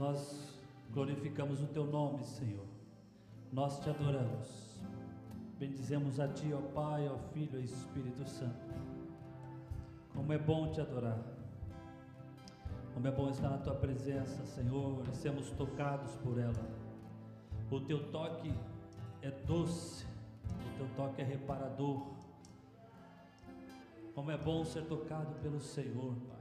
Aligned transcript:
Nós 0.00 0.58
glorificamos 0.94 1.60
o 1.60 1.66
teu 1.66 1.84
nome, 1.84 2.24
Senhor. 2.24 2.64
Nós 3.52 3.78
te 3.80 3.90
adoramos. 3.90 4.80
Bendizemos 5.58 6.18
a 6.18 6.26
ti, 6.26 6.54
ó 6.54 6.60
Pai, 6.72 7.06
ó 7.06 7.18
Filho 7.34 7.60
e 7.60 7.64
Espírito 7.64 8.26
Santo. 8.26 8.74
Como 10.14 10.32
é 10.32 10.38
bom 10.38 10.72
te 10.72 10.80
adorar. 10.80 11.18
Como 12.94 13.06
é 13.06 13.10
bom 13.10 13.28
estar 13.28 13.50
na 13.50 13.58
tua 13.58 13.74
presença, 13.74 14.42
Senhor, 14.46 15.06
e 15.06 15.14
sermos 15.14 15.50
tocados 15.50 16.16
por 16.16 16.38
ela. 16.38 16.64
O 17.70 17.78
teu 17.80 18.10
toque 18.10 18.54
é 19.20 19.30
doce, 19.30 20.06
o 20.46 20.78
teu 20.78 20.88
toque 20.96 21.20
é 21.20 21.24
reparador. 21.26 22.06
Como 24.14 24.30
é 24.30 24.38
bom 24.38 24.64
ser 24.64 24.86
tocado 24.86 25.34
pelo 25.42 25.60
Senhor, 25.60 26.14
Pai. 26.26 26.39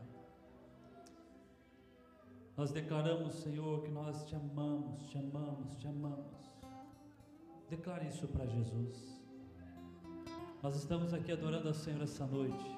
Nós 2.59 2.71
declaramos, 2.71 3.35
Senhor, 3.35 3.81
que 3.83 3.89
nós 3.89 4.25
te 4.25 4.35
amamos, 4.35 5.05
te 5.09 5.17
amamos, 5.17 5.77
te 5.77 5.87
amamos. 5.87 6.51
Declare 7.69 8.09
isso 8.09 8.27
para 8.27 8.45
Jesus. 8.47 9.23
Nós 10.61 10.75
estamos 10.75 11.13
aqui 11.13 11.31
adorando 11.31 11.69
ao 11.69 11.73
Senhor 11.73 12.01
essa 12.01 12.27
noite, 12.27 12.77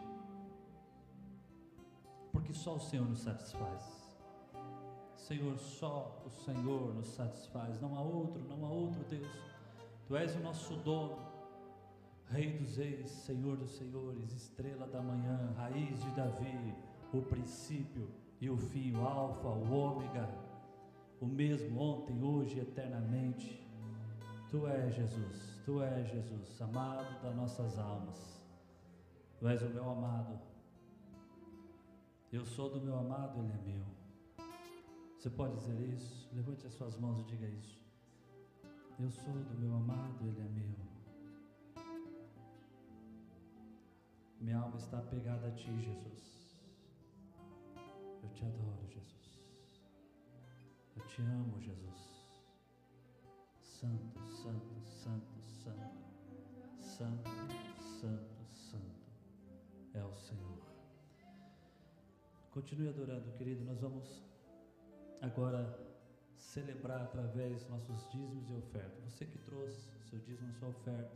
porque 2.31 2.53
só 2.53 2.75
o 2.75 2.79
Senhor 2.79 3.09
nos 3.09 3.21
satisfaz. 3.21 4.21
Senhor, 5.15 5.57
só 5.57 6.21
o 6.27 6.29
Senhor 6.29 6.93
nos 6.93 7.07
satisfaz, 7.07 7.81
não 7.81 7.97
há 7.97 8.01
outro, 8.01 8.43
não 8.43 8.63
há 8.63 8.69
outro 8.69 9.03
Deus. 9.05 9.35
Tu 10.05 10.15
és 10.15 10.35
o 10.35 10.41
nosso 10.41 10.75
dono, 10.75 11.17
Rei 12.27 12.55
dos 12.55 12.77
Reis, 12.77 13.09
Senhor 13.09 13.57
dos 13.57 13.71
Senhores, 13.71 14.31
estrela 14.31 14.85
da 14.85 15.01
manhã, 15.01 15.55
raiz 15.57 15.99
de 16.03 16.11
Davi, 16.11 16.75
o 17.11 17.23
princípio 17.23 18.20
e 18.41 18.49
o 18.49 18.57
fim, 18.57 18.91
o 18.95 19.05
Alfa, 19.05 19.47
o 19.47 19.71
Ômega, 19.71 20.27
o 21.19 21.27
mesmo 21.27 21.79
ontem, 21.79 22.23
hoje 22.23 22.57
e 22.57 22.61
eternamente. 22.61 23.61
Tu 24.49 24.67
és 24.67 24.95
Jesus, 24.95 25.61
Tu 25.63 25.81
és 25.83 26.09
Jesus, 26.09 26.59
amado 26.59 27.21
das 27.21 27.35
nossas 27.35 27.77
almas. 27.77 28.41
Tu 29.39 29.47
és 29.47 29.61
o 29.61 29.69
meu 29.69 29.87
amado. 29.87 30.39
Eu 32.33 32.43
sou 32.43 32.69
do 32.71 32.81
meu 32.81 32.97
amado, 32.97 33.39
Ele 33.39 33.53
é 33.53 33.61
meu. 33.71 33.85
Você 35.19 35.29
pode 35.29 35.55
dizer 35.57 35.79
isso? 35.93 36.27
Levante 36.33 36.65
as 36.65 36.73
suas 36.73 36.97
mãos 36.97 37.19
e 37.19 37.23
diga 37.25 37.45
isso. 37.45 37.79
Eu 38.99 39.11
sou 39.11 39.33
do 39.33 39.59
meu 39.59 39.75
amado, 39.75 40.25
Ele 40.25 40.41
é 40.41 40.49
meu. 40.49 40.81
Minha 44.39 44.57
alma 44.57 44.77
está 44.77 44.97
apegada 44.97 45.47
a 45.47 45.51
Ti, 45.51 45.79
Jesus. 45.79 46.40
Eu 48.23 48.29
te 48.29 48.45
adoro, 48.45 48.87
Jesus. 48.87 49.43
Eu 50.95 51.05
te 51.07 51.21
amo, 51.21 51.59
Jesus. 51.59 51.91
Santo, 53.61 54.19
santo, 54.29 54.81
santo, 54.89 55.41
santo, 55.47 56.11
santo, 56.79 57.29
santo, 57.79 58.45
santo 58.45 59.01
é 59.93 60.03
o 60.03 60.15
Senhor. 60.15 60.61
Continue 62.51 62.89
adorando, 62.89 63.31
querido. 63.33 63.63
Nós 63.63 63.79
vamos 63.79 64.21
agora 65.21 65.79
celebrar 66.35 67.01
através 67.01 67.61
dos 67.61 67.69
nossos 67.69 68.11
dízimos 68.11 68.49
e 68.49 68.53
ofertas. 68.53 69.03
Você 69.05 69.25
que 69.25 69.37
trouxe 69.39 69.89
seu 70.09 70.19
dízimo 70.19 70.53
sua 70.55 70.69
oferta, 70.69 71.15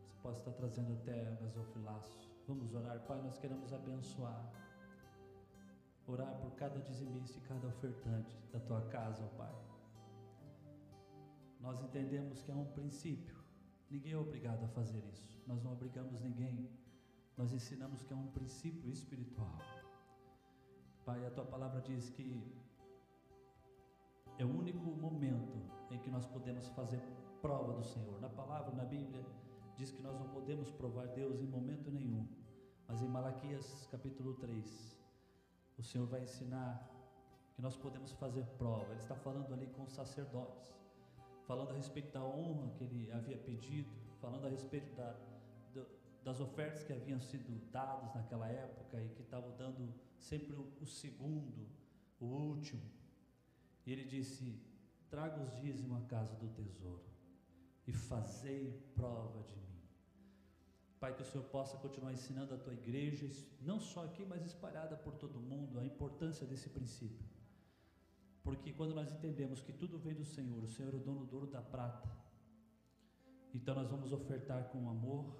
você 0.00 0.14
pode 0.22 0.38
estar 0.38 0.52
trazendo 0.52 0.92
até 0.92 1.36
gasofilaço. 1.40 2.30
Vamos 2.46 2.74
orar, 2.74 3.00
Pai. 3.06 3.20
Nós 3.22 3.38
queremos 3.38 3.72
abençoar, 3.72 4.52
orar 6.06 6.34
por 6.40 6.52
cada 6.52 6.80
dizimista 6.80 7.38
e 7.38 7.42
cada 7.42 7.66
ofertante 7.68 8.36
da 8.52 8.60
tua 8.60 8.82
casa, 8.82 9.24
ó 9.24 9.28
Pai 9.36 9.72
nós 11.62 11.80
entendemos 11.80 12.42
que 12.42 12.50
é 12.50 12.54
um 12.54 12.64
princípio. 12.64 13.36
Ninguém 13.88 14.12
é 14.12 14.18
obrigado 14.18 14.64
a 14.64 14.68
fazer 14.68 15.02
isso. 15.12 15.40
Nós 15.46 15.62
não 15.62 15.72
obrigamos 15.72 16.20
ninguém. 16.20 16.68
Nós 17.36 17.52
ensinamos 17.52 18.02
que 18.02 18.12
é 18.12 18.16
um 18.16 18.26
princípio 18.26 18.90
espiritual. 18.90 19.58
Pai, 21.04 21.24
a 21.24 21.30
tua 21.30 21.44
palavra 21.44 21.80
diz 21.80 22.10
que 22.10 22.52
é 24.38 24.44
o 24.44 24.48
único 24.48 24.84
momento 25.06 25.56
em 25.90 25.98
que 26.00 26.10
nós 26.10 26.26
podemos 26.26 26.66
fazer 26.70 27.00
prova 27.40 27.74
do 27.74 27.84
Senhor. 27.84 28.20
Na 28.20 28.28
palavra, 28.28 28.74
na 28.74 28.84
Bíblia, 28.84 29.24
diz 29.76 29.92
que 29.92 30.02
nós 30.02 30.18
não 30.18 30.28
podemos 30.30 30.68
provar 30.68 31.06
Deus 31.08 31.40
em 31.40 31.46
momento 31.46 31.92
nenhum. 31.92 32.26
Mas 32.88 33.02
em 33.02 33.08
Malaquias 33.08 33.86
capítulo 33.86 34.34
3, 34.34 34.98
o 35.82 35.84
Senhor 35.84 36.06
vai 36.06 36.22
ensinar 36.22 36.88
que 37.54 37.60
nós 37.60 37.76
podemos 37.76 38.12
fazer 38.12 38.44
prova. 38.56 38.90
Ele 38.92 39.00
está 39.00 39.14
falando 39.14 39.52
ali 39.52 39.66
com 39.66 39.82
os 39.82 39.92
sacerdotes 39.92 40.72
falando 41.46 41.72
a 41.72 41.74
respeito 41.74 42.12
da 42.12 42.24
honra 42.24 42.70
que 42.70 42.84
ele 42.84 43.10
havia 43.12 43.36
pedido, 43.36 43.90
falando 44.20 44.46
a 44.46 44.50
respeito 44.50 44.94
da, 44.94 45.12
do, 45.74 45.86
das 46.24 46.40
ofertas 46.40 46.82
que 46.84 46.92
haviam 46.92 47.20
sido 47.20 47.60
dadas 47.70 48.14
naquela 48.14 48.48
época 48.48 49.00
e 49.02 49.08
que 49.10 49.22
estavam 49.22 49.54
dando 49.56 49.92
sempre 50.18 50.54
o, 50.54 50.72
o 50.80 50.86
segundo, 50.86 51.68
o 52.20 52.26
último. 52.26 52.82
E 53.84 53.92
ele 53.92 54.04
disse: 54.04 54.60
Traga 55.10 55.42
os 55.42 55.54
dízimos 55.60 56.02
à 56.02 56.06
casa 56.06 56.34
do 56.36 56.48
tesouro 56.48 57.04
e 57.86 57.92
fazei 57.92 58.72
prova 58.94 59.42
de 59.42 59.56
mim. 59.56 59.71
Pai, 61.02 61.12
que 61.16 61.24
o 61.26 61.30
Senhor 61.30 61.46
possa 61.56 61.76
continuar 61.84 62.12
ensinando 62.18 62.54
a 62.54 62.58
tua 62.64 62.74
igreja, 62.82 63.28
não 63.70 63.78
só 63.90 64.00
aqui, 64.08 64.24
mas 64.32 64.44
espalhada 64.50 64.96
por 65.04 65.14
todo 65.22 65.46
mundo, 65.52 65.78
a 65.78 65.84
importância 65.92 66.46
desse 66.50 66.68
princípio 66.78 67.32
porque 68.42 68.72
quando 68.72 68.94
nós 68.94 69.10
entendemos 69.12 69.62
que 69.62 69.72
tudo 69.72 69.98
vem 69.98 70.14
do 70.14 70.24
Senhor, 70.24 70.62
o 70.62 70.68
Senhor 70.68 70.92
é 70.92 70.96
o 70.96 71.00
dono 71.00 71.24
do 71.24 71.36
ouro 71.36 71.46
da 71.46 71.62
prata, 71.62 72.10
então 73.54 73.74
nós 73.74 73.88
vamos 73.88 74.12
ofertar 74.12 74.64
com 74.70 74.88
amor, 74.88 75.36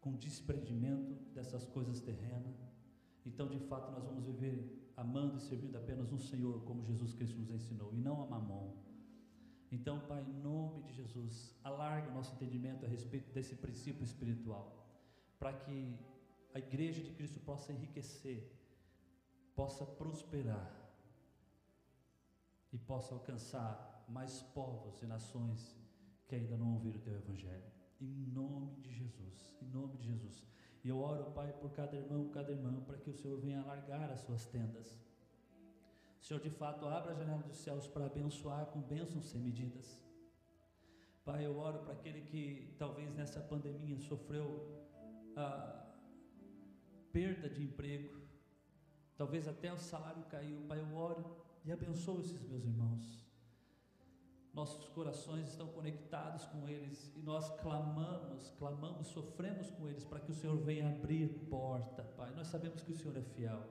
com 0.00 0.16
desprendimento 0.16 1.14
dessas 1.34 1.66
coisas 1.66 2.00
terrenas. 2.00 2.56
Então, 3.24 3.46
de 3.46 3.58
fato, 3.58 3.92
nós 3.92 4.02
vamos 4.04 4.24
viver 4.24 4.92
amando 4.96 5.36
e 5.36 5.40
servindo 5.40 5.76
apenas 5.76 6.10
um 6.10 6.18
Senhor, 6.18 6.64
como 6.64 6.82
Jesus 6.82 7.12
Cristo 7.12 7.38
nos 7.38 7.50
ensinou, 7.50 7.92
e 7.92 7.98
não 7.98 8.22
a 8.22 8.26
mamão. 8.26 8.74
Então, 9.72 10.00
Pai, 10.00 10.22
em 10.22 10.40
nome 10.42 10.82
de 10.82 10.92
Jesus, 10.94 11.54
alarga 11.62 12.10
o 12.10 12.14
nosso 12.14 12.34
entendimento 12.34 12.84
a 12.84 12.88
respeito 12.88 13.32
desse 13.32 13.54
princípio 13.54 14.02
espiritual, 14.02 14.66
para 15.38 15.52
que 15.52 15.96
a 16.52 16.58
igreja 16.58 17.02
de 17.02 17.12
Cristo 17.12 17.38
possa 17.40 17.72
enriquecer, 17.72 18.52
possa 19.54 19.86
prosperar 19.86 20.68
e 22.72 22.78
possa 22.78 23.14
alcançar 23.14 24.04
mais 24.08 24.42
povos 24.42 25.00
e 25.02 25.06
nações 25.06 25.78
que 26.26 26.34
ainda 26.34 26.56
não 26.56 26.74
ouviram 26.74 26.98
o 26.98 27.02
teu 27.02 27.14
evangelho. 27.14 27.70
Em 28.00 28.12
nome 28.32 28.80
de 28.80 28.92
Jesus, 28.92 29.56
em 29.62 29.66
nome 29.66 29.96
de 29.98 30.06
Jesus. 30.06 30.46
E 30.82 30.88
eu 30.88 30.98
oro, 30.98 31.30
Pai, 31.32 31.52
por 31.52 31.70
cada 31.72 31.96
irmão, 31.96 32.28
cada 32.30 32.50
irmã, 32.50 32.80
para 32.80 32.96
que 32.98 33.10
o 33.10 33.14
Senhor 33.14 33.38
venha 33.38 33.60
alargar 33.60 34.10
as 34.10 34.20
suas 34.20 34.46
tendas. 34.46 34.98
Senhor, 36.20 36.40
de 36.40 36.50
fato, 36.50 36.86
abra 36.86 37.12
a 37.12 37.14
janela 37.14 37.42
dos 37.42 37.56
céus 37.56 37.86
para 37.86 38.06
abençoar 38.06 38.66
com 38.66 38.80
bênçãos 38.80 39.26
sem 39.30 39.40
medidas. 39.40 39.98
Pai, 41.24 41.46
eu 41.46 41.56
oro 41.58 41.80
para 41.80 41.94
aquele 41.94 42.20
que 42.22 42.74
talvez 42.78 43.14
nessa 43.14 43.40
pandemia 43.40 43.98
sofreu 43.98 44.46
a 45.36 45.86
perda 47.12 47.48
de 47.48 47.62
emprego, 47.62 48.20
talvez 49.16 49.48
até 49.48 49.72
o 49.72 49.78
salário 49.78 50.22
caiu. 50.24 50.60
Pai, 50.68 50.80
eu 50.80 50.94
oro 50.94 51.36
e 51.64 51.72
abençoa 51.72 52.20
esses 52.20 52.42
meus 52.48 52.64
irmãos. 52.64 53.20
Nossos 54.52 54.88
corações 54.88 55.48
estão 55.48 55.68
conectados 55.68 56.44
com 56.46 56.68
eles 56.68 57.12
e 57.14 57.22
nós 57.22 57.48
clamamos, 57.60 58.50
clamamos, 58.58 59.06
sofremos 59.08 59.70
com 59.70 59.88
eles 59.88 60.04
para 60.04 60.18
que 60.20 60.32
o 60.32 60.34
Senhor 60.34 60.56
venha 60.56 60.88
abrir 60.88 61.28
porta, 61.48 62.02
Pai. 62.02 62.32
Nós 62.34 62.48
sabemos 62.48 62.82
que 62.82 62.92
o 62.92 62.96
Senhor 62.96 63.16
é 63.16 63.22
fiel. 63.22 63.62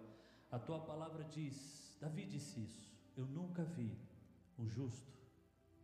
A 0.49 0.57
tua 0.57 0.79
palavra 0.79 1.25
diz, 1.25 1.88
Davi 1.99 2.25
disse 2.25 2.61
isso: 2.61 2.91
Eu 3.15 3.25
nunca 3.25 3.63
vi 3.63 3.97
o 4.57 4.65
justo 4.65 5.11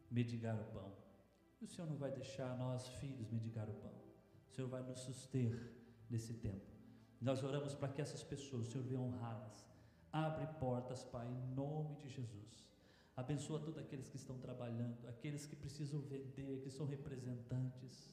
mendigar 0.10 0.60
o 0.60 0.66
pão. 0.72 0.92
E 1.62 1.66
o 1.66 1.68
Senhor 1.68 1.88
não 1.88 1.98
vai 1.98 2.12
deixar 2.12 2.58
nós, 2.58 2.88
filhos, 3.00 3.30
mendigar 3.30 3.70
o 3.70 3.74
pão. 3.74 3.94
O 4.48 4.52
Senhor 4.54 4.68
vai 4.68 4.84
nos 4.84 5.00
suster 5.00 5.72
nesse 6.10 6.34
tempo. 6.36 6.72
Nós 7.22 7.44
oramos 7.44 7.74
para 7.74 7.92
que 7.94 8.02
essas 8.02 8.24
pessoas, 8.24 8.68
o 8.68 8.72
Senhor 8.72 8.84
venha 8.86 9.00
honrá-las 9.00 9.66
Abre 10.16 10.48
portas, 10.62 11.04
Pai, 11.04 11.28
em 11.28 11.54
nome 11.54 11.98
de 11.98 12.08
Jesus. 12.08 12.66
Abençoa 13.18 13.60
todos 13.60 13.78
aqueles 13.78 14.08
que 14.08 14.16
estão 14.16 14.38
trabalhando, 14.38 15.06
aqueles 15.10 15.46
que 15.46 15.58
precisam 15.58 16.00
vender, 16.00 16.62
que 16.62 16.70
são 16.70 16.86
representantes, 16.86 18.10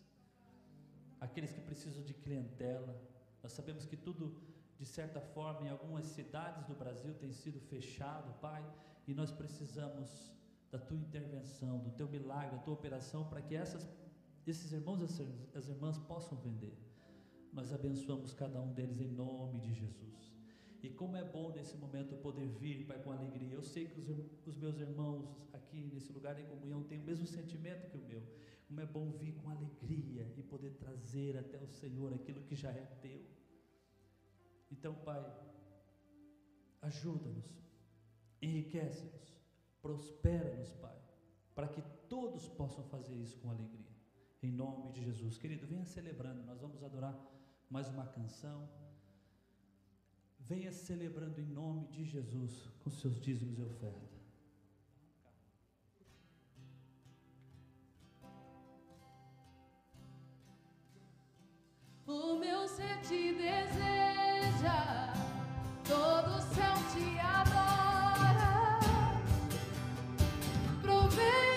aqueles 1.20 1.52
que 1.52 1.60
precisam 1.60 2.02
de 2.02 2.12
clientela. 2.12 3.00
Nós 3.40 3.52
sabemos 3.52 3.86
que 3.86 3.96
tudo, 3.96 4.36
de 4.78 4.86
certa 4.86 5.20
forma, 5.20 5.66
em 5.66 5.70
algumas 5.70 6.06
cidades 6.06 6.64
do 6.66 6.74
Brasil 6.74 7.14
tem 7.14 7.32
sido 7.32 7.60
fechado, 7.60 8.32
Pai, 8.40 8.64
e 9.06 9.14
nós 9.14 9.30
precisamos 9.30 10.32
da 10.70 10.78
tua 10.78 10.96
intervenção, 10.96 11.78
do 11.78 11.90
teu 11.90 12.08
milagre, 12.08 12.56
da 12.56 12.62
tua 12.62 12.74
operação, 12.74 13.28
para 13.28 13.42
que 13.42 13.54
essas, 13.54 13.88
esses 14.46 14.72
irmãos 14.72 15.00
e 15.00 15.58
as 15.58 15.68
irmãs 15.68 15.98
possam 15.98 16.38
vender. 16.38 16.76
Nós 17.52 17.72
abençoamos 17.72 18.32
cada 18.32 18.60
um 18.60 18.72
deles 18.72 18.98
em 19.00 19.08
nome 19.08 19.60
de 19.60 19.74
Jesus. 19.74 20.32
E 20.82 20.88
como 20.88 21.16
é 21.16 21.22
bom 21.22 21.52
nesse 21.52 21.76
momento 21.76 22.16
poder 22.16 22.48
vir, 22.48 22.86
Pai, 22.86 22.98
com 22.98 23.12
alegria. 23.12 23.54
Eu 23.54 23.62
sei 23.62 23.86
que 23.86 24.00
os, 24.00 24.08
os 24.46 24.56
meus 24.56 24.78
irmãos 24.80 25.28
aqui 25.52 25.90
nesse 25.92 26.10
lugar 26.12 26.40
em 26.40 26.46
comunhão 26.46 26.82
têm 26.82 26.98
o 26.98 27.04
mesmo 27.04 27.26
sentimento 27.26 27.88
que 27.90 27.98
o 27.98 28.04
meu. 28.04 28.22
Como 28.66 28.80
é 28.80 28.86
bom 28.86 29.10
vir 29.10 29.34
com 29.34 29.50
alegria 29.50 30.26
e 30.36 30.42
poder 30.42 30.70
trazer 30.72 31.36
até 31.36 31.58
o 31.58 31.68
Senhor 31.68 32.12
aquilo 32.14 32.40
que 32.42 32.56
já 32.56 32.70
é 32.70 32.86
teu. 33.00 33.20
Então, 34.72 34.94
Pai, 34.94 35.22
ajuda-nos, 36.80 37.46
enriquece-nos, 38.40 39.36
prospera-nos, 39.82 40.72
Pai, 40.84 40.96
para 41.54 41.68
que 41.68 41.82
todos 42.08 42.48
possam 42.48 42.82
fazer 42.84 43.14
isso 43.14 43.38
com 43.38 43.50
alegria. 43.50 43.92
Em 44.42 44.50
nome 44.50 44.90
de 44.92 45.04
Jesus. 45.04 45.38
Querido, 45.38 45.66
venha 45.66 45.84
celebrando, 45.84 46.42
nós 46.42 46.60
vamos 46.60 46.82
adorar 46.82 47.14
mais 47.68 47.88
uma 47.88 48.06
canção. 48.06 48.68
Venha 50.40 50.72
celebrando 50.72 51.40
em 51.40 51.46
nome 51.46 51.86
de 51.88 52.04
Jesus 52.04 52.68
com 52.80 52.90
seus 52.90 53.20
dízimos 53.20 53.58
e 53.58 53.62
ofertas. 53.62 54.10
O 62.06 62.36
meu 62.38 62.66
ser 62.66 63.00
te 63.02 63.32
todo 65.88 66.40
céu 66.54 66.74
te 66.92 67.18
adora. 67.18 68.78
Provei 70.80 71.51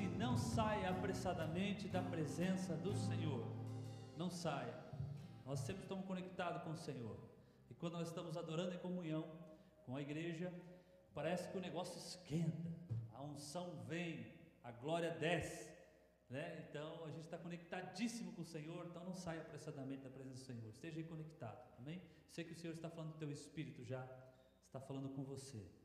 assim: 0.00 0.08
Não 0.16 0.36
saia 0.36 0.90
apressadamente 0.90 1.88
da 1.88 2.02
presença 2.02 2.74
do 2.76 2.94
Senhor. 2.94 3.44
Não 4.16 4.30
saia. 4.30 4.74
Nós 5.44 5.60
sempre 5.60 5.82
estamos 5.82 6.06
conectados 6.06 6.62
com 6.62 6.70
o 6.70 6.76
Senhor. 6.76 7.16
E 7.70 7.74
quando 7.74 7.94
nós 7.94 8.08
estamos 8.08 8.36
adorando 8.36 8.74
em 8.74 8.78
comunhão 8.78 9.24
com 9.84 9.96
a 9.96 10.02
igreja, 10.02 10.52
parece 11.14 11.48
que 11.50 11.58
o 11.58 11.60
negócio 11.60 11.98
esquenta, 11.98 12.70
a 13.12 13.22
unção 13.22 13.84
vem, 13.88 14.26
a 14.62 14.70
glória 14.70 15.10
desce. 15.10 15.68
Né? 16.28 16.64
Então 16.68 17.04
a 17.04 17.10
gente 17.10 17.24
está 17.24 17.36
conectadíssimo 17.36 18.32
com 18.32 18.42
o 18.42 18.44
Senhor, 18.44 18.86
então 18.86 19.04
não 19.04 19.14
saia 19.14 19.40
apressadamente 19.40 20.02
da 20.02 20.10
presença 20.10 20.40
do 20.40 20.46
Senhor, 20.46 20.68
esteja 20.70 20.98
aí 20.98 21.04
conectado, 21.04 21.60
amém? 21.80 22.00
Sei 22.28 22.44
que 22.44 22.52
o 22.52 22.54
Senhor 22.54 22.72
está 22.72 22.88
falando 22.88 23.14
do 23.14 23.18
teu 23.18 23.32
espírito 23.32 23.82
já, 23.82 24.08
está 24.68 24.78
falando 24.78 25.08
com 25.08 25.24
você. 25.24 25.79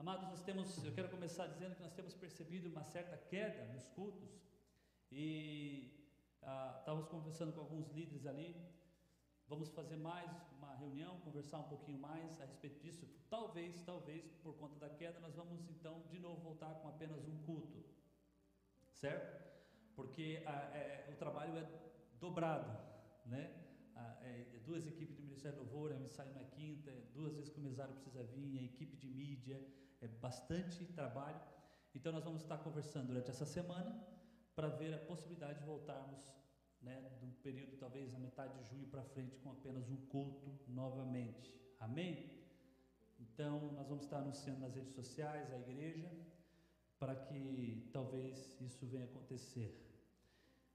Amados, 0.00 0.28
nós 0.28 0.40
temos, 0.44 0.84
eu 0.84 0.92
quero 0.92 1.08
começar 1.08 1.48
dizendo 1.48 1.74
que 1.74 1.82
nós 1.82 1.92
temos 1.92 2.14
percebido 2.14 2.68
uma 2.68 2.84
certa 2.84 3.16
queda 3.16 3.64
nos 3.72 3.84
cultos 3.88 4.30
e 5.10 5.92
ah, 6.40 6.76
estávamos 6.78 7.08
conversando 7.08 7.52
com 7.52 7.58
alguns 7.62 7.88
líderes 7.90 8.24
ali, 8.24 8.54
vamos 9.48 9.68
fazer 9.70 9.96
mais 9.96 10.30
uma 10.52 10.72
reunião, 10.76 11.18
conversar 11.22 11.58
um 11.58 11.68
pouquinho 11.68 11.98
mais 11.98 12.40
a 12.40 12.44
respeito 12.44 12.78
disso. 12.80 13.08
Talvez, 13.28 13.82
talvez, 13.82 14.36
por 14.36 14.54
conta 14.54 14.78
da 14.78 14.88
queda, 14.88 15.18
nós 15.18 15.34
vamos 15.34 15.68
então 15.68 16.04
de 16.08 16.20
novo 16.20 16.40
voltar 16.42 16.72
com 16.76 16.86
apenas 16.86 17.26
um 17.26 17.36
culto, 17.42 17.84
certo? 18.92 19.36
Porque 19.96 20.44
ah, 20.46 20.70
é, 20.76 21.10
o 21.12 21.16
trabalho 21.16 21.58
é 21.58 21.68
dobrado, 22.20 22.70
né? 23.26 23.52
Ah, 23.96 24.16
é, 24.22 24.46
é 24.54 24.58
duas 24.60 24.86
equipes 24.86 25.16
do 25.16 25.22
Ministério 25.24 25.58
do 25.58 25.64
Louvor, 25.64 25.90
é 25.90 25.96
um 25.96 26.04
ensaio 26.04 26.32
na 26.34 26.44
quinta, 26.44 26.88
é 26.88 27.00
duas 27.12 27.34
vezes 27.34 27.50
que 27.50 27.58
o 27.58 27.64
mesário 27.64 27.94
precisa 27.94 28.22
vir, 28.22 28.60
a 28.60 28.62
equipe 28.62 28.96
de 28.96 29.08
mídia, 29.08 29.60
é 30.00 30.08
bastante 30.08 30.84
trabalho. 30.86 31.40
Então 31.94 32.12
nós 32.12 32.24
vamos 32.24 32.42
estar 32.42 32.58
conversando 32.58 33.08
durante 33.08 33.30
essa 33.30 33.46
semana 33.46 34.06
para 34.54 34.68
ver 34.68 34.94
a 34.94 34.98
possibilidade 34.98 35.60
de 35.60 35.64
voltarmos, 35.64 36.20
né, 36.80 37.00
do 37.20 37.28
período 37.42 37.76
talvez 37.76 38.14
a 38.14 38.18
metade 38.18 38.56
de 38.58 38.70
junho 38.70 38.86
para 38.88 39.02
frente 39.02 39.36
com 39.38 39.50
apenas 39.50 39.88
um 39.88 39.96
culto 40.06 40.58
novamente. 40.68 41.52
Amém? 41.80 42.38
Então 43.18 43.72
nós 43.72 43.88
vamos 43.88 44.04
estar 44.04 44.18
anunciando 44.18 44.60
nas 44.60 44.74
redes 44.74 44.94
sociais, 44.94 45.52
a 45.52 45.58
igreja, 45.58 46.10
para 46.98 47.14
que 47.14 47.88
talvez 47.92 48.60
isso 48.60 48.86
venha 48.86 49.04
acontecer. 49.04 49.84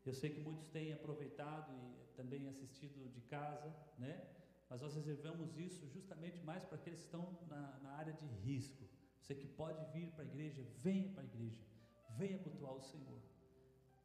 Eu 0.05 0.13
sei 0.13 0.29
que 0.31 0.41
muitos 0.41 0.67
têm 0.67 0.91
aproveitado 0.91 1.71
e 1.73 2.15
também 2.15 2.47
assistido 2.47 3.09
de 3.09 3.21
casa, 3.21 3.73
né? 3.97 4.27
Mas 4.69 4.81
nós 4.81 4.95
reservamos 4.95 5.57
isso 5.57 5.87
justamente 5.87 6.43
mais 6.43 6.65
para 6.65 6.77
aqueles 6.77 6.99
que 6.99 7.05
estão 7.05 7.37
na, 7.47 7.79
na 7.79 7.91
área 7.91 8.13
de 8.13 8.25
risco. 8.25 8.83
Você 9.23 9.33
que 9.33 9.47
pode 9.47 9.81
vir 9.93 10.11
para 10.11 10.25
a 10.25 10.27
igreja, 10.27 10.61
venha 10.81 11.07
para 11.07 11.23
a 11.23 11.25
igreja, 11.25 11.63
venha 12.17 12.37
cultuar 12.39 12.73
o 12.73 12.81
Senhor, 12.81 13.21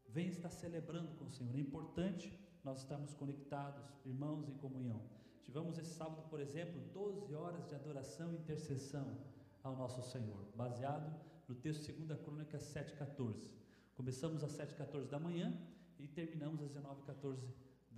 venha 0.07 0.31
estar 0.31 0.49
celebrando 0.49 1.13
com 1.17 1.25
o 1.25 1.31
Senhor. 1.33 1.57
É 1.57 1.59
importante 1.59 2.33
nós 2.63 2.79
estarmos 2.83 3.15
conectados, 3.15 3.85
irmãos 4.07 4.49
em 4.49 4.55
comunhão. 4.59 5.03
Tivemos 5.43 5.77
esse 5.77 5.91
sábado, 5.91 6.23
por 6.31 6.39
exemplo, 6.39 6.81
12 6.95 7.35
horas 7.35 7.67
de 7.67 7.75
adoração 7.75 8.33
e 8.33 8.37
intercessão 8.37 9.19
ao 9.65 9.75
nosso 9.75 10.09
Senhor, 10.09 10.45
baseado 10.55 11.13
no 11.49 11.55
texto 11.57 11.93
2 11.93 12.21
Crônica 12.21 12.57
7,14. 12.57 13.51
Começamos 13.97 14.45
às 14.45 14.53
7h14 14.53 15.09
da 15.09 15.19
manhã 15.19 15.53
e 15.99 16.07
terminamos 16.07 16.63
às 16.63 16.71
19h14 16.71 17.41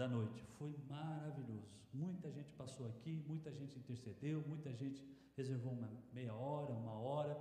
da 0.00 0.08
noite. 0.08 0.42
Foi 0.58 0.74
maravilhoso. 0.88 1.68
Muita 1.92 2.30
gente 2.30 2.50
passou 2.52 2.86
aqui, 2.86 3.22
muita 3.26 3.52
gente 3.52 3.78
intercedeu, 3.78 4.42
muita 4.52 4.72
gente 4.72 5.00
reservou 5.36 5.72
uma 5.72 5.90
meia 6.14 6.34
hora, 6.34 6.72
uma 6.72 6.92
hora 6.92 7.34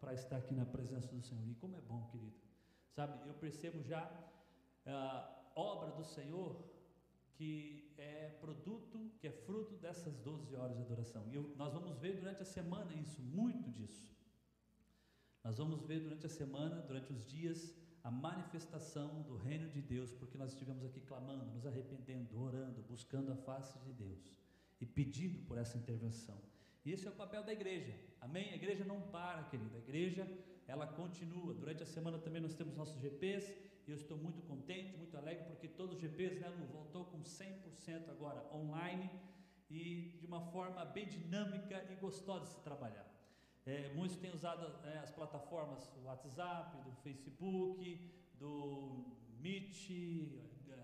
para 0.00 0.14
estar 0.14 0.38
aqui 0.38 0.54
na 0.54 0.64
presença 0.64 1.08
do 1.14 1.20
Senhor. 1.20 1.46
E 1.46 1.54
como 1.62 1.76
é 1.76 1.80
bom, 1.82 2.08
querido. 2.10 2.38
Sabe, 2.96 3.28
eu 3.28 3.34
percebo 3.34 3.82
já 3.82 4.02
a 4.86 5.52
obra 5.54 5.90
do 5.90 6.04
Senhor 6.04 6.50
que 7.34 7.92
é 7.98 8.30
produto, 8.44 8.98
que 9.20 9.26
é 9.26 9.32
fruto 9.46 9.74
dessas 9.76 10.16
12 10.16 10.56
horas 10.56 10.74
de 10.78 10.82
adoração. 10.84 11.22
E 11.30 11.34
eu, 11.34 11.54
nós 11.56 11.74
vamos 11.74 11.98
ver 11.98 12.14
durante 12.18 12.40
a 12.40 12.46
semana 12.46 12.94
isso, 12.94 13.20
muito 13.20 13.70
disso. 13.70 14.06
Nós 15.44 15.58
vamos 15.58 15.82
ver 15.82 16.00
durante 16.00 16.24
a 16.24 16.30
semana, 16.30 16.80
durante 16.80 17.12
os 17.12 17.26
dias, 17.26 17.74
a 18.06 18.10
manifestação 18.10 19.22
do 19.22 19.36
reino 19.36 19.68
de 19.68 19.82
Deus, 19.82 20.12
porque 20.12 20.38
nós 20.38 20.52
estivemos 20.52 20.84
aqui 20.84 21.00
clamando, 21.00 21.44
nos 21.46 21.66
arrependendo, 21.66 22.40
orando, 22.40 22.80
buscando 22.82 23.32
a 23.32 23.36
face 23.48 23.76
de 23.80 23.92
Deus 23.92 24.32
e 24.80 24.86
pedindo 24.86 25.40
por 25.48 25.58
essa 25.58 25.76
intervenção. 25.76 26.40
E 26.84 26.92
esse 26.92 27.04
é 27.08 27.10
o 27.10 27.14
papel 27.22 27.42
da 27.42 27.52
igreja. 27.52 27.92
Amém? 28.20 28.52
A 28.52 28.54
igreja 28.54 28.84
não 28.84 29.00
para, 29.00 29.42
querida. 29.50 29.76
A 29.76 29.80
igreja, 29.80 30.24
ela 30.68 30.86
continua. 30.86 31.52
Durante 31.52 31.82
a 31.82 31.86
semana 31.86 32.16
também 32.16 32.40
nós 32.40 32.54
temos 32.54 32.76
nossos 32.76 33.00
GPs, 33.00 33.52
e 33.88 33.90
eu 33.90 33.96
estou 33.96 34.16
muito 34.16 34.40
contente, 34.42 34.96
muito 34.96 35.16
alegre, 35.16 35.42
porque 35.46 35.66
todos 35.66 35.96
os 35.96 36.00
GPs, 36.00 36.38
né, 36.38 36.48
Lu, 36.48 36.66
voltou 36.66 37.06
com 37.06 37.24
100% 37.24 38.08
agora 38.08 38.40
online 38.54 39.10
e 39.68 40.16
de 40.20 40.26
uma 40.26 40.42
forma 40.52 40.84
bem 40.84 41.08
dinâmica 41.08 41.84
e 41.90 41.96
gostosa 41.96 42.44
de 42.44 42.52
se 42.52 42.60
trabalhar. 42.60 43.15
É, 43.66 43.92
muitos 43.94 44.16
têm 44.18 44.32
usado 44.32 44.64
é, 44.84 44.98
as 44.98 45.10
plataformas 45.10 45.88
do 45.88 46.04
WhatsApp, 46.04 46.76
do 46.84 46.92
Facebook, 47.02 48.00
do 48.34 49.04
Meet, 49.40 49.90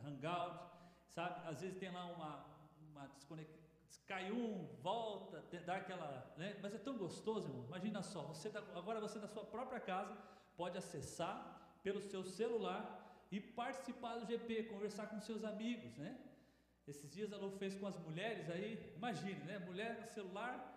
Hangout, 0.04 0.68
sabe? 1.08 1.46
Às 1.48 1.60
vezes 1.60 1.78
tem 1.78 1.92
lá 1.92 2.06
uma, 2.06 2.44
uma 2.90 3.06
desconexão, 3.06 3.62
cai 4.04 4.32
um, 4.32 4.66
volta, 4.82 5.44
dá 5.64 5.76
aquela, 5.76 6.34
né? 6.36 6.58
Mas 6.60 6.74
é 6.74 6.78
tão 6.78 6.98
gostoso, 6.98 7.48
irmão. 7.48 7.64
Imagina 7.66 8.02
só, 8.02 8.22
você 8.22 8.50
tá, 8.50 8.60
agora 8.74 9.00
você 9.00 9.20
na 9.20 9.28
sua 9.28 9.44
própria 9.44 9.78
casa 9.78 10.16
pode 10.56 10.76
acessar 10.76 11.78
pelo 11.84 12.00
seu 12.00 12.24
celular 12.24 13.26
e 13.30 13.40
participar 13.40 14.16
do 14.16 14.26
GP, 14.26 14.64
conversar 14.64 15.06
com 15.06 15.20
seus 15.20 15.44
amigos, 15.44 15.96
né? 15.96 16.18
Esses 16.86 17.08
dias 17.08 17.32
a 17.32 17.36
Lu 17.36 17.52
fez 17.52 17.76
com 17.76 17.86
as 17.86 17.96
mulheres 17.98 18.50
aí, 18.50 18.92
imagine, 18.96 19.40
né? 19.44 19.60
Mulher 19.60 20.00
no 20.00 20.06
celular 20.08 20.71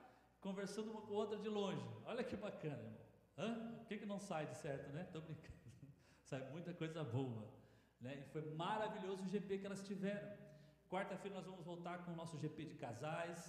conversando 0.46 0.92
uma 0.92 1.02
com 1.02 1.14
outra 1.14 1.38
de 1.40 1.50
longe. 1.50 1.84
Olha 2.06 2.24
que 2.24 2.36
bacana, 2.36 2.78
irmão. 2.78 3.06
Hã? 3.36 3.82
O 3.82 3.86
que, 3.86 3.98
que 3.98 4.06
não 4.06 4.20
sai 4.20 4.46
de 4.46 4.56
certo, 4.56 4.92
né? 4.94 5.04
Tô 5.12 5.20
brincando. 5.20 5.58
sai 6.30 6.42
muita 6.52 6.72
coisa 6.72 7.04
boa. 7.04 7.44
Né? 8.00 8.20
E 8.20 8.24
foi 8.32 8.44
maravilhoso 8.54 9.24
o 9.24 9.28
GP 9.28 9.58
que 9.58 9.66
elas 9.66 9.82
tiveram. 9.82 10.30
Quarta-feira 10.88 11.36
nós 11.38 11.48
vamos 11.48 11.66
voltar 11.66 12.06
com 12.06 12.12
o 12.12 12.16
nosso 12.16 12.38
GP 12.38 12.66
de 12.66 12.76
casais. 12.76 13.40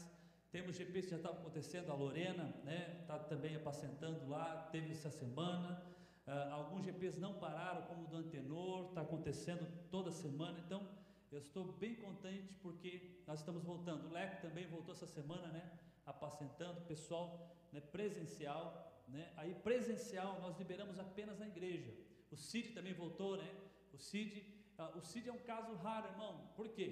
Temos 0.50 0.74
GPs 0.76 1.04
que 1.04 1.10
já 1.10 1.18
estavam 1.18 1.38
acontecendo, 1.40 1.90
a 1.92 1.94
Lorena 1.94 2.44
né, 2.64 3.00
está 3.02 3.18
também 3.18 3.54
apacentando 3.54 4.26
lá, 4.26 4.68
teve 4.72 4.92
essa 4.92 5.10
semana. 5.10 5.82
Uh, 6.26 6.54
alguns 6.54 6.82
GPs 6.86 7.18
não 7.18 7.34
pararam, 7.34 7.82
como 7.82 8.04
o 8.04 8.08
do 8.08 8.16
Antenor, 8.16 8.86
está 8.88 9.02
acontecendo 9.02 9.66
toda 9.90 10.10
semana. 10.10 10.58
Então, 10.64 10.88
eu 11.30 11.38
estou 11.38 11.72
bem 11.72 11.94
contente 11.96 12.54
porque 12.62 13.22
nós 13.26 13.40
estamos 13.40 13.62
voltando. 13.62 14.08
O 14.08 14.12
Leco 14.12 14.40
também 14.40 14.66
voltou 14.66 14.94
essa 14.94 15.06
semana, 15.06 15.48
né? 15.48 15.78
Apacentando, 16.06 16.86
pessoal 16.86 17.56
né, 17.72 17.80
presencial. 17.80 18.64
Né? 19.08 19.30
Aí, 19.36 19.54
presencial, 19.54 20.40
nós 20.40 20.56
liberamos 20.56 20.98
apenas 20.98 21.38
na 21.38 21.46
igreja. 21.46 21.92
O 22.30 22.36
Cid 22.36 22.72
também 22.72 22.94
voltou, 22.94 23.36
né? 23.36 23.48
O 23.92 23.98
Cid, 23.98 24.32
uh, 24.78 24.98
o 24.98 25.02
Cid 25.02 25.28
é 25.28 25.32
um 25.32 25.38
caso 25.38 25.74
raro, 25.76 26.08
irmão. 26.08 26.50
Por 26.56 26.68
quê? 26.68 26.88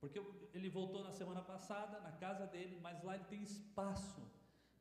Porque 0.00 0.20
ele 0.52 0.68
voltou 0.68 1.02
na 1.02 1.12
semana 1.12 1.40
passada, 1.40 2.00
na 2.00 2.12
casa 2.12 2.46
dele, 2.46 2.78
mas 2.82 3.02
lá 3.02 3.14
ele 3.14 3.24
tem 3.24 3.42
espaço. 3.42 4.22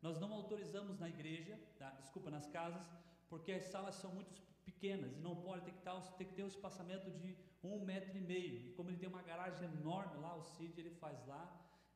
Nós 0.02 0.20
não 0.20 0.34
autorizamos 0.34 1.00
na 1.00 1.08
igreja, 1.08 1.58
tá? 1.80 1.92
desculpa, 2.02 2.30
nas 2.30 2.46
casas, 2.48 2.86
porque 3.30 3.54
as 3.54 3.64
salas 3.64 3.96
são 3.96 4.12
muito 4.14 4.42
pequenas 4.66 5.16
e 5.16 5.20
não 5.20 5.36
pode 5.36 5.62
ter 5.64 5.72
que, 5.72 6.18
ter, 6.18 6.26
que 6.26 6.34
ter 6.34 6.44
um 6.44 6.48
espaçamento 6.48 7.10
de 7.10 7.38
um 7.64 7.86
metro 7.86 8.18
e 8.18 8.22
meio. 8.22 8.68
E 8.68 8.74
como 8.74 8.90
ele 8.90 8.98
tem 8.98 9.08
uma 9.08 9.22
garagem 9.22 9.64
enorme 9.80 10.18
lá, 10.18 10.36
o 10.36 10.44
CID 10.44 10.78
ele 10.78 10.92
faz 10.92 11.26
lá 11.26 11.44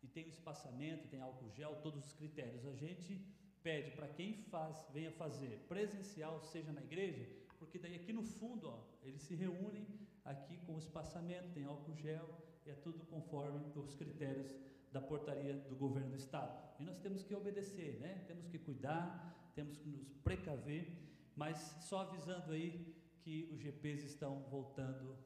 e 0.03 0.07
tem 0.07 0.25
o 0.25 0.29
espaçamento, 0.29 1.07
tem 1.07 1.19
álcool 1.19 1.49
gel, 1.51 1.75
todos 1.81 2.05
os 2.05 2.13
critérios. 2.13 2.65
A 2.65 2.73
gente 2.73 3.25
pede 3.63 3.91
para 3.91 4.07
quem 4.07 4.43
faz, 4.43 4.85
venha 4.93 5.11
fazer 5.11 5.65
presencial, 5.67 6.41
seja 6.41 6.71
na 6.71 6.81
igreja, 6.81 7.27
porque 7.59 7.79
daí 7.79 7.95
aqui 7.95 8.13
no 8.13 8.23
fundo, 8.23 8.69
ó, 8.69 8.83
eles 9.03 9.21
se 9.21 9.35
reúnem 9.35 9.87
aqui 10.23 10.57
com 10.65 10.75
o 10.75 10.79
espaçamento, 10.79 11.53
tem 11.53 11.65
álcool 11.65 11.95
gel, 11.95 12.27
é 12.65 12.73
tudo 12.73 13.05
conforme 13.05 13.59
os 13.75 13.95
critérios 13.95 14.53
da 14.91 15.01
portaria 15.01 15.53
do 15.53 15.75
governo 15.75 16.11
do 16.11 16.17
estado. 16.17 16.75
E 16.79 16.83
nós 16.83 16.99
temos 16.99 17.23
que 17.23 17.33
obedecer, 17.35 17.99
né? 17.99 18.23
Temos 18.27 18.47
que 18.47 18.59
cuidar, 18.59 19.51
temos 19.55 19.77
que 19.77 19.89
nos 19.89 20.13
precaver, 20.23 20.91
mas 21.35 21.57
só 21.81 22.01
avisando 22.01 22.51
aí 22.51 22.95
que 23.21 23.49
os 23.51 23.59
GPs 23.59 24.03
estão 24.03 24.43
voltando 24.43 25.17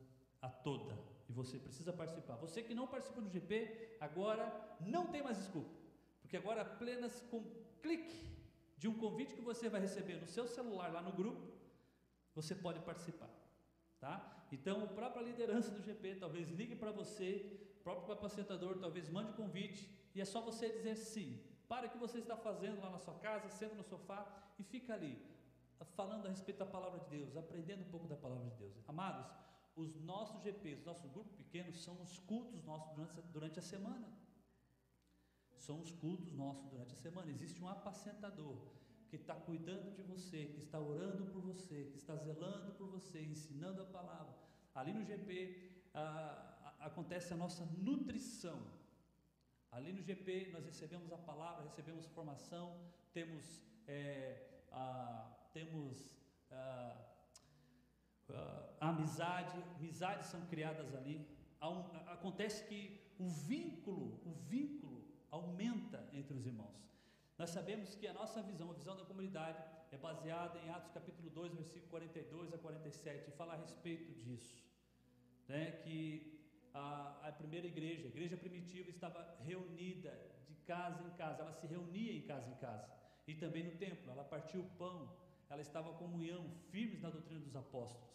a 0.42 0.50
toda 0.50 1.11
e 1.31 1.33
você 1.33 1.57
precisa 1.57 1.93
participar. 1.93 2.35
Você 2.35 2.61
que 2.61 2.75
não 2.75 2.85
participa 2.85 3.21
do 3.21 3.29
GP, 3.29 3.95
agora 4.00 4.45
não 4.81 5.07
tem 5.07 5.23
mais 5.23 5.38
desculpa, 5.38 5.73
porque 6.21 6.35
agora 6.35 6.61
apenas 6.61 7.21
com 7.31 7.41
clique 7.81 8.19
de 8.77 8.88
um 8.88 8.95
convite 8.97 9.33
que 9.33 9.41
você 9.41 9.69
vai 9.69 9.79
receber 9.79 10.15
no 10.15 10.27
seu 10.27 10.45
celular 10.47 10.91
lá 10.91 11.01
no 11.01 11.13
grupo, 11.13 11.41
você 12.35 12.53
pode 12.53 12.79
participar, 12.81 13.29
tá? 14.00 14.13
Então, 14.51 14.83
a 14.83 14.88
própria 14.88 15.23
liderança 15.23 15.71
do 15.71 15.81
GP 15.81 16.15
talvez 16.15 16.50
ligue 16.50 16.75
para 16.75 16.91
você, 16.91 17.29
o 17.79 17.83
próprio 17.83 18.07
capacitador 18.07 18.77
talvez 18.77 19.09
mande 19.09 19.31
convite, 19.33 19.89
e 20.13 20.19
é 20.19 20.25
só 20.25 20.41
você 20.41 20.69
dizer 20.69 20.95
sim. 20.95 21.39
Para 21.69 21.88
o 21.88 21.89
que 21.89 21.97
você 21.97 22.17
está 22.19 22.35
fazendo 22.35 22.81
lá 22.81 22.89
na 22.89 23.00
sua 23.00 23.13
casa, 23.13 23.47
senta 23.47 23.75
no 23.75 23.83
sofá 23.83 24.19
e 24.59 24.63
fica 24.63 24.93
ali, 24.93 25.17
falando 25.95 26.25
a 26.25 26.29
respeito 26.29 26.57
da 26.57 26.65
palavra 26.65 27.00
de 27.00 27.09
Deus, 27.17 27.38
aprendendo 27.38 27.81
um 27.83 27.89
pouco 27.89 28.07
da 28.07 28.17
palavra 28.17 28.50
de 28.50 28.55
Deus. 28.57 28.75
Amados, 28.89 29.25
os 29.81 30.00
nossos 30.01 30.41
GPs, 30.43 30.79
os 30.79 30.85
nossos 30.85 31.09
grupos 31.11 31.33
pequenos, 31.33 31.83
são 31.83 32.01
os 32.01 32.17
cultos 32.19 32.63
nossos 32.63 32.93
durante, 32.95 33.21
durante 33.33 33.59
a 33.59 33.61
semana. 33.61 34.07
São 35.57 35.79
os 35.79 35.91
cultos 35.91 36.31
nossos 36.33 36.65
durante 36.69 36.93
a 36.93 36.97
semana. 36.97 37.31
Existe 37.31 37.61
um 37.63 37.67
apacentador 37.67 38.57
que 39.09 39.15
está 39.15 39.35
cuidando 39.35 39.93
de 39.95 40.03
você, 40.03 40.45
que 40.45 40.59
está 40.59 40.79
orando 40.79 41.25
por 41.31 41.41
você, 41.41 41.85
que 41.91 41.97
está 41.97 42.15
zelando 42.15 42.71
por 42.73 42.88
você, 42.88 43.21
ensinando 43.21 43.81
a 43.81 43.85
palavra. 43.85 44.33
Ali 44.73 44.93
no 44.93 45.03
GP 45.03 45.89
ah, 45.93 46.75
acontece 46.79 47.33
a 47.33 47.38
nossa 47.38 47.65
nutrição. 47.77 48.59
Ali 49.71 49.91
no 49.93 50.01
GP 50.01 50.51
nós 50.53 50.65
recebemos 50.65 51.11
a 51.11 51.17
palavra, 51.17 51.63
recebemos 51.63 52.05
formação, 52.07 52.77
temos, 53.13 53.61
é, 53.88 54.63
temos 55.53 56.09
ah, 56.50 57.11
ah, 58.35 58.89
amizade, 58.89 59.57
amizades 59.77 60.27
são 60.27 60.41
criadas 60.47 60.93
ali. 60.95 61.27
Acontece 62.07 62.63
que 62.67 63.00
o 63.19 63.27
vínculo, 63.27 64.19
o 64.25 64.33
vínculo 64.50 65.05
aumenta 65.29 66.07
entre 66.13 66.33
os 66.33 66.45
irmãos. 66.45 66.81
Nós 67.38 67.50
sabemos 67.51 67.95
que 67.95 68.07
a 68.07 68.13
nossa 68.13 68.41
visão, 68.41 68.69
a 68.69 68.73
visão 68.73 68.95
da 68.95 69.05
comunidade, 69.05 69.63
é 69.91 69.97
baseada 69.97 70.59
em 70.59 70.69
Atos 70.69 70.91
capítulo 70.91 71.29
2, 71.29 71.53
versículo 71.53 71.89
42 71.89 72.53
a 72.53 72.57
47, 72.57 73.29
e 73.29 73.31
fala 73.31 73.53
a 73.53 73.57
respeito 73.57 74.11
disso. 74.23 74.63
Né? 75.47 75.71
Que 75.83 76.39
a, 76.73 77.27
a 77.27 77.31
primeira 77.31 77.67
igreja, 77.67 78.05
a 78.05 78.07
igreja 78.07 78.38
primitiva, 78.38 78.89
estava 78.89 79.38
reunida 79.43 80.11
de 80.47 80.55
casa 80.65 81.03
em 81.03 81.09
casa, 81.11 81.41
ela 81.41 81.53
se 81.53 81.67
reunia 81.67 82.13
em 82.13 82.21
casa 82.21 82.50
em 82.50 82.55
casa, 82.55 82.89
e 83.27 83.35
também 83.35 83.63
no 83.63 83.77
templo, 83.77 84.11
ela 84.11 84.23
partia 84.23 84.59
o 84.59 84.69
pão, 84.77 85.11
ela 85.51 85.62
estava 85.62 85.91
comunhão, 85.93 86.50
firmes 86.70 87.01
na 87.01 87.10
doutrina 87.10 87.41
dos 87.41 87.55
apóstolos. 87.55 88.10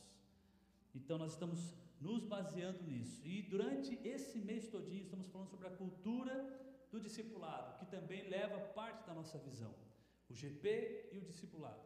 Então 0.94 1.18
nós 1.18 1.32
estamos 1.32 1.74
nos 2.00 2.24
baseando 2.24 2.82
nisso. 2.82 3.20
E 3.24 3.42
durante 3.42 3.94
esse 4.02 4.38
mês 4.38 4.68
todinho 4.68 5.02
estamos 5.02 5.26
falando 5.28 5.50
sobre 5.50 5.66
a 5.66 5.70
cultura 5.70 6.34
do 6.90 6.98
discipulado, 6.98 7.78
que 7.78 7.86
também 7.86 8.26
leva 8.28 8.58
parte 8.58 9.06
da 9.06 9.12
nossa 9.12 9.38
visão. 9.38 9.74
O 10.30 10.34
GP 10.34 11.10
e 11.12 11.18
o 11.18 11.20
discipulado. 11.20 11.84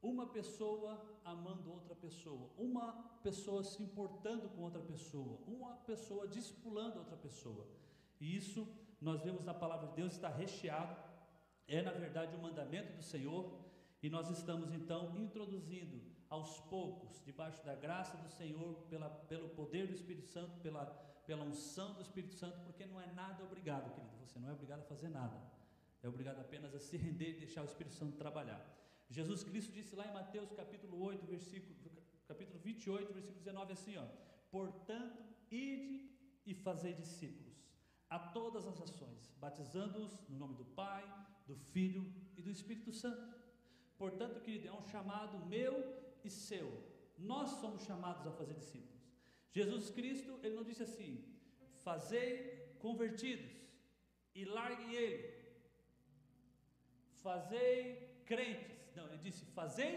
Uma 0.00 0.26
pessoa 0.28 1.04
amando 1.24 1.72
outra 1.72 1.94
pessoa, 1.94 2.48
uma 2.56 2.92
pessoa 3.24 3.62
se 3.64 3.82
importando 3.82 4.48
com 4.50 4.62
outra 4.62 4.80
pessoa, 4.80 5.40
uma 5.46 5.74
pessoa 5.78 6.28
discipulando 6.28 7.00
outra 7.00 7.16
pessoa. 7.16 7.66
E 8.20 8.36
isso 8.36 8.66
nós 9.00 9.20
vemos 9.22 9.44
na 9.44 9.52
palavra 9.52 9.88
de 9.88 9.96
Deus 9.96 10.12
está 10.12 10.28
recheado, 10.28 10.96
é 11.66 11.82
na 11.82 11.90
verdade 11.90 12.34
o 12.34 12.38
mandamento 12.38 12.94
do 12.94 13.02
Senhor, 13.02 13.69
e 14.02 14.08
nós 14.08 14.30
estamos 14.30 14.72
então 14.72 15.16
introduzindo 15.16 16.00
aos 16.28 16.60
poucos, 16.60 17.22
debaixo 17.24 17.64
da 17.64 17.74
graça 17.74 18.16
do 18.16 18.28
Senhor, 18.28 18.74
pela, 18.88 19.10
pelo 19.10 19.48
poder 19.50 19.86
do 19.86 19.94
Espírito 19.94 20.28
Santo, 20.28 20.60
pela 20.60 21.10
pela 21.30 21.44
unção 21.44 21.94
do 21.94 22.02
Espírito 22.02 22.34
Santo, 22.34 22.58
porque 22.64 22.84
não 22.84 23.00
é 23.00 23.06
nada 23.12 23.44
obrigado, 23.44 23.94
querido. 23.94 24.16
Você 24.18 24.36
não 24.40 24.48
é 24.48 24.52
obrigado 24.52 24.80
a 24.80 24.82
fazer 24.82 25.08
nada. 25.08 25.40
É 26.02 26.08
obrigado 26.08 26.40
apenas 26.40 26.74
a 26.74 26.80
se 26.80 26.96
render 26.96 27.30
e 27.30 27.38
deixar 27.38 27.62
o 27.62 27.66
Espírito 27.66 27.94
Santo 27.94 28.16
trabalhar. 28.16 28.60
Jesus 29.08 29.44
Cristo 29.44 29.72
disse 29.72 29.94
lá 29.94 30.06
em 30.08 30.12
Mateus 30.12 30.50
capítulo 30.50 31.00
8, 31.00 31.24
versículo, 31.26 31.76
capítulo 32.26 32.58
28, 32.58 33.12
versículo 33.12 33.38
19 33.38 33.72
assim, 33.72 33.96
ó: 33.96 34.06
"Portanto, 34.50 35.22
ide 35.52 36.10
e 36.44 36.52
fazei 36.52 36.94
discípulos 36.94 37.64
a 38.08 38.18
todas 38.18 38.66
as 38.66 38.80
ações, 38.80 39.32
batizando-os 39.38 40.18
no 40.28 40.36
nome 40.36 40.54
do 40.54 40.64
Pai, 40.64 41.04
do 41.46 41.54
Filho 41.54 42.12
e 42.36 42.42
do 42.42 42.50
Espírito 42.50 42.92
Santo." 42.92 43.39
Portanto, 44.02 44.40
querido, 44.44 44.66
é 44.66 44.72
um 44.72 44.86
chamado 44.92 45.34
meu 45.54 45.74
e 46.24 46.30
seu. 46.30 46.68
Nós 47.18 47.48
somos 47.60 47.82
chamados 47.88 48.26
a 48.26 48.32
fazer 48.38 48.54
discípulos. 48.62 49.02
Jesus 49.58 49.90
Cristo, 49.96 50.32
ele 50.42 50.54
não 50.58 50.64
disse 50.68 50.82
assim: 50.88 51.12
fazei 51.88 52.28
convertidos 52.84 53.52
e 54.34 54.46
larguem 54.56 54.94
ele, 54.94 55.18
fazei 57.26 57.74
crentes. 58.30 58.78
Não, 58.96 59.06
ele 59.08 59.18
disse: 59.18 59.44
fazei 59.60 59.94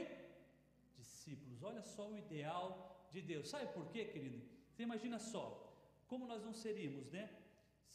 discípulos. 0.98 1.63
Olha 1.63 1.81
só 1.81 2.10
o 2.10 2.17
ideal 2.17 3.07
de 3.13 3.22
Deus. 3.22 3.48
Sabe 3.48 3.67
por 3.77 3.86
quê, 3.93 4.03
querido? 4.13 4.39
Você 4.69 4.83
imagina 4.83 5.17
só, 5.17 5.45
como 6.07 6.27
nós 6.27 6.43
não 6.43 6.53
seríamos, 6.65 7.10
né? 7.10 7.25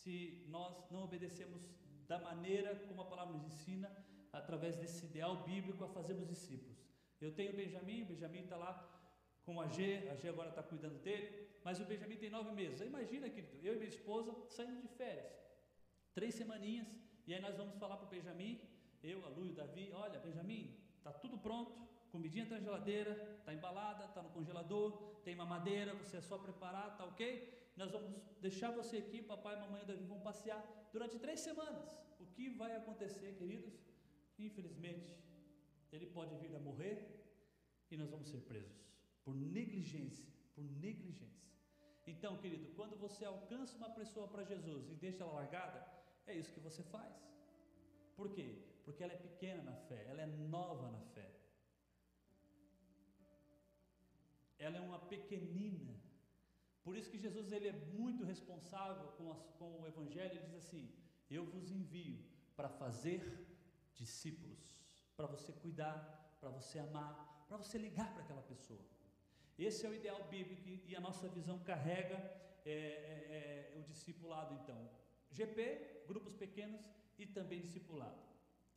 Se 0.01 0.15
nós 0.49 0.91
não 0.91 1.03
obedecemos 1.05 1.61
da 2.07 2.19
maneira 2.19 2.71
como 2.87 3.03
a 3.03 3.11
palavra 3.13 3.35
nos 3.37 3.45
ensina, 3.45 3.89
através 4.33 4.77
desse 4.77 5.07
ideal 5.07 5.45
bíblico, 5.45 5.85
a 5.85 5.89
fazermos 5.89 6.29
discípulos. 6.29 6.77
Eu 7.21 7.33
tenho 7.33 7.55
Benjamin, 7.55 8.05
Benjamin 8.05 8.41
está 8.41 8.57
lá 8.57 8.73
com 9.45 9.61
a 9.61 9.67
G, 9.69 10.09
a 10.11 10.15
G 10.15 10.29
agora 10.29 10.51
está 10.51 10.63
cuidando 10.63 10.99
dele 11.03 11.49
mas 11.65 11.81
o 11.81 11.85
Benjamin 11.85 12.17
tem 12.17 12.31
nove 12.31 12.51
meses. 12.53 12.81
Imagina, 12.81 13.29
querido, 13.29 13.59
eu 13.63 13.75
e 13.75 13.77
minha 13.77 13.89
esposa 13.89 14.35
saindo 14.49 14.81
de 14.81 14.89
férias, 14.89 15.31
três 16.15 16.35
semaninhas, 16.35 16.89
e 17.27 17.35
aí 17.35 17.41
nós 17.41 17.57
vamos 17.57 17.77
falar 17.77 17.97
para 17.97 18.07
o 18.07 18.09
Benjamin, 18.09 18.59
eu, 19.03 19.25
a 19.27 19.29
Lu 19.29 19.47
e 19.47 19.51
o 19.51 19.55
Davi, 19.55 19.93
olha, 19.93 20.19
Benjamin, 20.19 20.75
está 20.97 21.13
tudo 21.13 21.37
pronto, 21.37 21.77
comidinha 22.11 22.45
está 22.45 22.57
na 22.57 22.63
geladeira, 22.63 23.37
está 23.39 23.53
embalada, 23.53 24.07
está 24.07 24.23
no 24.23 24.31
congelador, 24.31 24.93
tem 25.23 25.37
mamadeira, 25.37 25.95
você 25.95 26.17
é 26.17 26.21
só 26.23 26.39
preparar, 26.39 26.97
tá 26.97 27.05
ok? 27.05 27.23
Nós 27.77 27.93
vamos 27.93 28.19
deixar 28.41 28.71
você 28.71 28.97
aqui, 28.97 29.23
papai, 29.23 29.61
mamãe 29.61 29.83
e 29.83 29.87
Davi 29.87 30.05
vão 30.05 30.21
passear 30.21 30.65
durante 30.91 31.19
três 31.19 31.41
semanas. 31.41 31.87
O 32.19 32.27
que 32.27 32.49
vai 32.49 32.75
acontecer, 32.75 33.35
queridos? 33.35 33.75
Infelizmente, 34.39 35.17
ele 35.93 36.07
pode 36.07 36.35
vir 36.37 36.55
a 36.55 36.61
morrer 36.61 36.97
e 37.91 37.97
nós 37.97 38.11
vamos 38.11 38.29
ser 38.29 38.41
presos 38.43 38.89
por 39.29 39.35
negligência, 39.35 40.27
por 40.55 40.65
negligência. 40.65 41.53
Então, 42.07 42.39
querido, 42.39 42.67
quando 42.75 42.97
você 42.97 43.27
alcança 43.27 43.77
uma 43.77 43.91
pessoa 43.91 44.27
para 44.27 44.43
Jesus 44.43 44.89
e 44.89 44.95
deixa 44.95 45.23
ela 45.23 45.35
largada, 45.35 45.87
é 46.27 46.35
isso 46.35 46.55
que 46.55 46.61
você 46.61 46.83
faz. 46.83 47.15
Por 48.17 48.31
quê? 48.31 48.47
Porque 48.87 49.03
ela 49.03 49.13
é 49.13 49.17
pequena 49.17 49.63
na 49.63 49.77
fé, 49.89 50.07
ela 50.09 50.23
é 50.23 50.27
nova 50.27 50.91
na 50.91 51.03
fé. 51.15 51.31
Ela 54.59 54.79
é 54.79 54.81
uma 54.81 54.99
pequenina. 54.99 55.95
Por 56.83 56.97
isso 56.97 57.11
que 57.11 57.19
Jesus 57.19 57.53
ele 57.53 57.69
é 57.69 57.73
muito 57.73 58.25
responsável 58.25 59.09
com, 59.19 59.31
as, 59.31 59.43
com 59.59 59.83
o 59.83 59.87
Evangelho. 59.87 60.37
Ele 60.37 60.47
diz 60.47 60.55
assim: 60.55 60.91
Eu 61.29 61.45
vos 61.45 61.71
envio 61.71 62.19
para 62.57 62.71
fazer 62.71 63.47
discípulos, 63.99 64.63
para 65.17 65.27
você 65.27 65.53
cuidar, 65.53 66.37
para 66.41 66.51
você 66.51 66.79
amar, 66.79 67.45
para 67.49 67.57
você 67.57 67.77
ligar 67.79 68.13
para 68.15 68.23
aquela 68.23 68.43
pessoa. 68.43 68.81
Esse 69.59 69.85
é 69.85 69.89
o 69.89 69.95
ideal 69.95 70.23
bíblico 70.25 70.69
e 70.87 70.95
a 70.95 71.01
nossa 71.01 71.29
visão 71.29 71.59
carrega 71.71 72.19
é, 72.65 72.71
é, 72.71 73.73
é, 73.75 73.79
o 73.79 73.83
discipulado, 73.83 74.55
então. 74.55 74.79
GP, 75.31 76.05
grupos 76.07 76.35
pequenos 76.35 76.81
e 77.19 77.27
também 77.27 77.61
discipulado. 77.61 78.21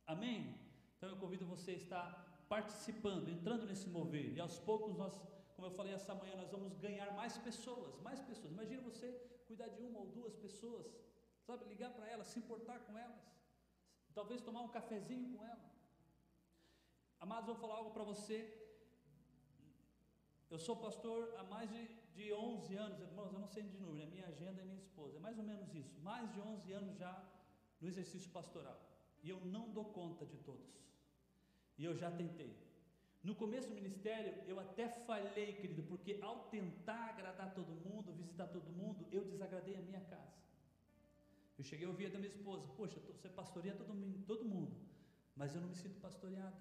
Amém? 0.06 0.58
Então 0.96 1.08
eu 1.10 1.16
convido 1.16 1.46
você 1.46 1.70
a 1.72 1.74
estar 1.74 2.46
participando, 2.48 3.28
entrando 3.28 3.66
nesse 3.66 3.88
mover. 3.88 4.34
E 4.36 4.40
aos 4.40 4.58
poucos 4.58 4.96
nós, 4.96 5.12
como 5.54 5.68
eu 5.68 5.70
falei 5.70 5.94
essa 5.94 6.14
manhã, 6.14 6.34
nós 6.36 6.50
vamos 6.50 6.76
ganhar 6.78 7.12
mais 7.14 7.38
pessoas, 7.38 7.98
mais 8.00 8.20
pessoas. 8.20 8.52
Imagina 8.52 8.82
você 8.82 9.08
cuidar 9.46 9.68
de 9.68 9.80
uma 9.82 10.00
ou 10.00 10.06
duas 10.06 10.34
pessoas, 10.34 10.86
sabe, 11.46 11.64
ligar 11.66 11.90
para 11.90 12.08
elas, 12.08 12.26
se 12.26 12.38
importar 12.38 12.80
com 12.80 12.98
elas, 12.98 13.22
talvez 14.14 14.40
tomar 14.40 14.62
um 14.62 14.68
cafezinho 14.68 15.36
com 15.36 15.44
elas. 15.44 15.72
Amados, 17.20 17.46
vou 17.46 17.56
falar 17.56 17.76
algo 17.76 17.90
para 17.90 18.04
você. 18.04 18.38
Eu 20.50 20.58
sou 20.58 20.76
pastor 20.76 21.34
há 21.38 21.44
mais 21.44 21.70
de, 21.70 21.88
de 22.14 22.32
11 22.32 22.74
anos, 22.76 23.00
irmãos, 23.00 23.32
eu 23.32 23.38
não 23.38 23.48
sei 23.48 23.62
de 23.62 23.78
número, 23.78 24.06
é 24.06 24.10
minha 24.10 24.26
agenda 24.26 24.60
e 24.60 24.64
minha 24.64 24.78
esposa, 24.78 25.16
é 25.16 25.20
mais 25.20 25.38
ou 25.38 25.44
menos 25.44 25.74
isso. 25.74 25.98
Mais 26.00 26.30
de 26.32 26.40
11 26.40 26.72
anos 26.72 26.98
já 26.98 27.12
no 27.80 27.88
exercício 27.88 28.30
pastoral. 28.30 28.78
E 29.22 29.30
eu 29.30 29.40
não 29.46 29.70
dou 29.70 29.86
conta 29.86 30.26
de 30.26 30.36
todos. 30.38 30.72
E 31.78 31.84
eu 31.84 31.94
já 31.96 32.10
tentei. 32.10 32.54
No 33.22 33.34
começo 33.36 33.68
do 33.68 33.74
ministério, 33.74 34.34
eu 34.48 34.58
até 34.58 34.88
falhei, 34.88 35.52
querido, 35.54 35.82
porque 35.84 36.18
ao 36.20 36.48
tentar 36.56 37.10
agradar 37.10 37.54
todo 37.54 37.70
mundo, 37.70 38.12
visitar 38.12 38.48
todo 38.48 38.68
mundo, 38.72 39.06
eu 39.12 39.24
desagradei 39.24 39.76
a 39.76 39.80
minha 39.80 40.00
casa. 40.00 40.42
Eu 41.58 41.64
cheguei 41.64 41.86
a 41.86 41.90
ouvir 41.90 42.10
da 42.10 42.18
minha 42.18 42.30
esposa: 42.30 42.66
Poxa, 42.76 43.00
você 43.00 43.28
pastoreia 43.28 43.74
todo, 43.74 43.92
todo 44.26 44.44
mundo, 44.44 44.74
mas 45.36 45.54
eu 45.54 45.60
não 45.60 45.68
me 45.68 45.74
sinto 45.74 46.00
pastoreada. 46.00 46.60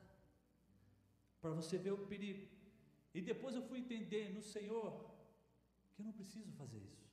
Para 1.41 1.51
você 1.51 1.77
ver 1.77 1.93
o 1.93 2.05
perigo. 2.11 2.47
E 3.13 3.21
depois 3.21 3.55
eu 3.55 3.63
fui 3.63 3.79
entender 3.79 4.33
no 4.33 4.41
Senhor 4.41 4.91
que 5.93 6.01
eu 6.01 6.05
não 6.05 6.13
preciso 6.13 6.51
fazer 6.53 6.77
isso. 6.77 7.09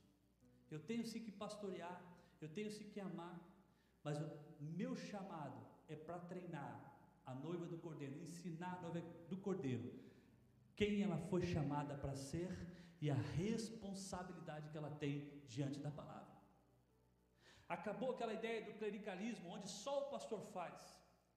Eu 0.69 0.79
tenho 0.79 1.05
sim 1.05 1.21
que 1.21 1.31
pastorear, 1.31 1.97
eu 2.39 2.49
tenho 2.49 2.71
sim 2.71 2.85
que 2.89 2.99
amar, 2.99 3.37
mas 4.03 4.19
o 4.19 4.29
meu 4.59 4.95
chamado 4.95 5.59
é 5.87 5.95
para 5.95 6.19
treinar 6.19 6.73
a 7.25 7.33
noiva 7.33 7.65
do 7.65 7.77
cordeiro, 7.77 8.21
ensinar 8.21 8.77
a 8.77 8.81
noiva 8.81 9.01
do 9.27 9.37
cordeiro 9.37 9.99
quem 10.79 11.01
ela 11.01 11.17
foi 11.17 11.41
chamada 11.41 11.93
para 11.95 12.15
ser 12.15 12.49
e 13.01 13.11
a 13.11 13.13
responsabilidade 13.13 14.69
que 14.69 14.77
ela 14.77 14.89
tem 14.89 15.29
diante 15.45 15.77
da 15.77 15.91
palavra. 15.91 16.18
Acabou 17.69 18.11
aquela 18.11 18.33
ideia 18.33 18.65
do 18.65 18.73
clericalismo, 18.79 19.51
onde 19.51 19.69
só 19.69 20.07
o 20.07 20.09
pastor 20.09 20.41
faz, 20.47 20.75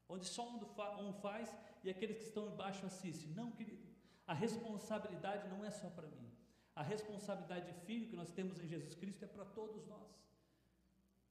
onde 0.09 0.27
só 0.27 0.49
um 0.49 1.13
faz 1.13 1.55
e 1.85 1.91
aqueles 1.91 2.17
que 2.17 2.25
estão 2.25 2.49
embaixo 2.49 2.87
assistem. 2.87 3.29
Não, 3.33 3.51
querido. 3.53 3.87
A 4.27 4.33
responsabilidade 4.33 5.49
não 5.49 5.63
é 5.65 5.71
só 5.71 5.91
para 5.91 6.09
mim. 6.09 6.31
A 6.75 6.83
responsabilidade 6.83 7.67
de 7.71 7.81
filho 7.85 8.09
que 8.09 8.17
nós 8.17 8.33
temos 8.33 8.59
em 8.59 8.67
Jesus 8.67 8.95
Cristo 8.95 9.25
é 9.25 9.29
para 9.29 9.45
todos 9.45 9.87
nós. 9.87 10.11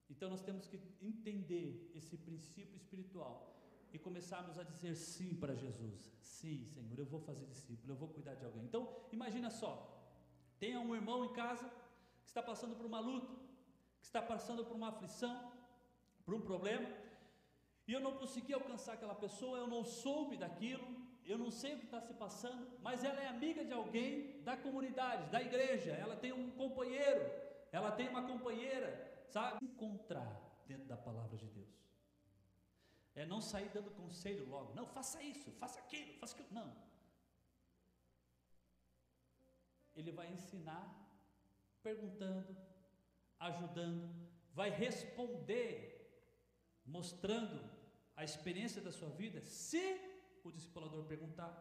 Então 0.10 0.30
nós 0.30 0.42
temos 0.42 0.68
que 0.68 0.80
entender 1.02 1.92
esse 1.96 2.16
princípio 2.18 2.76
espiritual 2.76 3.52
e 3.94 3.98
começarmos 3.98 4.60
a 4.60 4.64
dizer 4.64 4.96
sim 4.96 5.34
para 5.36 5.56
Jesus. 5.56 6.12
Sim, 6.22 6.66
Senhor, 6.66 7.00
eu 7.00 7.06
vou 7.06 7.20
fazer 7.20 7.46
discípulo, 7.46 7.94
eu 7.94 7.98
vou 7.98 8.10
cuidar 8.10 8.36
de 8.36 8.46
alguém. 8.46 8.64
Então, 8.64 8.88
imagina 9.12 9.50
só: 9.50 9.74
tenha 10.60 10.80
um 10.80 10.94
irmão 10.94 11.26
em 11.26 11.34
casa 11.34 11.68
que 12.22 12.28
está 12.28 12.44
passando 12.44 12.76
por 12.76 12.86
uma 12.86 13.00
luta, 13.00 13.34
que 14.02 14.08
está 14.08 14.22
passando 14.22 14.66
por 14.66 14.76
uma 14.76 14.90
aflição, 14.90 15.54
por 16.26 16.34
um 16.34 16.42
problema, 16.42 16.90
e 17.88 17.94
eu 17.94 18.00
não 18.00 18.18
consegui 18.18 18.54
alcançar 18.54 18.94
aquela 18.94 19.16
pessoa, 19.16 19.58
eu 19.58 19.68
não 19.68 19.84
soube 19.84 20.36
daquilo, 20.38 20.86
eu 21.26 21.38
não 21.38 21.52
sei 21.52 21.76
o 21.76 21.80
que 21.80 21.86
está 21.86 22.02
se 22.02 22.14
passando, 22.14 22.68
mas 22.82 23.04
ela 23.04 23.22
é 23.22 23.28
amiga 23.28 23.64
de 23.64 23.74
alguém 23.74 24.42
da 24.42 24.58
comunidade, 24.58 25.30
da 25.30 25.42
igreja, 25.42 25.92
ela 25.92 26.16
tem 26.16 26.34
um 26.34 26.50
companheiro, 26.52 27.24
ela 27.72 27.92
tem 27.92 28.10
uma 28.10 28.24
companheira, 28.24 28.90
sabe? 29.30 29.64
Encontrar 29.64 30.32
dentro 30.68 30.86
da 30.86 30.98
palavra 30.98 31.38
de 31.38 31.48
Deus. 31.48 31.70
É 33.14 33.26
não 33.26 33.42
sair 33.42 33.70
dando 33.70 33.92
conselho 33.92 34.48
logo, 34.50 34.74
não, 34.74 34.86
faça 34.86 35.22
isso, 35.22 35.52
faça 35.52 35.80
aquilo, 35.80 36.14
faça 36.14 36.34
aquilo, 36.34 36.50
não. 36.52 36.74
Ele 39.96 40.12
vai 40.12 40.32
ensinar, 40.32 40.86
perguntando, 41.84 42.56
ajudando, 43.50 44.10
vai 44.54 44.70
responder, 44.70 45.72
mostrando 46.86 47.60
a 48.16 48.24
experiência 48.24 48.82
da 48.82 48.92
sua 48.92 49.10
vida, 49.10 49.42
se 49.42 49.84
o 50.44 50.52
discipulador 50.52 51.04
perguntar, 51.06 51.52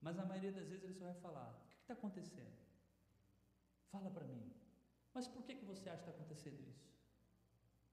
mas 0.00 0.18
a 0.18 0.24
maioria 0.24 0.52
das 0.52 0.68
vezes 0.68 0.84
ele 0.84 0.94
só 0.94 1.06
vai 1.06 1.14
falar: 1.14 1.48
o 1.50 1.68
que 1.68 1.82
está 1.82 1.94
acontecendo? 1.94 2.56
Fala 3.90 4.10
para 4.10 4.26
mim. 4.26 4.52
Mas 5.14 5.26
por 5.26 5.42
que, 5.44 5.54
que 5.54 5.64
você 5.64 5.88
acha 5.88 6.02
que 6.02 6.10
está 6.10 6.12
acontecendo 6.12 6.60
isso? 6.68 6.92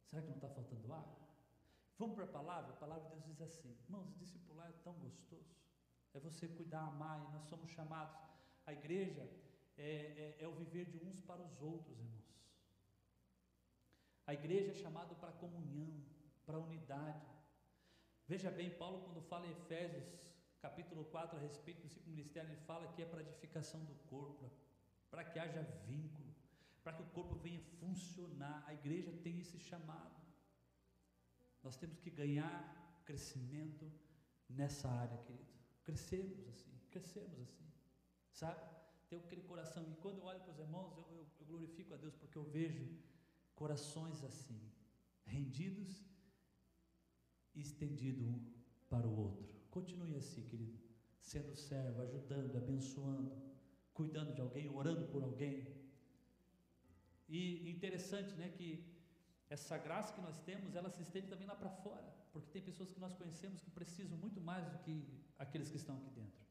Será 0.08 0.22
que 0.22 0.28
não 0.28 0.36
está 0.36 0.50
faltando 0.50 0.92
água? 0.92 1.22
Vamos 1.98 2.16
para 2.16 2.26
a 2.26 2.28
palavra? 2.28 2.74
A 2.74 2.78
palavra 2.78 3.04
de 3.06 3.12
Deus 3.12 3.26
diz 3.26 3.42
assim: 3.42 3.70
irmãos, 3.86 4.14
discipular 4.18 4.68
é 4.70 4.74
tão 4.84 4.94
gostoso. 4.94 5.56
É 6.14 6.20
você 6.20 6.48
cuidar, 6.48 6.82
amar, 6.82 7.26
e 7.26 7.34
nós 7.34 7.46
somos 7.46 7.70
chamados. 7.72 8.18
A 8.66 8.74
igreja 8.74 9.22
é, 9.78 9.84
é, 9.86 10.38
é 10.40 10.48
o 10.48 10.54
viver 10.54 10.86
de 10.86 10.98
uns 11.06 11.22
para 11.22 11.42
os 11.42 11.62
outros, 11.62 11.98
irmãos. 12.00 12.22
A 14.32 14.34
igreja 14.34 14.72
é 14.72 14.74
chamada 14.74 15.14
para 15.22 15.34
comunhão, 15.44 15.92
para 16.46 16.58
unidade. 16.58 17.28
Veja 18.26 18.50
bem, 18.50 18.70
Paulo, 18.82 19.02
quando 19.02 19.22
fala 19.32 19.46
em 19.46 19.52
Efésios, 19.52 20.08
capítulo 20.62 21.04
4, 21.04 21.38
a 21.38 21.42
respeito 21.42 21.82
do 21.82 21.90
ciclo 21.90 22.10
ministério, 22.10 22.50
ele 22.50 22.62
fala 22.62 22.88
que 22.94 23.02
é 23.02 23.06
para 23.06 23.20
edificação 23.20 23.84
do 23.84 23.94
corpo, 24.14 24.50
para 25.10 25.26
que 25.26 25.38
haja 25.38 25.62
vínculo, 25.86 26.34
para 26.82 26.94
que 26.94 27.02
o 27.02 27.08
corpo 27.08 27.36
venha 27.36 27.60
funcionar. 27.82 28.64
A 28.68 28.74
igreja 28.74 29.12
tem 29.22 29.38
esse 29.38 29.60
chamado. 29.60 30.16
Nós 31.62 31.76
temos 31.76 32.00
que 32.00 32.10
ganhar 32.10 32.56
crescimento 33.04 33.92
nessa 34.48 34.88
área, 34.90 35.18
querido. 35.26 35.52
Crescermos 35.84 36.48
assim, 36.48 36.72
crescermos 36.90 37.38
assim, 37.42 37.70
sabe? 38.32 38.64
Ter 39.10 39.18
aquele 39.18 39.42
coração. 39.42 39.84
E 39.92 39.96
quando 39.98 40.20
eu 40.20 40.24
olho 40.24 40.40
para 40.40 40.52
os 40.52 40.60
irmãos, 40.60 40.96
eu, 40.96 41.18
eu, 41.18 41.28
eu 41.38 41.46
glorifico 41.46 41.94
a 41.94 41.98
Deus 41.98 42.16
porque 42.16 42.38
eu 42.38 42.46
vejo 42.46 43.11
corações 43.56 44.24
assim, 44.24 44.60
rendidos 45.26 46.04
estendido 47.56 48.24
um 48.26 48.40
para 48.90 49.08
o 49.08 49.18
outro. 49.18 49.48
Continue 49.70 50.16
assim, 50.16 50.44
querido, 50.44 50.78
sendo 51.20 51.56
servo, 51.56 52.02
ajudando, 52.02 52.58
abençoando, 52.58 53.32
cuidando 53.94 54.34
de 54.34 54.42
alguém, 54.42 54.70
orando 54.70 55.06
por 55.08 55.24
alguém. 55.24 55.68
E 57.30 57.70
interessante, 57.70 58.34
né, 58.36 58.50
que 58.50 58.70
essa 59.50 59.78
graça 59.78 60.14
que 60.14 60.22
nós 60.22 60.40
temos, 60.42 60.76
ela 60.76 60.90
se 60.90 61.02
estende 61.02 61.28
também 61.28 61.48
lá 61.48 61.56
para 61.56 61.70
fora, 61.70 62.10
porque 62.34 62.50
tem 62.50 62.62
pessoas 62.62 62.92
que 62.92 63.00
nós 63.00 63.14
conhecemos 63.16 63.62
que 63.62 63.70
precisam 63.70 64.18
muito 64.18 64.40
mais 64.42 64.68
do 64.70 64.78
que 64.80 65.08
aqueles 65.38 65.70
que 65.70 65.78
estão 65.78 65.98
aqui 65.98 66.10
dentro. 66.10 66.42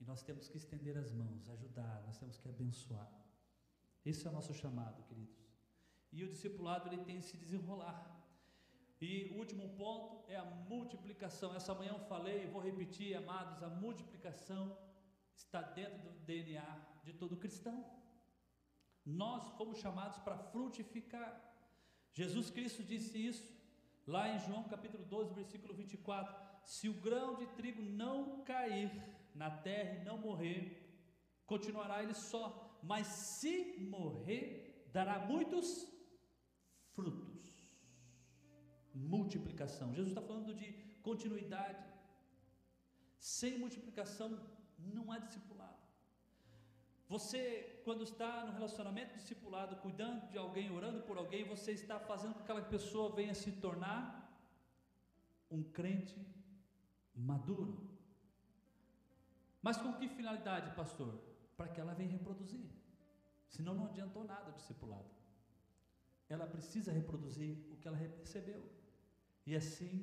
E 0.00 0.04
nós 0.04 0.22
temos 0.22 0.48
que 0.48 0.56
estender 0.56 0.96
as 0.96 1.12
mãos, 1.12 1.48
ajudar, 1.50 2.02
nós 2.06 2.18
temos 2.18 2.38
que 2.38 2.48
abençoar. 2.48 3.10
Esse 4.04 4.26
é 4.26 4.30
o 4.30 4.32
nosso 4.32 4.54
chamado, 4.54 5.02
queridos. 5.04 5.47
E 6.12 6.24
o 6.24 6.28
discipulado 6.28 6.88
ele 6.88 7.04
tem 7.04 7.20
se 7.20 7.36
desenrolar. 7.36 8.18
E 9.00 9.30
o 9.32 9.38
último 9.38 9.68
ponto 9.76 10.24
é 10.28 10.36
a 10.36 10.44
multiplicação. 10.44 11.54
Essa 11.54 11.74
manhã 11.74 11.92
eu 11.92 12.00
falei 12.00 12.46
vou 12.46 12.60
repetir, 12.60 13.14
amados, 13.14 13.62
a 13.62 13.68
multiplicação 13.68 14.76
está 15.34 15.62
dentro 15.62 15.98
do 15.98 16.18
DNA 16.20 16.80
de 17.04 17.12
todo 17.12 17.36
cristão. 17.36 17.84
Nós 19.04 19.46
fomos 19.56 19.78
chamados 19.78 20.18
para 20.18 20.36
frutificar. 20.36 21.30
Jesus 22.12 22.50
Cristo 22.50 22.82
disse 22.82 23.24
isso 23.24 23.58
lá 24.06 24.28
em 24.28 24.38
João 24.40 24.64
capítulo 24.64 25.04
12, 25.04 25.32
versículo 25.32 25.72
24: 25.74 26.34
Se 26.64 26.88
o 26.88 26.94
grão 26.94 27.36
de 27.36 27.46
trigo 27.48 27.82
não 27.82 28.42
cair 28.42 28.90
na 29.34 29.50
terra 29.50 30.00
e 30.00 30.04
não 30.04 30.18
morrer, 30.18 30.60
continuará 31.46 32.02
ele 32.02 32.14
só, 32.14 32.78
mas 32.82 33.06
se 33.06 33.76
morrer, 33.78 34.88
dará 34.92 35.20
muitos 35.20 35.86
frutos 36.98 37.38
multiplicação. 38.98 39.94
Jesus 39.94 40.12
está 40.12 40.22
falando 40.22 40.54
de 40.54 40.72
continuidade. 41.02 41.84
Sem 43.18 43.58
multiplicação 43.58 44.28
não 44.78 45.10
há 45.12 45.18
discipulado. 45.18 45.76
Você, 47.08 47.80
quando 47.84 48.02
está 48.04 48.44
no 48.44 48.52
relacionamento 48.52 49.14
discipulado, 49.14 49.76
cuidando 49.76 50.28
de 50.28 50.36
alguém, 50.36 50.70
orando 50.70 51.00
por 51.02 51.16
alguém, 51.16 51.44
você 51.44 51.72
está 51.72 51.98
fazendo 51.98 52.34
com 52.34 52.40
que 52.40 52.44
aquela 52.44 52.62
pessoa 52.62 53.14
venha 53.14 53.34
se 53.34 53.52
tornar 53.52 54.00
um 55.50 55.62
crente 55.62 56.20
maduro. 57.14 57.88
Mas 59.62 59.78
com 59.78 59.94
que 59.94 60.06
finalidade, 60.08 60.74
pastor? 60.76 61.18
Para 61.56 61.68
que 61.68 61.80
ela 61.80 61.94
venha 61.94 62.10
reproduzir. 62.10 62.68
Senão 63.48 63.74
não 63.74 63.86
adiantou 63.86 64.22
nada 64.24 64.50
o 64.50 64.54
discipulado. 64.54 65.17
Ela 66.28 66.46
precisa 66.46 66.92
reproduzir 66.92 67.56
o 67.72 67.76
que 67.76 67.88
ela 67.88 67.96
recebeu. 67.96 68.62
E 69.46 69.54
assim 69.56 69.94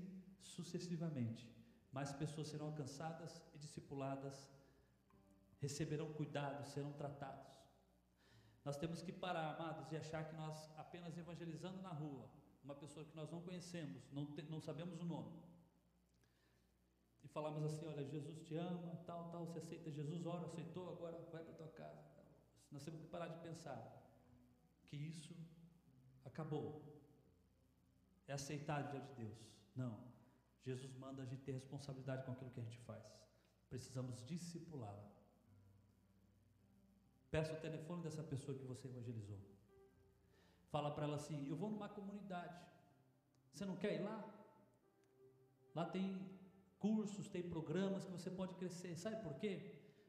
sucessivamente. 0.42 1.50
Mais 1.92 2.12
pessoas 2.12 2.48
serão 2.48 2.68
alcançadas 2.68 3.42
e 3.54 3.58
discipuladas 3.58 4.50
receberão 5.66 6.12
cuidado, 6.14 6.66
serão 6.68 6.92
tratados. 6.94 7.48
Nós 8.64 8.78
temos 8.78 9.02
que 9.02 9.12
parar, 9.12 9.56
amados, 9.56 9.92
e 9.92 9.98
achar 9.98 10.28
que 10.28 10.36
nós 10.36 10.70
apenas 10.78 11.18
evangelizando 11.18 11.82
na 11.82 11.90
rua, 11.90 12.30
uma 12.64 12.76
pessoa 12.76 13.06
que 13.06 13.16
nós 13.16 13.30
não 13.32 13.42
conhecemos, 13.42 14.12
não, 14.12 14.26
te, 14.26 14.42
não 14.44 14.60
sabemos 14.60 15.00
o 15.00 15.06
nome, 15.06 15.32
e 17.24 17.28
falamos 17.28 17.64
assim: 17.64 17.86
Olha, 17.88 18.04
Jesus 18.04 18.42
te 18.42 18.56
ama, 18.56 18.96
tal, 19.06 19.30
tal, 19.30 19.46
você 19.46 19.60
aceita 19.60 19.92
Jesus, 19.92 20.26
ora, 20.26 20.46
aceitou, 20.46 20.90
agora 20.90 21.18
vai 21.32 21.44
para 21.44 21.54
tua 21.54 21.68
casa. 21.70 22.04
Nós 22.72 22.84
temos 22.84 23.02
que 23.02 23.08
parar 23.08 23.28
de 23.28 23.40
pensar 23.40 23.80
que 24.84 24.96
isso 24.96 25.36
acabou, 26.36 26.68
é 28.28 28.34
aceitado 28.34 28.92
diante 28.92 29.08
de 29.14 29.16
Deus. 29.24 29.40
Não, 29.76 29.94
Jesus 30.66 30.94
manda 30.96 31.24
a 31.24 31.26
gente 31.26 31.44
ter 31.44 31.54
responsabilidade 31.54 32.24
com 32.26 32.32
aquilo 32.34 32.52
que 32.52 32.60
a 32.60 32.64
gente 32.64 32.80
faz, 32.80 33.04
precisamos 33.70 34.22
discipulá-la. 34.26 35.06
Peça 37.32 37.54
o 37.54 37.62
telefone 37.68 38.04
dessa 38.04 38.24
pessoa 38.24 38.58
que 38.58 38.66
você 38.66 38.88
evangelizou. 38.88 39.40
Fala 40.74 40.92
para 40.92 41.06
ela 41.06 41.16
assim: 41.16 41.48
Eu 41.50 41.56
vou 41.56 41.70
numa 41.70 41.90
comunidade. 41.90 42.58
Você 43.52 43.66
não 43.66 43.76
quer 43.76 43.94
ir 44.00 44.04
lá? 44.04 44.18
Lá 45.74 45.86
tem 45.86 46.06
cursos, 46.80 47.28
tem 47.28 47.44
programas 47.56 48.06
que 48.06 48.12
você 48.12 48.30
pode 48.30 48.54
crescer. 48.56 48.96
Sabe 48.96 49.22
por 49.22 49.36
quê? 49.36 49.54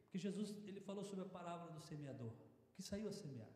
Porque 0.02 0.18
Jesus 0.18 0.50
ele 0.68 0.80
falou 0.80 1.04
sobre 1.04 1.24
a 1.24 1.28
palavra 1.28 1.72
do 1.72 1.80
semeador, 1.80 2.32
que 2.74 2.82
saiu 2.82 3.08
a 3.08 3.12
semear. 3.12 3.48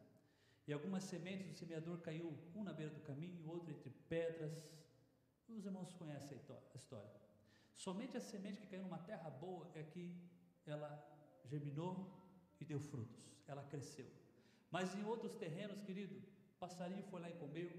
E 0.66 0.72
algumas 0.72 1.04
sementes 1.04 1.46
do 1.46 1.54
semeador 1.54 1.98
caiu, 2.00 2.36
um 2.54 2.62
na 2.62 2.72
beira 2.72 2.92
do 2.92 3.00
caminho, 3.00 3.48
outro 3.48 3.70
entre 3.70 3.90
pedras. 4.08 4.76
Os 5.48 5.64
irmãos 5.66 5.92
conhecem 5.94 6.38
a 6.38 6.76
história. 6.76 7.10
Somente 7.74 8.16
a 8.16 8.20
semente 8.20 8.60
que 8.60 8.68
caiu 8.68 8.82
numa 8.82 8.98
terra 8.98 9.28
boa 9.30 9.70
é 9.74 9.82
que 9.82 10.14
ela 10.66 10.90
germinou 11.44 12.08
e 12.60 12.64
deu 12.64 12.78
frutos 12.78 13.30
ela 13.50 13.64
cresceu. 13.64 14.06
Mas 14.70 14.94
em 14.94 15.04
outros 15.04 15.34
terrenos, 15.34 15.80
querido, 15.82 16.22
passarinho 16.58 17.02
foi 17.04 17.20
lá 17.20 17.28
e 17.28 17.34
comeu, 17.34 17.70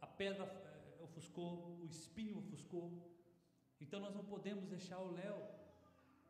a 0.00 0.06
pedra 0.06 0.44
é, 0.44 1.02
ofuscou, 1.02 1.78
o 1.80 1.86
espinho 1.86 2.38
ofuscou. 2.38 2.86
Então 3.80 4.00
nós 4.00 4.14
não 4.14 4.24
podemos 4.24 4.66
deixar 4.66 4.98
o 4.98 5.10
léu. 5.10 5.38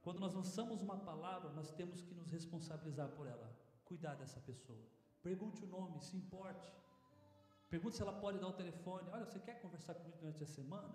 Quando 0.02 0.20
nós 0.20 0.34
lançamos 0.34 0.82
uma 0.82 0.98
palavra, 0.98 1.50
nós 1.50 1.72
temos 1.72 2.02
que 2.02 2.14
nos 2.14 2.30
responsabilizar 2.30 3.08
por 3.10 3.26
ela, 3.26 3.50
cuidar 3.84 4.14
dessa 4.14 4.40
pessoa. 4.40 4.86
Pergunte 5.28 5.64
o 5.64 5.70
nome, 5.76 6.00
se 6.08 6.16
importe. 6.22 6.68
Pergunte 7.72 7.96
se 7.96 8.02
ela 8.02 8.16
pode 8.24 8.38
dar 8.38 8.48
o 8.48 8.58
telefone. 8.62 9.10
Olha, 9.10 9.24
você 9.24 9.40
quer 9.46 9.56
conversar 9.64 9.94
comigo 9.94 10.18
durante 10.18 10.42
a 10.44 10.46
semana? 10.46 10.94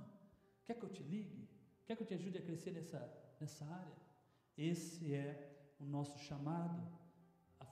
Quer 0.66 0.76
que 0.80 0.86
eu 0.86 0.94
te 0.98 1.04
ligue? 1.04 1.50
Quer 1.86 1.96
que 1.98 2.04
eu 2.04 2.08
te 2.08 2.14
ajude 2.14 2.38
a 2.38 2.42
crescer 2.42 2.72
nessa, 2.72 3.02
nessa 3.42 3.66
área? 3.66 3.98
Esse 4.58 5.14
é 5.14 5.30
o 5.80 5.86
nosso 5.86 6.18
chamado 6.20 6.80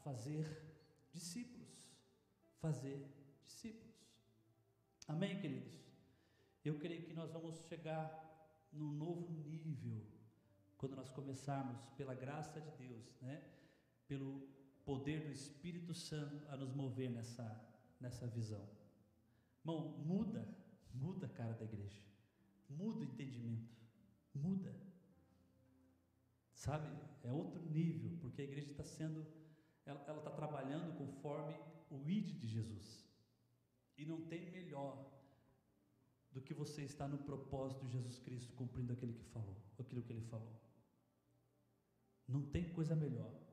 fazer 0.07 0.45
discípulos. 1.11 1.91
Fazer 2.61 2.97
discípulos. 3.43 3.95
Amém, 5.07 5.39
queridos? 5.41 5.75
Eu 6.63 6.79
creio 6.79 7.03
que 7.03 7.13
nós 7.13 7.31
vamos 7.31 7.55
chegar 7.67 8.07
num 8.71 8.91
novo 8.91 9.31
nível 9.31 10.05
quando 10.77 10.95
nós 10.95 11.09
começarmos, 11.09 11.85
pela 11.97 12.13
graça 12.13 12.61
de 12.61 12.71
Deus, 12.71 13.05
né? 13.21 13.43
pelo 14.07 14.47
poder 14.89 15.19
do 15.25 15.31
Espírito 15.31 15.93
Santo 15.93 16.47
a 16.47 16.55
nos 16.55 16.73
mover 16.73 17.09
nessa, 17.11 17.47
nessa 17.99 18.25
visão. 18.25 18.65
Irmão, 19.59 19.79
muda, 20.11 20.47
muda 20.93 21.25
a 21.25 21.29
cara 21.29 21.53
da 21.53 21.65
igreja, 21.65 22.01
muda 22.69 23.01
o 23.01 23.03
entendimento, 23.03 23.75
muda. 24.33 24.73
Sabe, 26.53 26.87
é 27.21 27.31
outro 27.31 27.61
nível, 27.69 28.17
porque 28.21 28.41
a 28.41 28.45
igreja 28.45 28.71
está 28.71 28.85
sendo 28.85 29.27
ela 29.85 30.17
está 30.17 30.31
trabalhando 30.31 30.97
conforme 30.97 31.57
o 31.89 32.09
ID 32.09 32.37
de 32.37 32.47
Jesus. 32.47 33.05
E 33.97 34.05
não 34.05 34.21
tem 34.21 34.51
melhor 34.51 34.93
do 36.31 36.41
que 36.41 36.53
você 36.53 36.83
estar 36.83 37.07
no 37.07 37.19
propósito 37.19 37.85
de 37.85 37.93
Jesus 37.93 38.19
Cristo, 38.19 38.53
cumprindo 38.53 38.91
aquilo 38.93 39.13
que 39.13 39.23
falou, 39.25 39.57
aquilo 39.79 40.03
que 40.03 40.11
ele 40.11 40.21
falou. 40.21 40.53
Não 42.27 42.41
tem 42.41 42.69
coisa 42.73 42.95
melhor. 42.95 43.46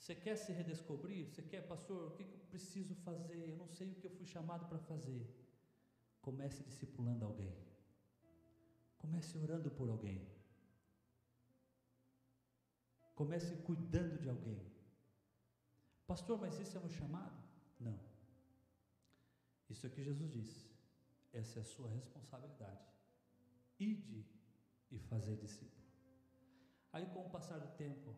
Você 0.00 0.14
quer 0.14 0.34
se 0.36 0.50
redescobrir? 0.50 1.26
Você 1.26 1.42
quer, 1.42 1.60
pastor, 1.68 2.06
o 2.06 2.10
que 2.12 2.22
eu 2.22 2.38
preciso 2.48 2.94
fazer? 3.06 3.50
Eu 3.50 3.56
não 3.58 3.68
sei 3.68 3.86
o 3.90 3.94
que 3.94 4.06
eu 4.06 4.10
fui 4.10 4.24
chamado 4.24 4.66
para 4.66 4.78
fazer. 4.78 5.22
Comece 6.22 6.62
discipulando 6.64 7.26
alguém. 7.26 7.54
Comece 8.96 9.36
orando 9.36 9.70
por 9.70 9.90
alguém. 9.90 10.26
Comece 13.14 13.54
cuidando 13.56 14.18
de 14.18 14.30
alguém. 14.30 14.60
Pastor, 16.06 16.40
mas 16.40 16.58
esse 16.58 16.74
é 16.78 16.80
o 16.80 16.88
chamado? 16.88 17.38
Não. 17.78 18.00
Isso 19.68 19.86
é 19.86 19.90
o 19.90 19.92
que 19.92 20.02
Jesus 20.02 20.30
disse. 20.30 20.66
Essa 21.30 21.58
é 21.58 21.62
a 21.62 21.64
sua 21.64 21.90
responsabilidade. 21.90 22.88
Ide 23.78 24.24
e 24.90 24.98
fazer 24.98 25.36
discípulo. 25.36 25.84
Aí, 26.90 27.06
com 27.06 27.26
o 27.26 27.30
passar 27.30 27.58
do 27.58 27.76
tempo, 27.76 28.16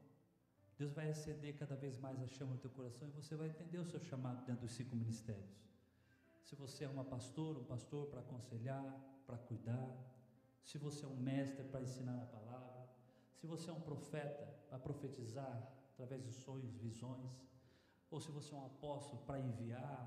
Deus 0.82 0.94
vai 0.94 1.08
acender 1.10 1.54
cada 1.54 1.76
vez 1.76 1.96
mais 1.96 2.20
a 2.20 2.26
chama 2.26 2.54
do 2.54 2.62
teu 2.62 2.70
coração 2.70 3.06
e 3.06 3.12
você 3.12 3.36
vai 3.36 3.48
entender 3.48 3.78
o 3.78 3.84
seu 3.84 4.00
chamado 4.00 4.44
dentro 4.44 4.62
dos 4.66 4.72
cinco 4.72 4.96
ministérios. 4.96 5.54
Se 6.42 6.56
você 6.56 6.82
é 6.82 6.88
uma 6.88 7.04
pastora, 7.04 7.56
um 7.60 7.64
pastor 7.64 8.08
para 8.08 8.18
aconselhar, 8.18 8.84
para 9.24 9.38
cuidar, 9.38 9.88
se 10.64 10.78
você 10.78 11.04
é 11.04 11.08
um 11.08 11.14
mestre 11.14 11.62
para 11.68 11.82
ensinar 11.82 12.20
a 12.20 12.26
palavra, 12.26 12.88
se 13.36 13.46
você 13.46 13.70
é 13.70 13.72
um 13.72 13.80
profeta 13.80 14.44
para 14.68 14.80
profetizar 14.80 15.56
através 15.92 16.24
de 16.24 16.32
sonhos, 16.32 16.74
visões, 16.74 17.32
ou 18.10 18.20
se 18.20 18.32
você 18.32 18.52
é 18.52 18.56
um 18.56 18.66
apóstolo 18.66 19.22
para 19.22 19.38
enviar, 19.38 20.02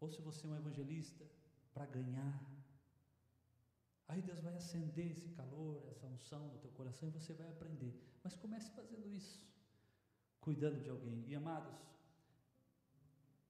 ou 0.00 0.10
se 0.10 0.20
você 0.20 0.46
é 0.46 0.50
um 0.50 0.56
evangelista 0.56 1.24
para 1.72 1.86
ganhar. 1.86 2.51
Aí 4.12 4.20
Deus 4.20 4.40
vai 4.40 4.54
acender 4.54 5.10
esse 5.10 5.28
calor, 5.30 5.82
essa 5.90 6.06
unção 6.06 6.42
no 6.48 6.58
teu 6.58 6.70
coração 6.72 7.08
e 7.08 7.12
você 7.12 7.32
vai 7.32 7.48
aprender. 7.48 7.92
Mas 8.22 8.34
comece 8.36 8.70
fazendo 8.78 9.08
isso, 9.08 9.36
cuidando 10.38 10.82
de 10.82 10.90
alguém. 10.90 11.24
E 11.26 11.34
amados, 11.34 11.74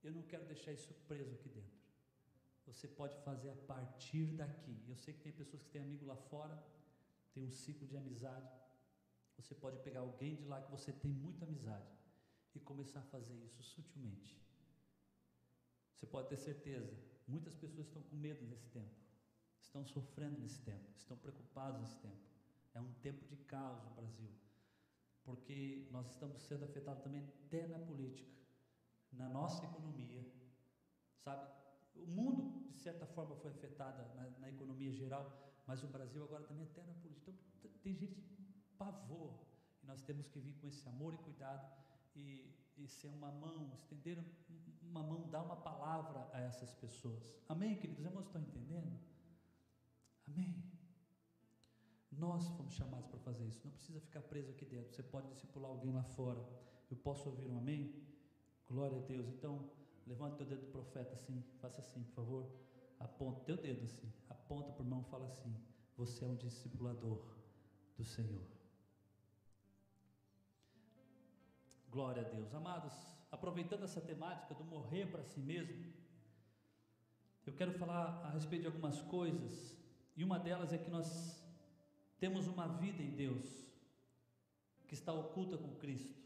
eu 0.04 0.12
não 0.12 0.22
quero 0.22 0.44
deixar 0.46 0.72
isso 0.72 0.94
preso 1.08 1.34
aqui 1.34 1.48
dentro. 1.48 1.82
Você 2.68 2.86
pode 2.86 3.16
fazer 3.24 3.50
a 3.50 3.56
partir 3.72 4.26
daqui. 4.42 4.76
Eu 4.88 4.94
sei 4.94 5.12
que 5.14 5.24
tem 5.26 5.32
pessoas 5.32 5.64
que 5.64 5.70
têm 5.70 5.82
amigo 5.82 6.06
lá 6.06 6.14
fora, 6.14 6.56
tem 7.34 7.42
um 7.42 7.50
ciclo 7.50 7.84
de 7.88 7.96
amizade. 7.96 8.54
Você 9.38 9.56
pode 9.56 9.78
pegar 9.80 10.00
alguém 10.00 10.36
de 10.36 10.44
lá 10.44 10.62
que 10.62 10.70
você 10.70 10.92
tem 10.92 11.10
muita 11.10 11.44
amizade 11.44 11.92
e 12.54 12.60
começar 12.60 13.00
a 13.00 13.10
fazer 13.14 13.34
isso 13.34 13.64
sutilmente. 13.64 14.40
Você 15.96 16.06
pode 16.06 16.28
ter 16.28 16.36
certeza, 16.36 16.96
muitas 17.26 17.56
pessoas 17.56 17.88
estão 17.88 18.02
com 18.02 18.14
medo 18.14 18.44
nesse 18.46 18.68
tempo, 18.68 19.01
estão 19.62 19.84
sofrendo 19.84 20.38
nesse 20.40 20.60
tempo, 20.62 20.84
estão 20.96 21.16
preocupados 21.16 21.80
nesse 21.80 21.96
tempo. 21.98 22.22
É 22.74 22.80
um 22.80 22.92
tempo 22.94 23.24
de 23.26 23.36
caos 23.36 23.82
no 23.84 23.90
Brasil, 23.90 24.30
porque 25.24 25.88
nós 25.90 26.08
estamos 26.08 26.40
sendo 26.42 26.64
afetados 26.64 27.02
também 27.02 27.22
até 27.22 27.66
na 27.66 27.78
política, 27.78 28.30
na 29.12 29.28
nossa 29.28 29.64
economia, 29.64 30.24
sabe? 31.18 31.50
O 31.94 32.06
mundo, 32.06 32.70
de 32.70 32.78
certa 32.78 33.06
forma, 33.06 33.36
foi 33.36 33.50
afetado 33.50 34.02
na, 34.16 34.30
na 34.38 34.48
economia 34.48 34.92
geral, 34.92 35.30
mas 35.66 35.82
o 35.82 35.86
Brasil 35.86 36.24
agora 36.24 36.44
também 36.44 36.64
até 36.64 36.82
na 36.82 36.94
política. 36.94 37.32
Então, 37.58 37.70
tem 37.82 37.94
gente 37.94 38.20
pavor, 38.78 39.38
e 39.82 39.86
nós 39.86 40.02
temos 40.02 40.26
que 40.28 40.40
vir 40.40 40.54
com 40.54 40.66
esse 40.66 40.88
amor 40.88 41.12
e 41.14 41.18
cuidado 41.18 41.70
e, 42.16 42.54
e 42.76 42.88
ser 42.88 43.08
uma 43.08 43.30
mão, 43.30 43.70
estender 43.74 44.18
uma 44.82 45.02
mão, 45.02 45.28
dar 45.28 45.42
uma 45.42 45.56
palavra 45.56 46.28
a 46.32 46.40
essas 46.40 46.74
pessoas. 46.74 47.34
Amém, 47.48 47.76
queridos 47.76 48.04
irmãos? 48.04 48.26
Estão 48.26 48.40
entendendo? 48.40 49.11
Amém. 50.32 50.54
Nós 52.10 52.48
fomos 52.48 52.74
chamados 52.74 53.06
para 53.06 53.18
fazer 53.20 53.44
isso. 53.44 53.60
Não 53.64 53.72
precisa 53.72 54.00
ficar 54.00 54.22
preso 54.22 54.50
aqui 54.50 54.64
dentro. 54.64 54.90
Você 54.92 55.02
pode 55.02 55.28
discipular 55.28 55.70
alguém 55.70 55.92
lá 55.92 56.02
fora. 56.02 56.42
Eu 56.90 56.96
posso 56.96 57.28
ouvir 57.28 57.46
um 57.48 57.58
amém? 57.58 57.94
Glória 58.66 58.98
a 58.98 59.00
Deus. 59.00 59.28
Então, 59.28 59.70
levanta 60.06 60.36
teu 60.36 60.46
dedo 60.46 60.62
do 60.62 60.72
profeta 60.72 61.14
assim. 61.14 61.42
Faça 61.60 61.80
assim, 61.80 62.02
por 62.04 62.14
favor. 62.14 62.50
Aponta 62.98 63.40
teu 63.40 63.56
dedo 63.56 63.84
assim. 63.84 64.12
Aponta 64.28 64.72
para 64.72 64.82
o 64.82 64.86
irmão 64.86 65.02
e 65.06 65.10
fala 65.10 65.26
assim: 65.26 65.54
Você 65.96 66.24
é 66.24 66.28
um 66.28 66.36
discipulador 66.36 67.22
do 67.96 68.04
Senhor. 68.04 68.46
Glória 71.90 72.22
a 72.22 72.28
Deus. 72.28 72.54
Amados, 72.54 72.94
aproveitando 73.30 73.84
essa 73.84 74.00
temática 74.00 74.54
do 74.54 74.64
morrer 74.64 75.10
para 75.10 75.24
si 75.24 75.40
mesmo, 75.40 75.92
eu 77.44 77.52
quero 77.52 77.72
falar 77.72 78.22
a 78.24 78.30
respeito 78.30 78.62
de 78.62 78.68
algumas 78.68 79.02
coisas, 79.02 79.76
e 80.16 80.22
uma 80.24 80.38
delas 80.38 80.72
é 80.72 80.78
que 80.78 80.90
nós 80.90 81.40
temos 82.18 82.46
uma 82.46 82.68
vida 82.68 83.02
em 83.02 83.10
Deus 83.10 83.46
que 84.86 84.94
está 84.94 85.12
oculta 85.12 85.56
com 85.56 85.74
Cristo. 85.76 86.20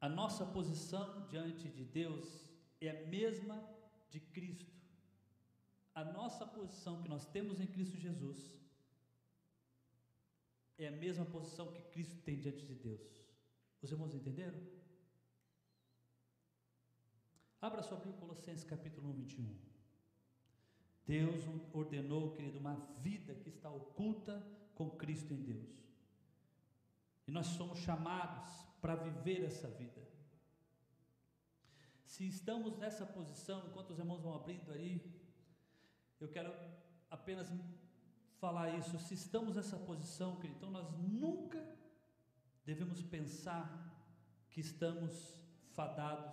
A 0.00 0.08
nossa 0.08 0.46
posição 0.46 1.26
diante 1.26 1.68
de 1.68 1.84
Deus 1.84 2.48
é 2.80 2.90
a 2.90 3.06
mesma 3.08 3.56
de 4.10 4.20
Cristo. 4.20 4.72
A 5.94 6.04
nossa 6.04 6.46
posição 6.46 7.02
que 7.02 7.08
nós 7.08 7.26
temos 7.26 7.60
em 7.60 7.66
Cristo 7.66 7.96
Jesus 7.96 8.60
é 10.76 10.88
a 10.88 10.92
mesma 10.92 11.24
posição 11.24 11.72
que 11.72 11.82
Cristo 11.92 12.20
tem 12.22 12.38
diante 12.38 12.64
de 12.66 12.74
Deus. 12.74 13.24
Os 13.80 13.90
irmãos 13.90 14.14
entenderam? 14.14 14.60
Abra 17.60 17.82
sua 17.82 17.96
Bíblia, 17.96 18.20
Colossenses 18.20 18.64
capítulo 18.64 19.08
1, 19.10 19.12
21. 19.12 19.73
Deus 21.06 21.44
ordenou, 21.72 22.32
querido, 22.32 22.58
uma 22.58 22.74
vida 23.00 23.34
que 23.34 23.50
está 23.50 23.70
oculta 23.70 24.44
com 24.74 24.90
Cristo 24.90 25.34
em 25.34 25.42
Deus. 25.42 25.68
E 27.26 27.30
nós 27.30 27.46
somos 27.46 27.78
chamados 27.78 28.48
para 28.80 28.94
viver 28.96 29.44
essa 29.44 29.68
vida. 29.68 30.02
Se 32.04 32.26
estamos 32.26 32.76
nessa 32.78 33.04
posição, 33.04 33.66
enquanto 33.66 33.90
os 33.90 33.98
irmãos 33.98 34.22
vão 34.22 34.34
abrindo 34.34 34.70
aí, 34.72 35.02
eu 36.20 36.28
quero 36.28 36.54
apenas 37.10 37.52
falar 38.38 38.78
isso. 38.78 38.98
Se 38.98 39.14
estamos 39.14 39.56
nessa 39.56 39.76
posição, 39.76 40.36
querido, 40.36 40.56
então 40.56 40.70
nós 40.70 40.90
nunca 40.98 41.62
devemos 42.64 43.02
pensar 43.02 43.90
que 44.50 44.60
estamos 44.60 45.38
fadados 45.72 46.32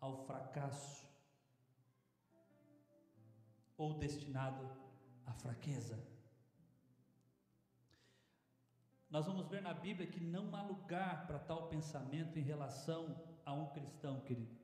ao 0.00 0.24
fracasso 0.24 1.07
ou 3.78 3.94
destinado 3.94 4.68
à 5.24 5.32
fraqueza. 5.32 5.98
Nós 9.08 9.24
vamos 9.24 9.48
ver 9.48 9.62
na 9.62 9.72
Bíblia 9.72 10.06
que 10.06 10.20
não 10.20 10.54
há 10.54 10.62
lugar 10.62 11.26
para 11.26 11.38
tal 11.38 11.68
pensamento 11.68 12.38
em 12.38 12.42
relação 12.42 13.24
a 13.46 13.54
um 13.54 13.70
cristão, 13.70 14.20
querido. 14.20 14.54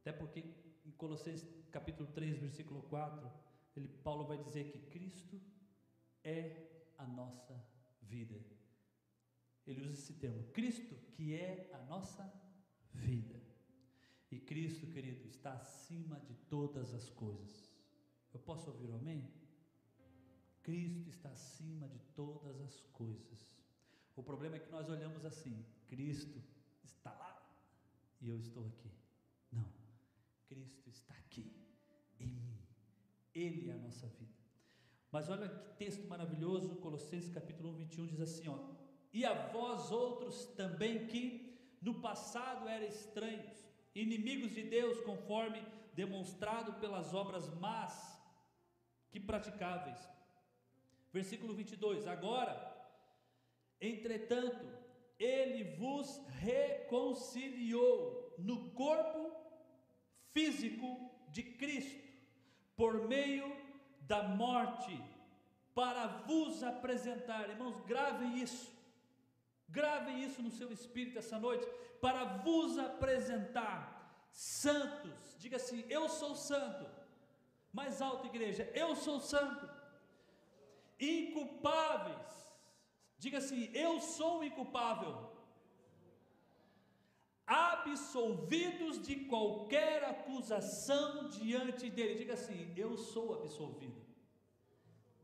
Até 0.00 0.12
porque 0.12 0.40
em 0.86 0.90
Colossenses 0.92 1.46
capítulo 1.70 2.08
3, 2.12 2.38
versículo 2.38 2.82
4, 2.84 3.30
ele, 3.76 3.88
Paulo 3.88 4.24
vai 4.24 4.38
dizer 4.38 4.70
que 4.70 4.78
Cristo 4.78 5.40
é 6.24 6.84
a 6.96 7.06
nossa 7.06 7.54
vida. 8.00 8.40
Ele 9.66 9.82
usa 9.82 9.92
esse 9.92 10.14
termo, 10.14 10.44
Cristo, 10.52 10.94
que 11.12 11.34
é 11.34 11.70
a 11.72 11.78
nossa 11.78 12.32
vida. 12.92 13.40
E 14.30 14.38
Cristo, 14.38 14.86
querido, 14.86 15.26
está 15.28 15.52
acima 15.52 16.18
de 16.20 16.34
todas 16.48 16.94
as 16.94 17.10
coisas. 17.10 17.71
Eu 18.32 18.40
posso 18.40 18.70
ouvir 18.70 18.88
o 18.88 18.94
amém? 18.94 19.30
Cristo 20.62 21.08
está 21.10 21.28
acima 21.30 21.88
de 21.88 21.98
todas 22.14 22.60
as 22.60 22.80
coisas. 22.92 23.60
O 24.14 24.22
problema 24.22 24.56
é 24.56 24.58
que 24.60 24.70
nós 24.70 24.88
olhamos 24.88 25.24
assim: 25.24 25.64
Cristo 25.88 26.42
está 26.84 27.12
lá 27.12 27.42
e 28.20 28.28
eu 28.28 28.38
estou 28.38 28.66
aqui. 28.66 28.90
Não, 29.50 29.66
Cristo 30.46 30.88
está 30.88 31.14
aqui, 31.14 31.52
em 32.20 32.28
mim. 32.28 32.58
Ele 33.34 33.70
é 33.70 33.74
a 33.74 33.78
nossa 33.78 34.06
vida. 34.06 34.32
Mas 35.10 35.28
olha 35.28 35.48
que 35.48 35.76
texto 35.76 36.06
maravilhoso, 36.08 36.76
Colossenses 36.76 37.32
capítulo 37.32 37.70
1, 37.70 37.74
21 37.74 38.06
diz 38.06 38.20
assim: 38.20 38.48
ó, 38.48 38.58
E 39.12 39.24
a 39.24 39.48
vós 39.48 39.90
outros 39.90 40.46
também 40.56 41.06
que 41.06 41.58
no 41.80 42.00
passado 42.00 42.68
eram 42.68 42.86
estranhos, 42.86 43.68
inimigos 43.94 44.54
de 44.54 44.62
Deus, 44.62 45.00
conforme 45.00 45.60
demonstrado 45.94 46.74
pelas 46.74 47.12
obras 47.12 47.48
más 47.58 48.11
que 49.12 49.20
praticáveis. 49.20 50.00
Versículo 51.12 51.54
22: 51.54 52.06
Agora, 52.06 52.54
entretanto, 53.80 54.66
ele 55.18 55.76
vos 55.76 56.20
reconciliou 56.40 58.34
no 58.38 58.70
corpo 58.70 59.30
físico 60.32 61.10
de 61.28 61.42
Cristo, 61.42 62.02
por 62.74 63.06
meio 63.06 63.54
da 64.00 64.22
morte, 64.22 64.98
para 65.74 66.06
vos 66.06 66.62
apresentar. 66.62 67.50
Irmãos, 67.50 67.78
gravem 67.80 68.40
isso. 68.40 68.72
Gravem 69.68 70.24
isso 70.24 70.42
no 70.42 70.50
seu 70.50 70.72
espírito 70.72 71.18
essa 71.18 71.38
noite, 71.38 71.66
para 72.00 72.24
vos 72.38 72.78
apresentar 72.78 74.26
santos. 74.30 75.36
Diga 75.38 75.56
assim: 75.56 75.84
Eu 75.88 76.08
sou 76.08 76.34
santo 76.34 77.01
mais 77.72 78.02
alto, 78.02 78.26
igreja, 78.26 78.70
eu 78.74 78.94
sou 78.94 79.18
santo. 79.18 79.68
Inculpáveis. 81.00 82.52
Diga 83.18 83.38
assim: 83.38 83.70
eu 83.72 84.00
sou 84.00 84.44
inculpável. 84.44 85.30
Absolvidos 87.46 89.00
de 89.02 89.16
qualquer 89.24 90.04
acusação 90.04 91.28
diante 91.28 91.88
dele. 91.88 92.18
Diga 92.18 92.34
assim: 92.34 92.72
eu 92.76 92.96
sou 92.96 93.34
absolvido 93.34 94.00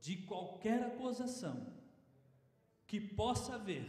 de 0.00 0.16
qualquer 0.16 0.82
acusação 0.84 1.74
que 2.86 2.98
possa 3.00 3.56
haver 3.56 3.86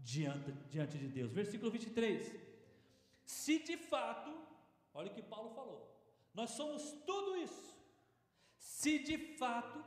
diante, 0.00 0.50
diante 0.68 0.98
de 0.98 1.06
Deus. 1.06 1.32
Versículo 1.32 1.70
23. 1.70 2.34
Se 3.24 3.60
de 3.60 3.76
fato, 3.76 4.36
olha 4.92 5.10
o 5.10 5.14
que 5.14 5.22
Paulo 5.22 5.50
falou 5.50 5.91
nós 6.34 6.50
somos 6.50 6.82
tudo 7.06 7.36
isso. 7.36 7.76
Se 8.56 8.98
de 8.98 9.36
fato 9.36 9.84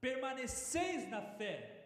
permaneceis 0.00 1.08
na 1.08 1.22
fé, 1.22 1.78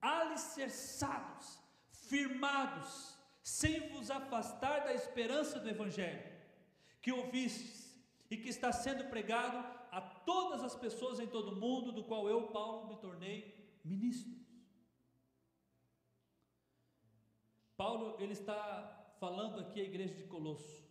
alicerçados, 0.00 1.58
firmados, 1.90 3.18
sem 3.42 3.88
vos 3.88 4.10
afastar 4.10 4.84
da 4.84 4.94
esperança 4.94 5.58
do 5.58 5.68
Evangelho, 5.68 6.22
que 7.00 7.12
ouvistes 7.12 7.94
e 8.30 8.36
que 8.36 8.48
está 8.48 8.72
sendo 8.72 9.04
pregado 9.10 9.58
a 9.90 10.00
todas 10.00 10.62
as 10.62 10.74
pessoas 10.74 11.20
em 11.20 11.26
todo 11.26 11.52
o 11.52 11.60
mundo, 11.60 11.92
do 11.92 12.04
qual 12.04 12.28
eu, 12.28 12.48
Paulo, 12.48 12.88
me 12.88 12.96
tornei 12.96 13.78
ministro. 13.84 14.32
Paulo, 17.76 18.16
ele 18.18 18.32
está 18.32 19.14
falando 19.18 19.60
aqui 19.60 19.80
à 19.80 19.84
igreja 19.84 20.14
de 20.14 20.24
Colosso. 20.24 20.83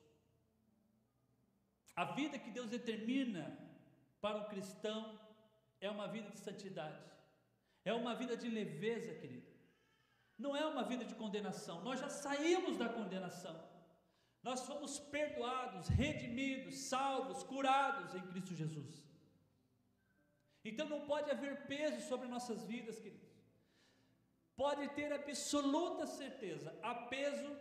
A 1.96 2.06
vida 2.06 2.40
que 2.40 2.50
Deus 2.50 2.70
determina 2.70 3.58
para 4.20 4.38
o 4.38 4.46
cristão 4.46 5.20
é 5.80 5.90
uma 5.90 6.08
vida 6.08 6.30
de 6.30 6.40
santidade, 6.40 7.12
é 7.86 7.94
uma 7.94 8.16
vida 8.16 8.36
de 8.36 8.50
leveza, 8.50 9.14
querido. 9.16 9.52
Não 10.38 10.56
é 10.56 10.66
uma 10.66 10.84
vida 10.84 11.06
de 11.06 11.14
condenação. 11.16 11.82
Nós 11.82 12.00
já 12.00 12.10
saímos 12.10 12.78
da 12.78 12.90
condenação. 12.90 13.56
Nós 14.42 14.66
fomos 14.66 15.00
perdoados, 15.00 15.88
redimidos, 15.88 16.76
salvos, 16.76 17.44
curados 17.44 18.16
em 18.16 18.22
Cristo 18.22 18.54
Jesus. 18.56 19.06
Então 20.66 20.88
não 20.88 21.02
pode 21.06 21.30
haver 21.30 21.66
peso 21.68 22.08
sobre 22.08 22.28
nossas 22.28 22.64
vidas, 22.66 23.00
queridos. 23.00 23.30
Pode 24.56 24.88
ter 24.90 25.12
absoluta 25.12 26.06
certeza, 26.06 26.78
há 26.82 26.94
peso 26.94 27.56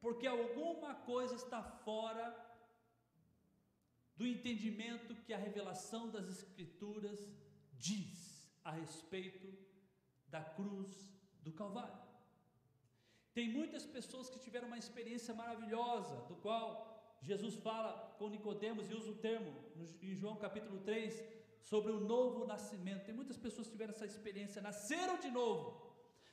porque 0.00 0.26
alguma 0.26 0.94
coisa 0.94 1.34
está 1.34 1.62
fora 1.62 2.43
do 4.16 4.26
entendimento 4.26 5.14
que 5.24 5.32
a 5.34 5.38
revelação 5.38 6.10
das 6.10 6.28
Escrituras 6.28 7.20
diz 7.78 8.48
a 8.62 8.70
respeito 8.70 9.48
da 10.28 10.42
cruz 10.42 10.90
do 11.42 11.52
Calvário. 11.52 12.02
Tem 13.32 13.48
muitas 13.48 13.84
pessoas 13.84 14.30
que 14.30 14.38
tiveram 14.38 14.68
uma 14.68 14.78
experiência 14.78 15.34
maravilhosa, 15.34 16.16
do 16.28 16.36
qual 16.36 16.64
Jesus 17.20 17.56
fala 17.56 18.14
com 18.18 18.28
Nicodemos 18.28 18.88
e 18.88 18.94
usa 18.94 19.10
o 19.10 19.16
termo 19.16 19.52
em 20.02 20.14
João 20.14 20.36
capítulo 20.36 20.78
3 20.80 21.22
sobre 21.62 21.90
o 21.90 22.00
novo 22.00 22.46
nascimento. 22.46 23.06
Tem 23.06 23.14
muitas 23.14 23.36
pessoas 23.36 23.66
que 23.66 23.72
tiveram 23.72 23.94
essa 23.94 24.06
experiência, 24.06 24.62
nasceram 24.62 25.18
de 25.18 25.30
novo, 25.30 25.64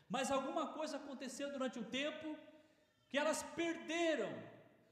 mas 0.07 0.29
alguma 0.29 0.67
coisa 0.73 0.97
aconteceu 0.97 1.51
durante 1.51 1.79
o 1.79 1.85
tempo 1.85 2.37
que 3.09 3.17
elas 3.17 3.41
perderam 3.61 4.31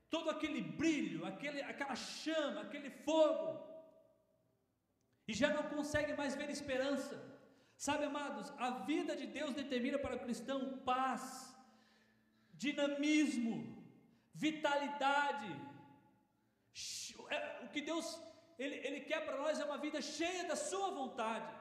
todo 0.09 0.29
aquele 0.29 0.61
brilho, 0.61 1.25
aquele, 1.31 1.61
aquela 1.61 1.95
chama, 1.95 2.61
aquele 2.61 2.89
fogo, 3.07 3.47
e 5.27 5.33
já 5.41 5.49
não 5.57 5.63
consegue 5.75 6.13
mais 6.21 6.35
ver 6.35 6.49
esperança. 6.49 7.15
Sabe, 7.87 8.05
amados, 8.05 8.47
a 8.57 8.69
vida 8.91 9.15
de 9.15 9.27
Deus 9.37 9.53
determina 9.53 9.97
para 9.97 10.15
o 10.15 10.23
cristão 10.25 10.59
paz, 10.91 11.23
dinamismo, 12.63 13.57
vitalidade. 14.33 15.51
É, 17.35 17.65
o 17.65 17.69
que 17.69 17.81
Deus 17.81 18.07
ele, 18.63 18.75
ele 18.87 19.01
quer 19.09 19.21
para 19.25 19.37
nós 19.43 19.59
é 19.59 19.65
uma 19.69 19.77
vida 19.85 20.01
cheia 20.01 20.43
da 20.51 20.57
Sua 20.69 20.89
vontade. 21.01 21.51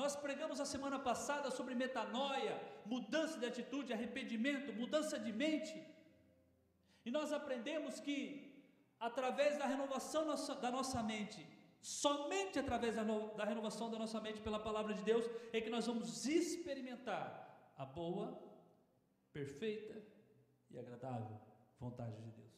Nós 0.00 0.14
pregamos 0.24 0.60
a 0.60 0.66
semana 0.74 0.98
passada 1.10 1.50
sobre 1.50 1.74
metanoia, 1.74 2.54
mudança 2.86 3.36
de 3.38 3.46
atitude, 3.46 3.92
arrependimento, 3.92 4.72
mudança 4.72 5.18
de 5.18 5.32
mente. 5.32 5.74
E 7.10 7.12
nós 7.12 7.32
aprendemos 7.32 7.98
que 7.98 8.18
através 9.00 9.58
da 9.58 9.66
renovação 9.66 10.22
da 10.64 10.70
nossa 10.70 11.02
mente, 11.02 11.44
somente 11.82 12.56
através 12.56 12.94
da 12.94 13.44
renovação 13.44 13.90
da 13.90 13.98
nossa 13.98 14.20
mente 14.20 14.40
pela 14.40 14.60
palavra 14.60 14.94
de 14.94 15.02
Deus, 15.02 15.24
é 15.52 15.60
que 15.60 15.68
nós 15.68 15.86
vamos 15.88 16.24
experimentar 16.24 17.72
a 17.76 17.84
boa, 17.84 18.40
perfeita 19.32 20.00
e 20.70 20.78
agradável 20.78 21.36
vontade 21.80 22.14
de 22.22 22.30
Deus. 22.30 22.54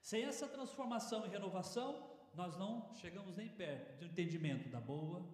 Sem 0.00 0.24
essa 0.24 0.48
transformação 0.48 1.24
e 1.26 1.28
renovação, 1.28 2.10
nós 2.34 2.56
não 2.56 2.92
chegamos 2.94 3.36
nem 3.36 3.48
perto 3.48 4.00
do 4.00 4.06
entendimento 4.06 4.68
da 4.68 4.80
boa, 4.80 5.24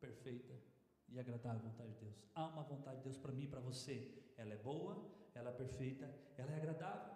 perfeita 0.00 0.54
e 1.10 1.20
agradável 1.20 1.60
vontade 1.60 1.92
de 1.92 1.98
Deus. 2.06 2.24
Há 2.34 2.46
uma 2.46 2.62
vontade 2.62 2.96
de 2.98 3.02
Deus 3.02 3.18
para 3.18 3.32
mim 3.32 3.44
e 3.44 3.48
para 3.48 3.60
você. 3.60 3.96
Ela 4.38 4.54
é 4.54 4.56
boa, 4.56 5.23
ela 5.34 5.50
é 5.50 5.52
perfeita, 5.52 6.06
ela 6.36 6.52
é 6.52 6.56
agradável. 6.56 7.14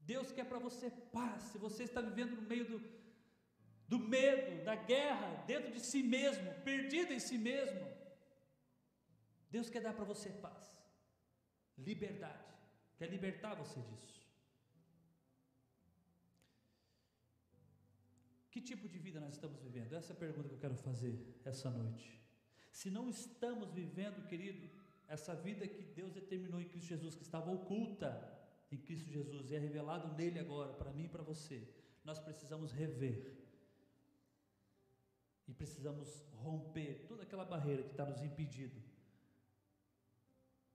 Deus 0.00 0.32
quer 0.32 0.46
para 0.48 0.58
você 0.58 0.90
paz. 0.90 1.42
Se 1.44 1.58
você 1.58 1.84
está 1.84 2.00
vivendo 2.00 2.34
no 2.36 2.42
meio 2.42 2.66
do, 2.70 2.78
do 3.86 3.98
medo, 3.98 4.64
da 4.64 4.74
guerra, 4.74 5.44
dentro 5.46 5.70
de 5.72 5.80
si 5.80 6.02
mesmo, 6.02 6.52
perdido 6.64 7.12
em 7.12 7.20
si 7.20 7.38
mesmo, 7.38 7.86
Deus 9.50 9.68
quer 9.68 9.82
dar 9.82 9.94
para 9.94 10.04
você 10.04 10.30
paz, 10.30 10.64
liberdade, 11.76 12.54
quer 12.96 13.08
libertar 13.08 13.54
você 13.54 13.80
disso. 13.80 14.20
Que 18.50 18.60
tipo 18.60 18.88
de 18.88 18.98
vida 18.98 19.20
nós 19.20 19.34
estamos 19.34 19.60
vivendo? 19.60 19.92
Essa 19.94 20.12
é 20.12 20.16
a 20.16 20.18
pergunta 20.18 20.48
que 20.48 20.54
eu 20.54 20.58
quero 20.58 20.76
fazer 20.76 21.40
essa 21.44 21.70
noite. 21.70 22.19
Se 22.80 22.88
não 22.90 23.10
estamos 23.10 23.70
vivendo, 23.72 24.26
querido, 24.26 24.66
essa 25.06 25.34
vida 25.34 25.68
que 25.68 25.82
Deus 25.82 26.14
determinou 26.14 26.58
em 26.58 26.66
Cristo 26.66 26.88
Jesus, 26.88 27.14
que 27.14 27.22
estava 27.22 27.50
oculta 27.50 28.08
em 28.72 28.78
Cristo 28.78 29.10
Jesus 29.10 29.50
e 29.50 29.54
é 29.54 29.58
revelado 29.58 30.14
nele 30.14 30.38
agora, 30.38 30.72
para 30.72 30.90
mim 30.90 31.04
e 31.04 31.08
para 31.08 31.22
você, 31.22 31.58
nós 32.02 32.18
precisamos 32.18 32.72
rever. 32.72 33.18
E 35.46 35.52
precisamos 35.52 36.24
romper 36.42 37.04
toda 37.06 37.22
aquela 37.24 37.44
barreira 37.44 37.82
que 37.82 37.90
está 37.90 38.06
nos 38.06 38.22
impedindo 38.22 38.82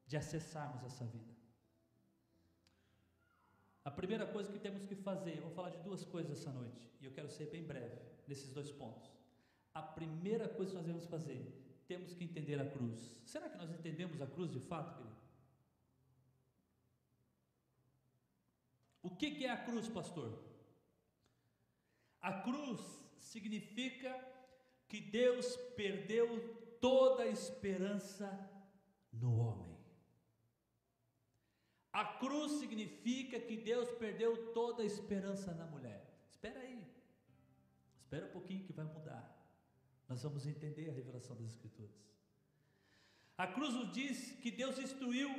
de 0.06 0.16
acessarmos 0.16 0.84
essa 0.84 1.06
vida. 1.06 1.34
A 3.84 3.90
primeira 3.90 4.28
coisa 4.28 4.52
que 4.52 4.60
temos 4.60 4.86
que 4.86 4.94
fazer, 4.94 5.38
eu 5.38 5.42
vou 5.42 5.56
falar 5.60 5.72
de 5.72 5.82
duas 5.82 6.06
coisas 6.06 6.40
essa 6.40 6.52
noite, 6.52 6.88
e 7.02 7.06
eu 7.06 7.12
quero 7.12 7.32
ser 7.32 7.48
bem 7.48 7.64
breve 7.64 8.00
nesses 8.28 8.52
dois 8.52 8.72
pontos. 8.72 9.12
A 9.74 9.82
primeira 9.82 10.48
coisa 10.48 10.70
que 10.70 10.78
nós 10.78 10.86
devemos 10.86 11.08
fazer, 11.08 11.65
temos 11.88 12.14
que 12.14 12.24
entender 12.24 12.60
a 12.60 12.70
cruz. 12.70 13.22
Será 13.26 13.50
que 13.50 13.58
nós 13.58 13.72
entendemos 13.72 14.22
a 14.22 14.28
cruz 14.28 14.52
de 14.52 14.60
fato, 14.60 14.96
querido? 14.96 15.16
O 19.02 19.10
que, 19.16 19.46
é 19.46 19.52
a 19.52 19.64
cruz, 19.64 19.88
pastor? 19.88 20.44
A 22.20 22.34
cruz 22.42 22.82
significa 23.20 24.12
que 24.88 25.00
Deus 25.00 25.56
perdeu 25.76 26.78
toda 26.82 27.24
a 27.24 27.28
esperança 27.28 28.28
no 29.14 29.38
homem. 29.38 29.78
A 31.94 32.04
cruz 32.04 32.54
significa 32.54 33.40
que 33.40 33.56
Deus 33.56 33.92
perdeu 33.92 34.52
toda 34.54 34.82
a 34.82 34.86
esperança 34.86 35.54
na 35.54 35.68
mulher. 35.68 36.04
Espera 36.28 36.60
aí. 36.60 36.84
Espera 38.00 38.26
um 38.26 38.32
pouquinho 38.32 38.66
que 38.66 38.74
vai 38.74 38.86
mudar. 38.86 39.45
Nós 40.08 40.22
vamos 40.24 40.46
entender 40.46 40.90
a 40.90 40.94
revelação 40.94 41.36
das 41.36 41.48
Escrituras. 41.48 41.96
A 43.38 43.48
cruz 43.48 43.74
nos 43.74 43.92
diz 43.92 44.32
que 44.42 44.50
Deus 44.52 44.78
instruiu, 44.80 45.30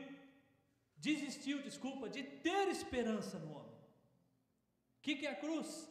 desistiu, 0.97 1.63
desculpa, 1.63 2.09
de 2.09 2.23
ter 2.23 2.69
esperança 2.69 3.39
no 3.39 3.53
homem. 3.53 3.75
O 4.99 5.03
que, 5.03 5.17
que 5.17 5.27
é 5.27 5.31
a 5.31 5.41
cruz? 5.41 5.89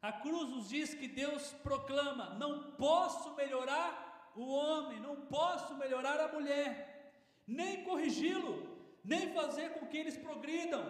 A 0.00 0.12
cruz 0.12 0.48
nos 0.50 0.68
diz 0.68 0.94
que 0.94 1.06
Deus 1.06 1.52
proclama: 1.62 2.34
não 2.34 2.72
posso 2.72 3.34
melhorar 3.34 4.32
o 4.34 4.46
homem, 4.48 5.00
não 5.00 5.26
posso 5.26 5.76
melhorar 5.76 6.18
a 6.20 6.32
mulher, 6.32 7.12
nem 7.46 7.84
corrigi-lo, 7.84 8.76
nem 9.04 9.32
fazer 9.32 9.74
com 9.74 9.86
que 9.86 9.96
eles 9.96 10.16
progridam, 10.16 10.84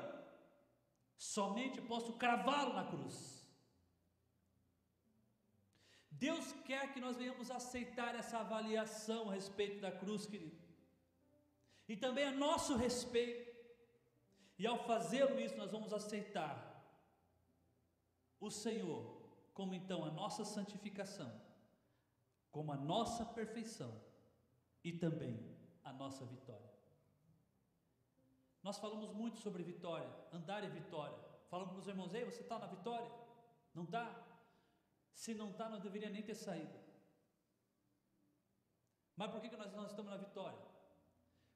somente 1.16 1.80
posso 1.82 2.14
cravá-lo 2.14 2.72
na 2.74 2.84
cruz. 2.84 3.35
Deus 6.18 6.52
quer 6.64 6.92
que 6.92 7.00
nós 7.00 7.16
venhamos 7.16 7.50
aceitar 7.50 8.14
essa 8.14 8.38
avaliação 8.38 9.28
a 9.28 9.34
respeito 9.34 9.80
da 9.80 9.92
cruz, 9.92 10.26
querido, 10.26 10.56
e 11.88 11.96
também 11.96 12.24
a 12.24 12.30
nosso 12.30 12.76
respeito, 12.76 13.54
e 14.58 14.66
ao 14.66 14.78
fazê-lo 14.84 15.38
isso, 15.38 15.56
nós 15.56 15.70
vamos 15.70 15.92
aceitar 15.92 16.56
o 18.40 18.50
Senhor 18.50 19.16
como 19.52 19.74
então 19.74 20.04
a 20.04 20.10
nossa 20.10 20.44
santificação, 20.44 21.30
como 22.50 22.72
a 22.72 22.76
nossa 22.76 23.24
perfeição 23.24 23.92
e 24.82 24.92
também 24.92 25.38
a 25.84 25.92
nossa 25.92 26.24
vitória. 26.24 26.70
Nós 28.62 28.78
falamos 28.78 29.12
muito 29.12 29.38
sobre 29.38 29.62
vitória, 29.62 30.10
andar 30.32 30.64
em 30.64 30.70
vitória. 30.70 31.16
Falamos 31.48 31.72
para 31.72 31.80
os 31.80 31.86
irmãos, 31.86 32.12
ei, 32.14 32.24
você 32.24 32.40
está 32.40 32.58
na 32.58 32.66
vitória? 32.66 33.08
Não 33.74 33.84
está? 33.84 34.25
Se 35.22 35.32
não 35.40 35.48
está, 35.50 35.66
não 35.72 35.80
deveria 35.86 36.10
nem 36.14 36.22
ter 36.28 36.34
saído. 36.34 36.78
Mas 39.18 39.30
por 39.32 39.40
que, 39.40 39.48
que 39.52 39.60
nós 39.62 39.72
não 39.72 39.86
estamos 39.86 40.10
na 40.14 40.18
vitória? 40.18 40.62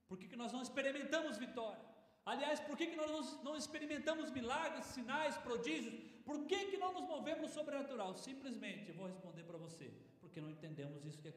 Por 0.09 0.17
que, 0.19 0.27
que 0.31 0.39
nós 0.43 0.53
não 0.55 0.63
experimentamos 0.63 1.37
vitória? 1.37 1.85
Aliás, 2.25 2.59
por 2.61 2.75
que, 2.77 2.87
que 2.87 2.97
nós 2.97 3.11
não 3.43 3.55
experimentamos 3.63 4.31
milagres, 4.31 4.87
sinais, 4.87 5.37
prodígios? 5.37 5.95
Por 6.25 6.47
que, 6.47 6.59
que 6.71 6.79
não 6.79 6.93
nos 6.95 7.07
movemos 7.13 7.51
sobrenatural? 7.51 8.15
Simplesmente, 8.15 8.89
eu 8.89 8.95
vou 8.95 9.07
responder 9.07 9.45
para 9.45 9.59
você, 9.59 9.93
porque 10.21 10.41
não 10.41 10.51
entendemos 10.51 11.05
isso 11.05 11.21
que 11.21 11.33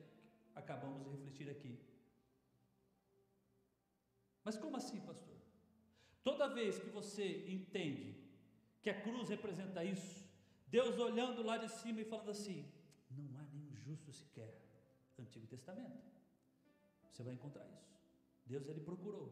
acabamos 0.55 1.03
de 1.03 1.09
refletir 1.09 1.49
aqui. 1.49 1.77
Mas 4.45 4.55
como 4.57 4.77
assim, 4.77 4.99
pastor? 5.01 5.37
Toda 6.23 6.47
vez 6.47 6.79
que 6.79 6.89
você 6.89 7.45
entende 7.49 8.15
que 8.81 8.89
a 8.89 9.01
cruz 9.01 9.27
representa 9.27 9.83
isso, 9.83 10.22
Deus 10.75 10.97
olhando 10.97 11.43
lá 11.43 11.55
de 11.63 11.69
cima 11.69 12.01
e 12.01 12.05
falando 12.11 12.31
assim: 12.31 12.59
não 13.11 13.25
há 13.37 13.43
nenhum 13.43 13.75
justo 13.75 14.11
sequer. 14.11 14.51
Antigo 15.19 15.45
Testamento. 15.45 16.01
Você 17.11 17.21
vai 17.21 17.33
encontrar 17.35 17.65
isso. 17.67 17.91
Deus 18.43 18.67
ele 18.67 18.79
procurou, 18.81 19.27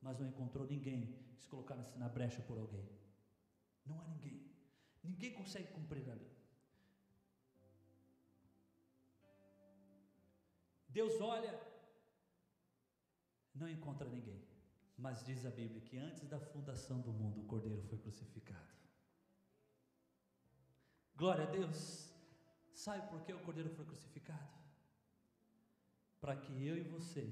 mas 0.00 0.20
não 0.20 0.28
encontrou 0.28 0.64
ninguém 0.64 1.00
que 1.34 1.40
se 1.42 1.48
colocasse 1.48 1.98
na 1.98 2.08
brecha 2.08 2.40
por 2.42 2.56
alguém. 2.58 2.88
Não 3.84 4.00
há 4.00 4.04
ninguém. 4.04 4.40
Ninguém 5.02 5.32
consegue 5.34 5.72
cumprir 5.72 6.08
a 6.08 6.14
lei. 6.14 6.30
Deus 10.88 11.20
olha, 11.20 11.60
não 13.52 13.68
encontra 13.68 14.08
ninguém. 14.08 14.40
Mas 14.96 15.24
diz 15.26 15.44
a 15.44 15.50
Bíblia 15.50 15.80
que 15.80 15.98
antes 15.98 16.28
da 16.28 16.38
fundação 16.38 17.00
do 17.00 17.12
mundo 17.12 17.40
o 17.40 17.46
Cordeiro 17.46 17.82
foi 17.82 17.98
crucificado. 17.98 18.83
Glória 21.16 21.44
a 21.44 21.50
Deus. 21.50 22.12
Sabe 22.72 23.08
por 23.08 23.22
que 23.22 23.32
o 23.32 23.40
Cordeiro 23.40 23.70
foi 23.70 23.84
crucificado? 23.84 24.48
Para 26.20 26.36
que 26.36 26.66
eu 26.66 26.76
e 26.76 26.82
você 26.82 27.24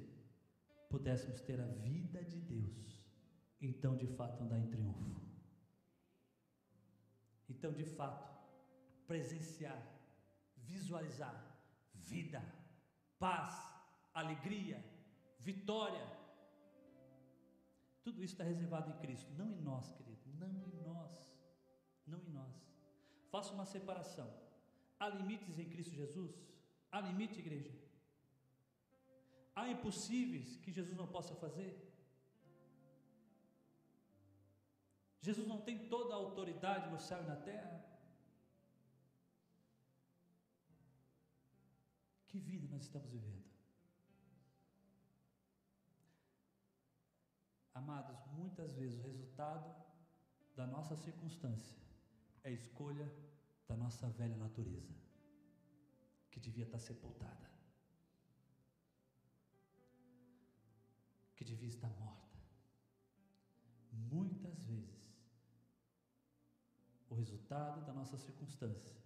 pudéssemos 0.88 1.40
ter 1.40 1.60
a 1.60 1.66
vida 1.66 2.22
de 2.22 2.38
Deus, 2.40 3.02
então 3.60 3.96
de 3.96 4.06
fato 4.06 4.42
andar 4.42 4.58
em 4.58 4.68
triunfo. 4.68 5.20
Então 7.48 7.72
de 7.72 7.84
fato 7.84 8.30
presenciar, 9.06 9.82
visualizar 10.56 11.34
vida, 11.94 12.42
paz, 13.18 13.52
alegria, 14.14 14.84
vitória 15.38 16.22
tudo 18.02 18.22
isso 18.22 18.34
está 18.34 18.44
reservado 18.44 18.90
em 18.90 18.98
Cristo, 18.98 19.32
não 19.34 19.50
em 19.50 19.60
nós, 19.60 19.92
querido, 19.92 20.22
não 20.34 20.48
em 20.66 20.82
nós, 20.82 21.32
não 22.06 22.20
em 22.20 22.30
nós. 22.30 22.71
Faça 23.32 23.52
uma 23.54 23.64
separação. 23.74 24.28
Há 25.00 25.08
limites 25.08 25.58
em 25.58 25.68
Cristo 25.72 25.94
Jesus? 26.02 26.32
Há 26.90 27.00
limite, 27.00 27.38
igreja? 27.44 27.72
Há 29.54 29.68
impossíveis 29.74 30.56
que 30.62 30.70
Jesus 30.78 30.96
não 31.00 31.06
possa 31.06 31.34
fazer? 31.44 31.72
Jesus 35.28 35.46
não 35.52 35.60
tem 35.62 35.88
toda 35.88 36.12
a 36.12 36.16
autoridade 36.24 36.90
no 36.90 37.00
céu 37.00 37.22
e 37.22 37.26
na 37.26 37.36
terra? 37.36 37.78
Que 42.28 42.38
vida 42.38 42.68
nós 42.68 42.82
estamos 42.82 43.10
vivendo? 43.10 43.50
Amados, 47.74 48.18
muitas 48.40 48.72
vezes 48.74 48.98
o 48.98 49.06
resultado 49.10 49.74
da 50.54 50.66
nossa 50.66 50.96
circunstância 50.96 51.81
é 52.44 52.48
a 52.48 52.52
escolha 52.52 53.10
da 53.68 53.76
nossa 53.76 54.08
velha 54.08 54.36
natureza. 54.36 54.94
que 56.32 56.40
devia 56.40 56.64
estar 56.64 56.78
sepultada, 56.78 57.50
que 61.36 61.44
devia 61.44 61.68
estar 61.68 61.90
morta. 62.00 62.38
Muitas 63.92 64.64
vezes, 64.64 65.12
o 67.10 67.14
resultado 67.14 67.84
da 67.84 67.92
nossa 67.92 68.16
circunstância 68.16 68.96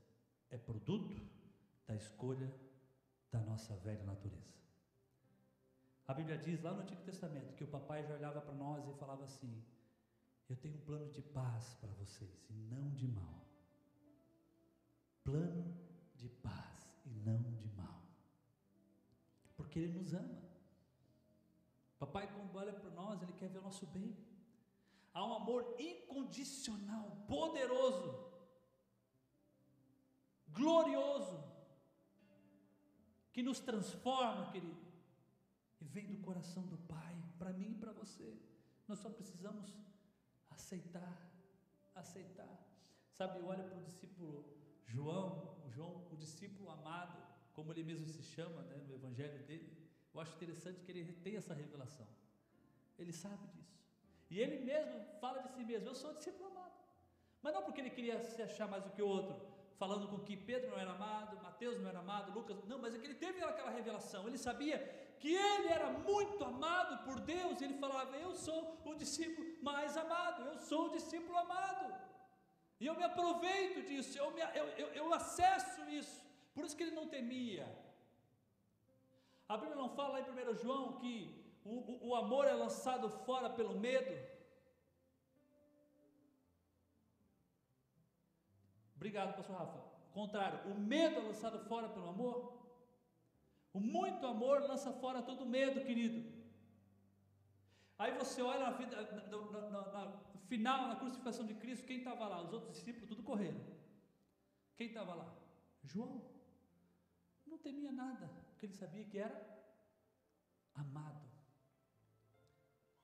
é 0.51 0.57
produto 0.57 1.21
da 1.85 1.97
escolha 1.97 2.49
da 3.33 3.41
nossa 3.41 3.75
velha 3.79 4.05
natureza. 4.05 4.55
A 6.07 6.15
Bíblia 6.15 6.39
diz 6.39 6.63
lá 6.63 6.73
no 6.73 6.83
Antigo 6.83 7.03
Testamento 7.03 7.57
que 7.57 7.65
o 7.65 7.69
papai 7.69 8.05
já 8.07 8.15
olhava 8.15 8.41
para 8.41 8.55
nós 8.55 8.87
e 8.87 8.93
falava 8.95 9.25
assim: 9.25 9.65
Eu 10.49 10.57
tenho 10.57 10.77
um 10.77 10.81
plano 10.81 11.11
de 11.11 11.23
paz 11.23 11.75
para 11.81 11.93
vocês 11.95 12.47
e 12.49 12.55
não 12.55 12.91
de 12.91 13.07
mal. 13.09 13.45
Plano 15.25 15.75
de 16.15 16.29
paz 16.29 17.01
e 17.05 17.11
não 17.11 17.43
de 17.55 17.69
mal. 17.71 18.03
Porque 19.57 19.81
Ele 19.81 19.99
nos 19.99 20.15
ama. 20.15 20.41
Papai, 21.99 22.33
quando 22.33 22.55
olha 22.55 22.73
para 22.73 22.91
nós, 22.91 23.21
Ele 23.23 23.33
quer 23.33 23.49
ver 23.49 23.59
o 23.59 23.63
nosso 23.63 23.87
bem. 23.87 24.17
Há 25.13 25.25
um 25.25 25.35
amor 25.35 25.75
incondicional, 25.79 27.25
poderoso, 27.27 28.31
glorioso, 30.49 31.43
que 33.33 33.43
nos 33.43 33.59
transforma, 33.59 34.51
querido, 34.53 34.87
e 35.81 35.85
vem 35.87 36.07
do 36.07 36.19
coração 36.19 36.67
do 36.67 36.77
Pai, 36.79 37.17
para 37.39 37.53
mim 37.53 37.73
e 37.73 37.75
para 37.75 37.93
você. 37.93 38.39
Nós 38.87 38.99
só 38.99 39.11
precisamos 39.11 39.75
aceitar, 40.67 41.17
aceitar. 41.95 42.55
Sabe, 43.13 43.41
olha 43.45 43.63
para 43.63 43.79
o 43.79 43.83
discípulo 43.83 44.45
João, 44.85 45.57
o 45.65 45.71
João, 45.71 46.09
o 46.11 46.17
discípulo 46.17 46.69
amado, 46.71 47.17
como 47.55 47.73
ele 47.73 47.85
mesmo 47.85 48.09
se 48.09 48.23
chama, 48.23 48.63
né, 48.63 48.77
no 48.89 48.95
evangelho 48.95 49.39
dele. 49.45 49.71
Eu 50.13 50.21
acho 50.21 50.35
interessante 50.35 50.81
que 50.81 50.91
ele 50.91 51.13
tem 51.25 51.37
essa 51.37 51.55
revelação. 51.55 52.07
Ele 52.99 53.13
sabe 53.13 53.47
disso. 53.55 53.79
E 54.29 54.41
ele 54.41 54.65
mesmo 54.65 54.99
fala 55.21 55.41
de 55.43 55.51
si 55.55 55.63
mesmo: 55.65 55.89
Eu 55.89 55.95
sou 55.95 56.15
discípulo 56.15 56.51
amado. 56.51 56.75
Mas 57.43 57.55
não 57.55 57.63
porque 57.63 57.81
ele 57.81 57.91
queria 57.91 58.19
se 58.19 58.43
achar 58.43 58.67
mais 58.67 58.83
do 58.83 58.91
que 58.91 59.03
o 59.03 59.07
outro, 59.07 59.37
falando 59.77 60.09
com 60.09 60.19
que 60.19 60.37
Pedro 60.37 60.71
não 60.71 60.79
era 60.79 60.93
amado, 60.93 61.41
Mateus 61.43 61.79
não 61.79 61.89
era 61.89 62.01
amado, 62.01 62.33
Lucas. 62.33 62.65
Não, 62.65 62.79
mas 62.79 62.95
é 62.95 62.99
que 62.99 63.07
ele 63.07 63.15
teve 63.15 63.41
aquela 63.43 63.71
revelação. 63.71 64.27
Ele 64.27 64.39
sabia 64.39 64.79
que 65.21 65.33
ele 65.35 65.69
era 65.69 65.91
muito 65.91 66.45
amado 66.45 67.05
por 67.05 67.21
Deus. 67.21 67.61
Ele 67.61 67.79
falava: 67.85 68.17
Eu 68.17 68.35
sou 68.35 68.61
o 68.85 68.95
discípulo 68.95 69.47
mais 69.63 69.97
amado, 69.97 70.43
eu 70.51 70.59
sou 70.59 70.87
o 70.87 70.91
discípulo 70.91 71.37
amado. 71.39 71.95
E 72.79 72.87
eu 72.87 72.95
me 72.95 73.05
aproveito 73.05 73.87
disso, 73.87 74.19
eu, 74.19 74.31
me, 74.33 74.43
eu, 74.61 74.67
eu, 74.83 74.89
eu 75.01 75.15
acesso 75.15 75.89
isso. 75.89 76.23
Por 76.55 76.65
isso 76.65 76.77
que 76.77 76.83
ele 76.83 76.99
não 77.01 77.07
temia. 77.07 77.67
A 79.49 79.57
Bíblia 79.57 79.77
não 79.77 79.89
fala 79.89 80.19
lá 80.19 80.21
em 80.21 80.51
1 80.51 80.55
João 80.57 80.99
que 81.01 81.15
o, 81.65 81.75
o, 81.93 82.09
o 82.09 82.15
amor 82.15 82.47
é 82.47 82.53
lançado 82.53 83.09
fora 83.09 83.49
pelo 83.49 83.79
medo. 83.79 84.15
Obrigado, 88.97 89.37
pastor 89.37 89.57
Rafa. 89.57 89.79
Contrário, 90.13 90.59
o 90.73 90.75
medo 90.79 91.17
é 91.17 91.23
lançado 91.23 91.59
fora 91.69 91.89
pelo 91.89 92.09
amor. 92.09 92.66
O 93.77 93.81
muito 93.97 94.27
amor 94.27 94.63
lança 94.71 94.91
fora 95.03 95.21
todo 95.21 95.45
medo, 95.45 95.85
querido. 95.89 96.21
Aí 97.99 98.13
você 98.21 98.41
olha 98.41 98.61
na 98.61 98.71
vida, 98.71 98.97
na, 99.97 100.03
final, 100.53 100.89
na 100.89 100.97
crucificação 100.97 101.45
de 101.45 101.55
Cristo, 101.63 101.87
quem 101.87 101.99
estava 101.99 102.27
lá? 102.27 102.41
Os 102.43 102.55
outros 102.55 102.73
discípulos 102.73 103.11
tudo 103.11 103.23
correram. 103.23 103.61
Quem 104.79 104.87
estava 104.87 105.13
lá? 105.15 105.29
João. 105.85 106.25
Não 107.47 107.59
temia 107.59 107.93
nada, 107.93 108.31
porque 108.49 108.65
ele 108.65 108.73
sabia 108.73 109.05
que 109.05 109.19
era 109.19 109.37
amado. 110.75 111.29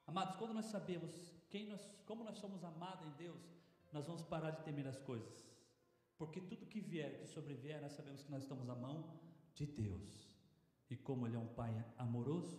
Amados, 0.07 0.37
quando 0.37 0.55
nós 0.55 0.67
sabemos 0.67 1.13
quem 1.51 1.67
nós, 1.67 1.87
como 2.07 2.25
nós 2.25 2.39
somos 2.39 2.65
amados 2.65 3.07
em 3.09 3.13
Deus, 3.13 3.43
nós 3.93 4.07
vamos 4.07 4.23
parar 4.23 4.53
de 4.53 4.63
temer 4.63 4.87
as 4.87 4.99
coisas. 4.99 5.47
Porque 6.17 6.41
tudo 6.41 6.65
que 6.65 6.81
vier, 6.81 7.19
que 7.21 7.27
sobrevier, 7.27 7.83
nós 7.83 7.93
sabemos 7.93 8.23
que 8.23 8.31
nós 8.31 8.43
estamos 8.43 8.71
à 8.71 8.75
mão 8.75 9.21
de 9.55 9.67
Deus. 9.67 10.32
E 10.93 10.97
como 11.07 11.27
Ele 11.27 11.37
é 11.37 11.43
um 11.47 11.53
Pai 11.61 11.73
amoroso, 12.05 12.59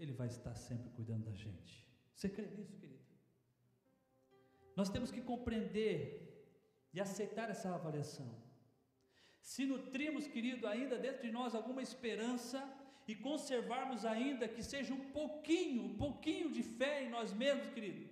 Ele 0.00 0.14
vai 0.20 0.28
estar 0.34 0.54
sempre 0.54 0.88
cuidando 0.96 1.24
da 1.30 1.34
gente. 1.44 1.74
Você 2.14 2.28
crê 2.36 2.46
nisso, 2.56 2.76
querido? 2.80 3.04
Nós 4.78 4.88
temos 4.94 5.10
que 5.14 5.20
compreender 5.32 5.96
e 6.94 7.00
aceitar 7.06 7.50
essa 7.50 7.68
avaliação. 7.74 8.30
Se 9.52 9.62
nutrimos, 9.72 10.26
querido, 10.26 10.66
ainda 10.66 10.96
dentro 11.06 11.22
de 11.26 11.32
nós 11.38 11.54
alguma 11.54 11.82
esperança 11.82 12.58
e 13.06 13.14
conservarmos 13.14 14.06
ainda 14.14 14.48
que 14.48 14.62
seja 14.62 14.94
um 14.94 15.04
pouquinho, 15.18 15.82
um 15.90 15.96
pouquinho 16.04 16.50
de 16.50 16.62
fé 16.62 17.04
em 17.04 17.10
nós 17.10 17.34
mesmos, 17.34 17.68
querido, 17.68 18.02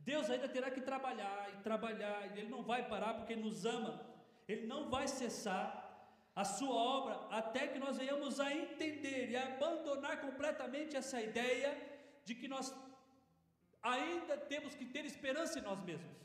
Deus 0.00 0.28
ainda 0.28 0.48
terá 0.48 0.68
que 0.68 0.80
trabalhar 0.80 1.42
e 1.54 1.62
trabalhar, 1.68 2.20
e 2.26 2.40
Ele 2.40 2.50
não 2.56 2.64
vai 2.64 2.88
parar 2.88 3.14
porque 3.14 3.34
Ele 3.34 3.42
nos 3.48 3.64
ama, 3.64 3.92
Ele 4.48 4.66
não 4.66 4.90
vai 4.90 5.06
cessar 5.06 5.77
a 6.42 6.44
Sua 6.56 6.76
obra 6.98 7.14
até 7.40 7.62
que 7.70 7.80
nós 7.84 7.96
venhamos 8.00 8.34
a 8.44 8.48
entender 8.62 9.22
e 9.30 9.36
a 9.36 9.44
abandonar 9.54 10.14
completamente 10.26 10.92
essa 11.00 11.18
ideia 11.28 11.70
de 12.26 12.32
que 12.40 12.46
nós 12.54 12.66
ainda 13.82 14.36
temos 14.52 14.72
que 14.78 14.86
ter 14.94 15.04
esperança 15.12 15.58
em 15.58 15.62
nós 15.62 15.80
mesmos. 15.88 16.16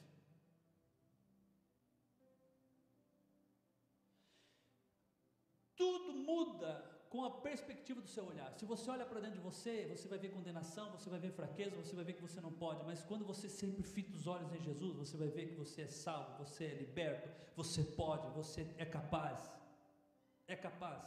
Tudo 5.82 6.14
muda 6.32 6.72
com 7.10 7.24
a 7.30 7.32
perspectiva 7.48 8.00
do 8.06 8.08
seu 8.16 8.26
olhar. 8.32 8.52
Se 8.60 8.66
você 8.74 8.86
olha 8.96 9.08
para 9.08 9.20
dentro 9.20 9.40
de 9.40 9.46
você, 9.50 9.74
você 9.96 10.08
vai 10.08 10.20
ver 10.20 10.30
condenação, 10.38 10.86
você 10.92 11.10
vai 11.10 11.20
ver 11.26 11.32
fraqueza, 11.32 11.76
você 11.76 11.96
vai 11.96 12.06
ver 12.06 12.14
que 12.14 12.28
você 12.28 12.40
não 12.40 12.54
pode. 12.64 12.86
Mas 12.86 13.04
quando 13.10 13.26
você 13.26 13.50
sempre 13.50 13.84
fita 13.96 14.16
os 14.16 14.28
olhos 14.36 14.54
em 14.54 14.62
Jesus, 14.70 14.96
você 14.96 15.18
vai 15.18 15.30
ver 15.30 15.48
que 15.50 15.56
você 15.56 15.82
é 15.82 15.88
salvo, 15.88 16.46
você 16.46 16.66
é 16.66 16.74
liberto, 16.84 17.28
você 17.56 17.84
pode, 17.84 18.28
você 18.42 18.68
é 18.78 18.86
capaz. 18.86 19.63
É 20.48 20.56
capaz. 20.56 21.04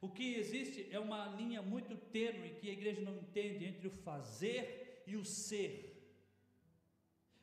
O 0.00 0.08
que 0.08 0.34
existe 0.34 0.88
é 0.92 0.98
uma 0.98 1.26
linha 1.26 1.60
muito 1.60 1.96
tênue 1.96 2.54
que 2.60 2.70
a 2.70 2.72
igreja 2.72 3.00
não 3.00 3.16
entende 3.16 3.64
entre 3.64 3.88
o 3.88 3.90
fazer 3.90 5.02
e 5.06 5.16
o 5.16 5.24
ser. 5.24 5.94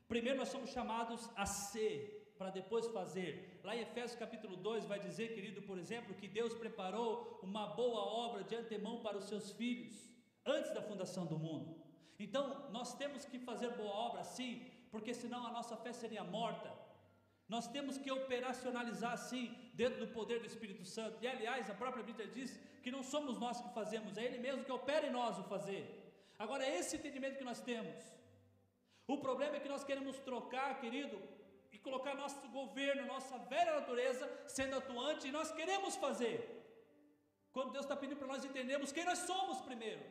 Primeiro 0.08 0.38
nós 0.38 0.50
somos 0.50 0.70
chamados 0.70 1.30
a 1.36 1.46
ser, 1.46 2.34
para 2.38 2.50
depois 2.50 2.88
fazer. 2.88 3.60
Lá 3.64 3.76
em 3.76 3.82
Efésios 3.82 4.20
capítulo 4.20 4.56
2 4.56 4.86
vai 4.86 5.00
dizer, 5.00 5.34
querido, 5.34 5.62
por 5.64 5.78
exemplo, 5.78 6.14
que 6.16 6.28
Deus 6.28 6.54
preparou 6.54 7.40
uma 7.42 7.68
boa 7.68 8.02
obra 8.02 8.44
de 8.44 8.56
antemão 8.56 9.02
para 9.02 9.18
os 9.18 9.26
seus 9.26 9.52
filhos, 9.52 10.10
antes 10.46 10.74
da 10.74 10.82
fundação 10.82 11.26
do 11.26 11.38
mundo. 11.38 11.76
Então, 12.20 12.70
nós 12.72 12.96
temos 12.96 13.26
que 13.26 13.40
fazer 13.40 13.70
boa 13.70 13.94
obra 13.94 14.24
sim, 14.24 14.72
porque 14.92 15.14
senão 15.14 15.46
a 15.46 15.52
nossa 15.52 15.76
fé 15.76 15.92
seria 15.92 16.24
morta. 16.24 16.72
Nós 17.50 17.68
temos 17.68 17.98
que 17.98 18.12
operacionalizar 18.12 19.18
sim, 19.18 19.54
dentro 19.80 20.00
do 20.04 20.08
poder 20.18 20.40
do 20.40 20.48
Espírito 20.52 20.84
Santo. 20.96 21.18
E 21.22 21.28
aliás, 21.28 21.70
a 21.70 21.76
própria 21.82 22.04
Bíblia 22.10 22.28
diz 22.28 22.60
que 22.84 22.92
não 22.96 23.04
somos 23.04 23.38
nós 23.38 23.62
que 23.62 23.74
fazemos, 23.80 24.18
é 24.18 24.24
Ele 24.26 24.40
mesmo 24.40 24.64
que 24.64 24.72
opera 24.72 25.08
em 25.08 25.12
nós 25.12 25.38
o 25.38 25.44
fazer. 25.44 25.84
Agora, 26.38 26.66
é 26.66 26.80
esse 26.80 26.96
entendimento 26.98 27.38
que 27.38 27.44
nós 27.44 27.62
temos. 27.62 27.96
O 29.08 29.18
problema 29.18 29.56
é 29.56 29.60
que 29.60 29.70
nós 29.70 29.84
queremos 29.84 30.18
trocar, 30.30 30.80
querido, 30.80 31.18
e 31.72 31.78
colocar 31.78 32.16
nosso 32.16 32.48
governo, 32.50 33.06
nossa 33.06 33.38
velha 33.54 33.80
natureza 33.80 34.26
sendo 34.48 34.78
atuante, 34.78 35.28
e 35.28 35.32
nós 35.32 35.52
queremos 35.52 35.96
fazer. 35.96 36.38
Quando 37.52 37.72
Deus 37.72 37.86
está 37.86 37.96
pedindo 37.96 38.18
para 38.18 38.28
nós 38.28 38.44
entendermos 38.44 38.92
quem 38.92 39.06
nós 39.06 39.20
somos 39.20 39.62
primeiro, 39.62 40.04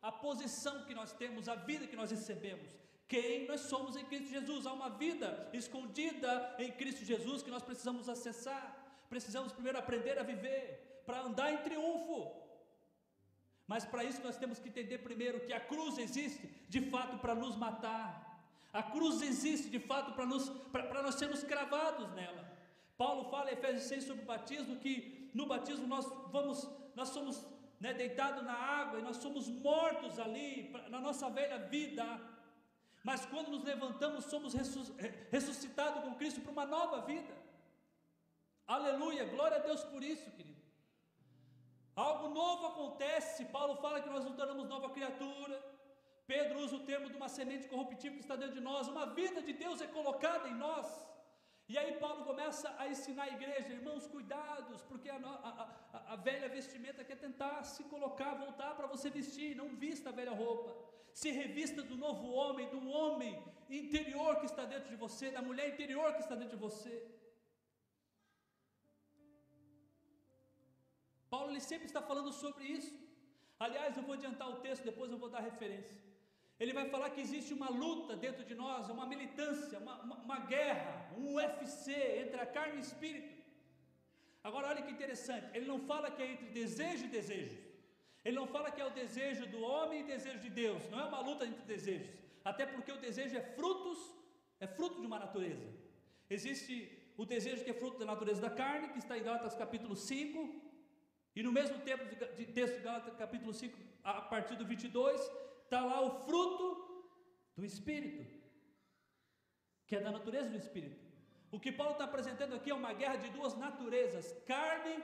a 0.00 0.12
posição 0.12 0.84
que 0.84 0.94
nós 0.94 1.12
temos, 1.12 1.48
a 1.48 1.54
vida 1.54 1.86
que 1.86 1.96
nós 1.96 2.10
recebemos, 2.10 2.70
quem 3.12 3.46
nós 3.46 3.60
somos 3.62 3.94
em 3.94 4.04
Cristo 4.04 4.28
Jesus. 4.28 4.66
Há 4.66 4.72
uma 4.72 4.88
vida 4.88 5.50
escondida 5.52 6.56
em 6.58 6.72
Cristo 6.72 7.04
Jesus 7.04 7.42
que 7.42 7.50
nós 7.50 7.62
precisamos 7.62 8.08
acessar. 8.08 8.81
Precisamos 9.12 9.52
primeiro 9.52 9.78
aprender 9.78 10.18
a 10.18 10.22
viver, 10.22 11.02
para 11.04 11.20
andar 11.20 11.52
em 11.52 11.58
triunfo. 11.58 12.18
Mas 13.66 13.84
para 13.84 14.04
isso 14.04 14.22
nós 14.26 14.38
temos 14.38 14.58
que 14.58 14.70
entender 14.70 14.98
primeiro 15.08 15.40
que 15.46 15.52
a 15.52 15.60
cruz 15.60 15.98
existe 15.98 16.46
de 16.74 16.80
fato 16.92 17.18
para 17.18 17.34
nos 17.34 17.54
matar. 17.54 18.06
A 18.72 18.82
cruz 18.82 19.20
existe 19.20 19.68
de 19.68 19.78
fato 19.90 20.12
para 20.14 20.24
nos 20.24 20.48
para 20.72 21.02
nós 21.02 21.16
sermos 21.16 21.42
cravados 21.44 22.08
nela. 22.14 22.42
Paulo 22.96 23.28
fala 23.34 23.50
em 23.50 23.52
Efésios 23.52 23.84
6 23.84 24.04
sobre 24.04 24.22
o 24.22 24.30
batismo 24.34 24.76
que 24.84 25.30
no 25.34 25.44
batismo 25.44 25.86
nós 25.86 26.06
vamos 26.36 26.66
nós 26.96 27.10
somos 27.10 27.44
né, 27.78 27.92
deitados 27.92 28.42
na 28.50 28.54
água 28.54 28.98
e 28.98 29.02
nós 29.02 29.18
somos 29.18 29.46
mortos 29.68 30.18
ali 30.18 30.72
na 30.88 31.00
nossa 31.06 31.28
velha 31.28 31.58
vida. 31.58 32.06
Mas 33.04 33.26
quando 33.26 33.50
nos 33.50 33.62
levantamos 33.62 34.24
somos 34.24 34.54
ressuscitados 35.30 36.02
com 36.02 36.14
Cristo 36.14 36.40
para 36.40 36.52
uma 36.58 36.68
nova 36.78 37.02
vida. 37.02 37.41
Aleluia, 38.66 39.24
glória 39.24 39.56
a 39.58 39.60
Deus 39.60 39.82
por 39.84 40.02
isso, 40.02 40.30
querido. 40.30 40.60
Algo 41.94 42.28
novo 42.28 42.66
acontece. 42.66 43.44
Paulo 43.46 43.76
fala 43.76 44.00
que 44.00 44.08
nós 44.08 44.24
nos 44.24 44.34
tornamos 44.36 44.68
nova 44.68 44.90
criatura. 44.90 45.60
Pedro 46.26 46.60
usa 46.60 46.76
o 46.76 46.84
termo 46.90 47.10
de 47.10 47.16
uma 47.16 47.28
semente 47.28 47.68
corruptível 47.68 48.16
que 48.18 48.24
está 48.24 48.36
dentro 48.36 48.54
de 48.54 48.60
nós. 48.60 48.88
Uma 48.88 49.06
vida 49.06 49.42
de 49.42 49.52
Deus 49.52 49.80
é 49.82 49.86
colocada 49.86 50.48
em 50.48 50.54
nós. 50.54 50.86
E 51.68 51.76
aí 51.78 51.92
Paulo 51.98 52.24
começa 52.24 52.74
a 52.78 52.88
ensinar 52.88 53.24
a 53.24 53.28
igreja, 53.28 53.68
irmãos, 53.68 54.06
cuidados, 54.06 54.82
porque 54.82 55.08
a, 55.10 55.16
a- 55.16 55.68
a- 55.92 56.12
a 56.14 56.16
velha 56.16 56.48
vestimenta 56.48 57.04
quer 57.04 57.16
tentar 57.16 57.62
se 57.64 57.84
colocar, 57.84 58.34
voltar 58.34 58.74
para 58.74 58.86
você 58.86 59.10
vestir, 59.10 59.54
não 59.56 59.68
vista 59.76 60.08
a 60.10 60.12
velha 60.12 60.32
roupa. 60.32 60.74
Se 61.12 61.30
revista 61.30 61.82
do 61.82 61.96
novo 61.96 62.30
homem, 62.32 62.68
do 62.70 62.88
homem 62.88 63.42
interior 63.68 64.36
que 64.40 64.46
está 64.46 64.64
dentro 64.64 64.88
de 64.88 64.96
você, 64.96 65.30
da 65.30 65.42
mulher 65.42 65.68
interior 65.68 66.12
que 66.14 66.20
está 66.20 66.34
dentro 66.34 66.56
de 66.56 66.62
você. 66.62 66.94
Paulo 71.52 71.58
ele 71.58 71.70
sempre 71.72 71.86
está 71.86 72.02
falando 72.10 72.32
sobre 72.32 72.64
isso. 72.64 72.94
Aliás, 73.64 73.96
eu 73.96 74.02
vou 74.02 74.14
adiantar 74.14 74.48
o 74.48 74.60
texto, 74.66 74.84
depois 74.90 75.10
eu 75.10 75.18
vou 75.18 75.30
dar 75.34 75.40
referência. 75.50 75.98
Ele 76.58 76.72
vai 76.78 76.86
falar 76.88 77.10
que 77.10 77.20
existe 77.20 77.52
uma 77.58 77.68
luta 77.68 78.16
dentro 78.24 78.44
de 78.50 78.54
nós, 78.54 78.88
uma 78.88 79.06
militância, 79.12 79.78
uma, 79.78 79.94
uma, 80.04 80.16
uma 80.26 80.38
guerra, 80.52 80.92
um 81.18 81.34
UFC 81.34 81.92
entre 82.22 82.40
a 82.40 82.46
carne 82.46 82.76
e 82.76 82.78
o 82.78 82.86
espírito. 82.88 83.34
Agora, 84.42 84.68
olha 84.68 84.82
que 84.82 84.96
interessante: 84.96 85.46
ele 85.56 85.66
não 85.72 85.80
fala 85.90 86.10
que 86.10 86.22
é 86.22 86.32
entre 86.32 86.48
desejo 86.60 87.04
e 87.06 87.14
desejos. 87.18 87.58
Ele 88.24 88.36
não 88.40 88.46
fala 88.54 88.70
que 88.70 88.80
é 88.80 88.86
o 88.86 88.96
desejo 89.02 89.44
do 89.54 89.60
homem 89.60 90.00
e 90.00 90.10
desejo 90.14 90.40
de 90.46 90.50
Deus. 90.62 90.82
Não 90.92 91.00
é 91.00 91.06
uma 91.12 91.20
luta 91.28 91.44
entre 91.44 91.64
desejos. 91.74 92.10
Até 92.50 92.64
porque 92.64 92.92
o 92.92 93.00
desejo 93.06 93.36
é 93.36 93.44
frutos, 93.58 93.98
é 94.60 94.66
fruto 94.66 95.00
de 95.00 95.06
uma 95.06 95.18
natureza. 95.18 95.68
Existe 96.30 96.74
o 97.16 97.24
desejo 97.34 97.64
que 97.64 97.72
é 97.74 97.80
fruto 97.82 97.98
da 97.98 98.06
natureza 98.14 98.40
da 98.40 98.50
carne, 98.62 98.92
que 98.92 98.98
está 98.98 99.18
em 99.18 99.24
Gálatas 99.28 99.54
capítulo 99.54 99.94
5. 99.94 100.61
E 101.34 101.42
no 101.42 101.52
mesmo 101.52 101.78
tempo 101.80 102.04
de, 102.04 102.46
texto 102.46 102.76
de 102.76 102.82
Gálatas 102.82 103.14
capítulo 103.16 103.52
5, 103.52 103.78
a 104.04 104.20
partir 104.20 104.56
do 104.56 104.66
22, 104.66 105.20
está 105.64 105.84
lá 105.84 106.00
o 106.02 106.10
fruto 106.26 106.66
do 107.56 107.64
Espírito, 107.64 108.22
que 109.86 109.96
é 109.96 110.00
da 110.00 110.10
natureza 110.10 110.50
do 110.50 110.56
Espírito. 110.56 111.00
O 111.50 111.58
que 111.58 111.72
Paulo 111.72 111.92
está 111.92 112.04
apresentando 112.04 112.54
aqui 112.54 112.70
é 112.70 112.74
uma 112.74 112.92
guerra 112.92 113.16
de 113.16 113.30
duas 113.30 113.56
naturezas, 113.56 114.32
carne 114.46 115.02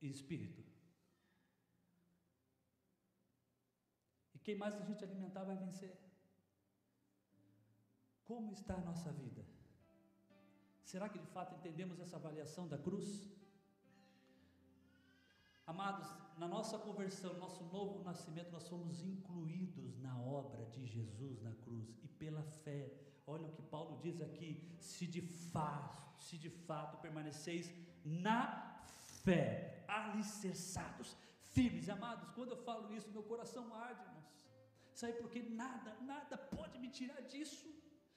e 0.00 0.08
Espírito. 0.08 0.62
E 4.34 4.38
quem 4.38 4.56
mais 4.56 4.76
a 4.76 4.80
gente 4.80 5.04
alimentar 5.04 5.44
vai 5.44 5.56
vencer. 5.56 5.92
Como 8.24 8.52
está 8.52 8.74
a 8.74 8.80
nossa 8.80 9.12
vida? 9.12 9.44
Será 10.84 11.08
que 11.08 11.18
de 11.18 11.26
fato 11.26 11.54
entendemos 11.54 11.98
essa 12.00 12.16
avaliação 12.16 12.68
da 12.68 12.78
cruz? 12.78 13.33
Amados, 15.66 16.06
na 16.36 16.46
nossa 16.46 16.76
conversão, 16.78 17.32
no 17.32 17.40
nosso 17.40 17.64
novo 17.64 18.02
nascimento, 18.04 18.52
nós 18.52 18.64
somos 18.64 19.02
incluídos 19.02 19.96
na 19.98 20.18
obra 20.20 20.66
de 20.66 20.84
Jesus 20.84 21.40
na 21.40 21.54
cruz 21.54 21.88
e 22.02 22.08
pela 22.08 22.42
fé. 22.42 22.92
Olha 23.26 23.46
o 23.46 23.52
que 23.52 23.62
Paulo 23.62 23.98
diz 24.02 24.20
aqui: 24.20 24.62
se 24.78 25.06
de 25.06 25.22
fato, 25.22 26.20
se 26.20 26.36
de 26.36 26.50
fato 26.50 26.98
permaneceis 27.00 27.72
na 28.04 28.82
fé, 29.24 29.84
alicerçados, 29.88 31.16
firmes, 31.40 31.88
amados. 31.88 32.28
Quando 32.34 32.50
eu 32.50 32.58
falo 32.58 32.92
isso, 32.92 33.10
meu 33.10 33.22
coração 33.22 33.74
arde, 33.74 34.02
irmãos. 34.02 34.24
Sabe 34.92 35.14
por 35.14 35.30
quê? 35.30 35.42
Nada, 35.42 35.96
nada 36.02 36.36
pode 36.36 36.78
me 36.78 36.88
tirar 36.88 37.22
disso. 37.22 37.72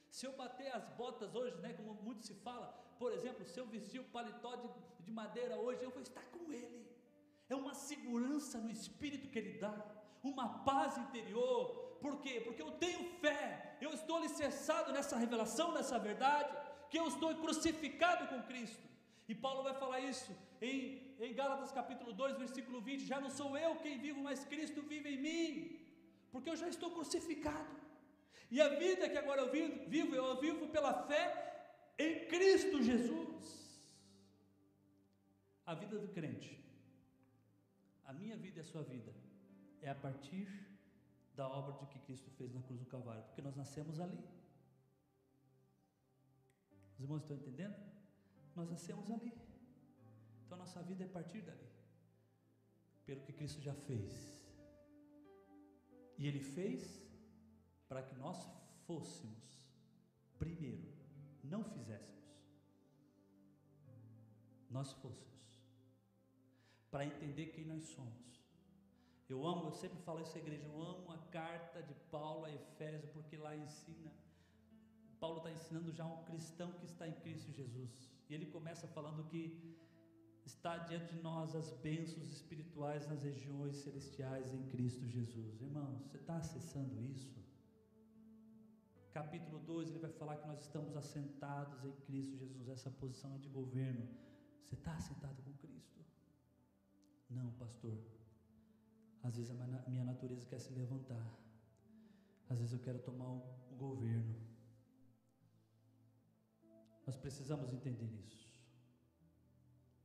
Se 0.10 0.26
eu 0.26 0.34
bater 0.36 0.70
as 0.76 0.86
botas 0.95 1.34
hoje, 1.34 1.56
né, 1.62 1.74
como 1.74 1.93
muito 1.93 2.26
se 2.26 2.34
fala, 2.34 2.68
por 3.00 3.14
exemplo, 3.14 3.45
se 3.45 3.60
eu 3.60 3.66
vestir 3.66 4.00
o 4.02 4.06
paletó 4.06 4.56
de, 4.56 4.70
de 5.06 5.12
madeira 5.12 5.58
hoje, 5.58 5.84
eu 5.84 5.91
vou 5.91 6.02
estar 6.02 6.26
com 6.26 6.52
ele. 6.52 6.86
É 7.50 7.56
uma 7.56 7.74
segurança 7.74 8.58
no 8.60 8.70
espírito 8.70 9.30
que 9.30 9.39
ele 9.39 9.54
dá, 9.58 9.74
uma 10.24 10.48
paz 10.70 10.98
interior. 10.98 11.98
Por 12.02 12.20
quê? 12.20 12.41
Porque 12.45 12.62
eu 12.62 12.72
tenho 12.72 13.04
fé, 13.22 13.78
eu 13.82 13.91
estou 13.93 14.18
alicerçado 14.18 14.91
nessa 14.91 15.18
revelação, 15.18 15.72
nessa 15.72 15.98
verdade, 15.98 16.52
que 16.89 17.00
eu 17.00 17.08
estou 17.08 17.34
crucificado 17.36 18.28
com 18.28 18.43
Cristo. 18.43 18.86
E 19.28 19.36
Paulo 19.36 19.64
vai 19.64 19.74
falar 19.74 20.00
isso 20.02 20.32
em, 20.62 21.16
em 21.20 21.34
Gálatas 21.34 21.72
capítulo 21.72 22.14
2, 22.14 22.38
versículo 22.38 22.82
20: 22.82 23.06
Já 23.06 23.20
não 23.20 23.30
sou 23.30 23.58
eu 23.58 23.76
quem 23.78 23.98
vivo, 23.98 24.22
mas 24.22 24.45
Cristo 24.45 24.82
vive 24.82 25.10
em 25.16 25.22
mim, 25.22 25.80
porque 26.32 26.50
eu 26.50 26.56
já 26.56 26.68
estou 26.68 26.91
crucificado. 26.91 27.76
E 28.50 28.62
a 28.62 28.70
vida 28.70 29.10
que 29.10 29.18
agora 29.18 29.41
eu 29.41 29.52
vivo, 29.52 30.16
eu 30.16 30.39
vivo 30.39 30.68
pela 30.70 30.93
fé 31.08 31.24
em 32.00 32.28
Cristo 32.28 32.82
Jesus. 32.82 33.45
A 35.66 35.74
vida 35.74 35.98
do 36.00 36.08
crente 36.10 36.66
a 38.08 38.14
minha 38.14 38.38
vida 38.38 38.58
e 38.60 38.62
a 38.62 38.64
sua 38.64 38.84
vida 38.84 39.14
é 39.82 39.89
a 39.89 39.95
partir 39.95 40.47
da 41.36 41.47
obra 41.47 41.74
de 41.74 41.86
que 41.91 41.99
Cristo 41.99 42.32
fez 42.32 42.53
na 42.53 42.62
cruz 42.62 42.80
do 42.80 42.86
Calvário, 42.86 43.24
porque 43.26 43.41
nós 43.41 43.55
nascemos 43.55 43.99
ali. 43.99 44.18
Os 46.93 46.99
irmãos 47.01 47.22
estão 47.22 47.36
entendendo? 47.36 47.76
Nós 48.55 48.70
nascemos 48.70 49.12
ali. 49.12 49.32
Então 50.45 50.58
nossa 50.58 50.82
vida 50.82 51.03
é 51.03 51.08
a 51.08 51.10
partir 51.10 51.41
dali. 51.41 51.70
Pelo 53.05 53.22
que 53.22 53.34
Cristo 53.34 53.62
já 53.62 53.74
fez. 53.74 54.43
E 56.18 56.26
Ele 56.26 56.39
fez 56.39 57.05
para 57.88 58.01
que 58.01 58.16
nós 58.16 58.49
fôssemos, 58.88 59.70
primeiro, 60.39 60.91
não 61.43 61.64
fizéssemos, 61.64 62.26
nós 64.70 64.91
fôssemos 64.93 65.36
para 66.98 67.06
entender 67.06 67.45
quem 67.54 67.64
nós 67.64 67.84
somos. 67.89 68.28
Eu 69.30 69.45
amo, 69.45 69.66
eu 69.66 69.72
sempre 69.72 70.00
falo 70.00 70.20
isso 70.20 70.36
à 70.36 70.41
igreja, 70.41 70.66
eu 70.66 70.82
amo 70.82 71.12
a 71.12 71.18
carta 71.30 71.84
de 71.84 71.93
Paulo 72.10 72.45
a 72.45 72.52
Efésio, 72.52 73.08
porque 73.14 73.38
lá 73.38 73.56
ensina. 73.56 74.12
Paulo 75.20 75.38
está 75.38 75.52
ensinando 75.52 75.91
já 75.91 76.08
um 76.08 76.24
cristão 76.24 76.72
que 76.80 76.86
está 76.86 77.08
em 77.08 77.14
Cristo 77.14 77.52
Jesus. 77.52 78.12
E 78.28 78.34
ele 78.34 78.48
começa 78.48 78.88
falando 78.88 79.24
que 79.26 79.78
está 80.43 80.80
diante 80.80 81.14
de 81.14 81.22
nós 81.22 81.56
as 81.56 81.70
bênçãos 81.70 82.32
espirituais 82.32 83.08
nas 83.08 83.22
regiões 83.22 83.76
celestiais 83.76 84.52
em 84.52 84.64
Cristo 84.70 85.06
Jesus. 85.08 85.62
Irmãos, 85.62 86.02
você 86.02 86.18
está 86.18 86.38
acessando 86.38 87.00
isso? 87.00 87.38
Capítulo 89.12 89.60
2, 89.60 89.91
ele 89.91 90.00
vai 90.00 90.14
falar 90.14 90.38
que 90.38 90.48
nós 90.48 90.62
estamos 90.62 90.98
assentados 90.98 91.86
em 91.86 91.91
Cristo 92.08 92.36
Jesus, 92.36 92.68
essa 92.70 92.89
posição 92.89 93.36
é 93.36 93.38
de 93.38 93.50
governo. 93.50 94.08
Você 94.64 94.74
está 94.74 94.95
assentado 94.95 95.43
com 95.43 95.54
Cristo? 95.54 95.97
Não, 97.30 97.51
pastor. 97.53 97.97
Às 99.23 99.36
vezes 99.36 99.51
a 99.51 99.89
minha 99.89 100.03
natureza 100.03 100.45
quer 100.45 100.59
se 100.59 100.71
levantar. 100.73 101.25
Às 102.49 102.59
vezes 102.59 102.73
eu 102.73 102.80
quero 102.80 102.99
tomar 102.99 103.30
o, 103.30 103.75
governo. 103.78 104.36
Nós 107.05 107.15
precisamos 107.15 107.71
entender 107.73 108.09
isso. 108.25 108.47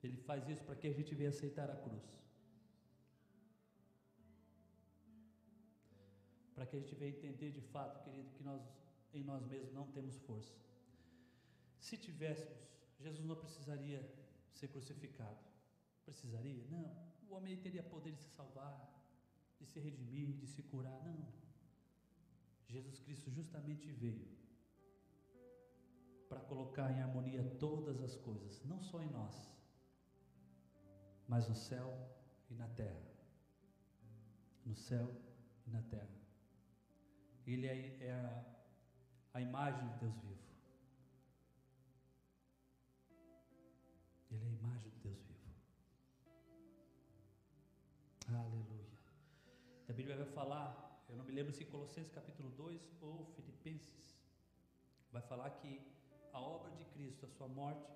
Ele 0.02 0.16
faz 0.16 0.48
isso 0.48 0.62
para 0.64 0.76
que 0.76 0.86
a 0.86 0.92
gente 0.92 1.14
venha 1.14 1.30
aceitar 1.30 1.70
a 1.70 1.76
cruz. 1.76 2.04
Para 6.54 6.66
que 6.66 6.76
a 6.76 6.80
gente 6.80 6.94
venha 6.94 7.12
entender 7.12 7.50
de 7.50 7.60
fato, 7.60 8.02
querido, 8.04 8.28
que 8.32 8.42
nós 8.42 8.62
em 9.14 9.22
nós 9.22 9.44
mesmos 9.46 9.72
não 9.72 9.86
temos 9.92 10.16
força. 10.18 10.54
Se 11.78 11.96
tivéssemos, 11.96 12.58
Jesus 12.98 13.26
não 13.26 13.36
precisaria 13.36 14.00
ser 14.54 14.68
crucificado. 14.68 15.38
Precisaria? 16.04 16.64
Não. 16.70 17.11
O 17.32 17.36
homem 17.36 17.56
teria 17.56 17.82
poder 17.82 18.12
de 18.12 18.20
se 18.20 18.28
salvar, 18.28 18.74
de 19.58 19.64
se 19.64 19.80
redimir, 19.80 20.36
de 20.36 20.46
se 20.46 20.62
curar. 20.64 21.02
Não. 21.02 21.32
Jesus 22.68 22.98
Cristo 22.98 23.30
justamente 23.30 23.90
veio 23.90 24.28
para 26.28 26.40
colocar 26.40 26.92
em 26.92 27.00
harmonia 27.00 27.42
todas 27.58 28.02
as 28.02 28.16
coisas, 28.16 28.62
não 28.66 28.82
só 28.82 29.02
em 29.02 29.08
nós, 29.10 29.50
mas 31.26 31.48
no 31.48 31.54
céu 31.54 31.88
e 32.50 32.54
na 32.54 32.68
terra. 32.68 33.02
No 34.66 34.74
céu 34.74 35.10
e 35.66 35.70
na 35.70 35.80
terra. 35.80 36.20
Ele 37.46 37.66
é, 37.66 37.96
é 38.08 38.12
a, 38.12 39.38
a 39.38 39.40
imagem 39.40 39.88
de 39.88 39.98
Deus 40.00 40.16
vivo. 40.18 40.42
Ele 44.30 44.44
é 44.44 44.48
a 44.48 44.52
imagem 44.52 44.90
de 44.90 44.98
Deus 44.98 45.18
vivo. 45.22 45.31
Aleluia. 48.34 48.98
A 49.88 49.92
Bíblia 49.92 50.16
vai 50.16 50.26
falar, 50.26 51.04
eu 51.08 51.16
não 51.16 51.24
me 51.24 51.32
lembro 51.32 51.52
se 51.52 51.64
Colossenses 51.64 52.10
capítulo 52.10 52.50
2 52.50 52.80
ou 53.00 53.26
Filipenses, 53.36 54.16
vai 55.10 55.22
falar 55.22 55.50
que 55.50 55.80
a 56.32 56.40
obra 56.40 56.70
de 56.72 56.84
Cristo, 56.86 57.26
a 57.26 57.28
sua 57.28 57.46
morte, 57.46 57.90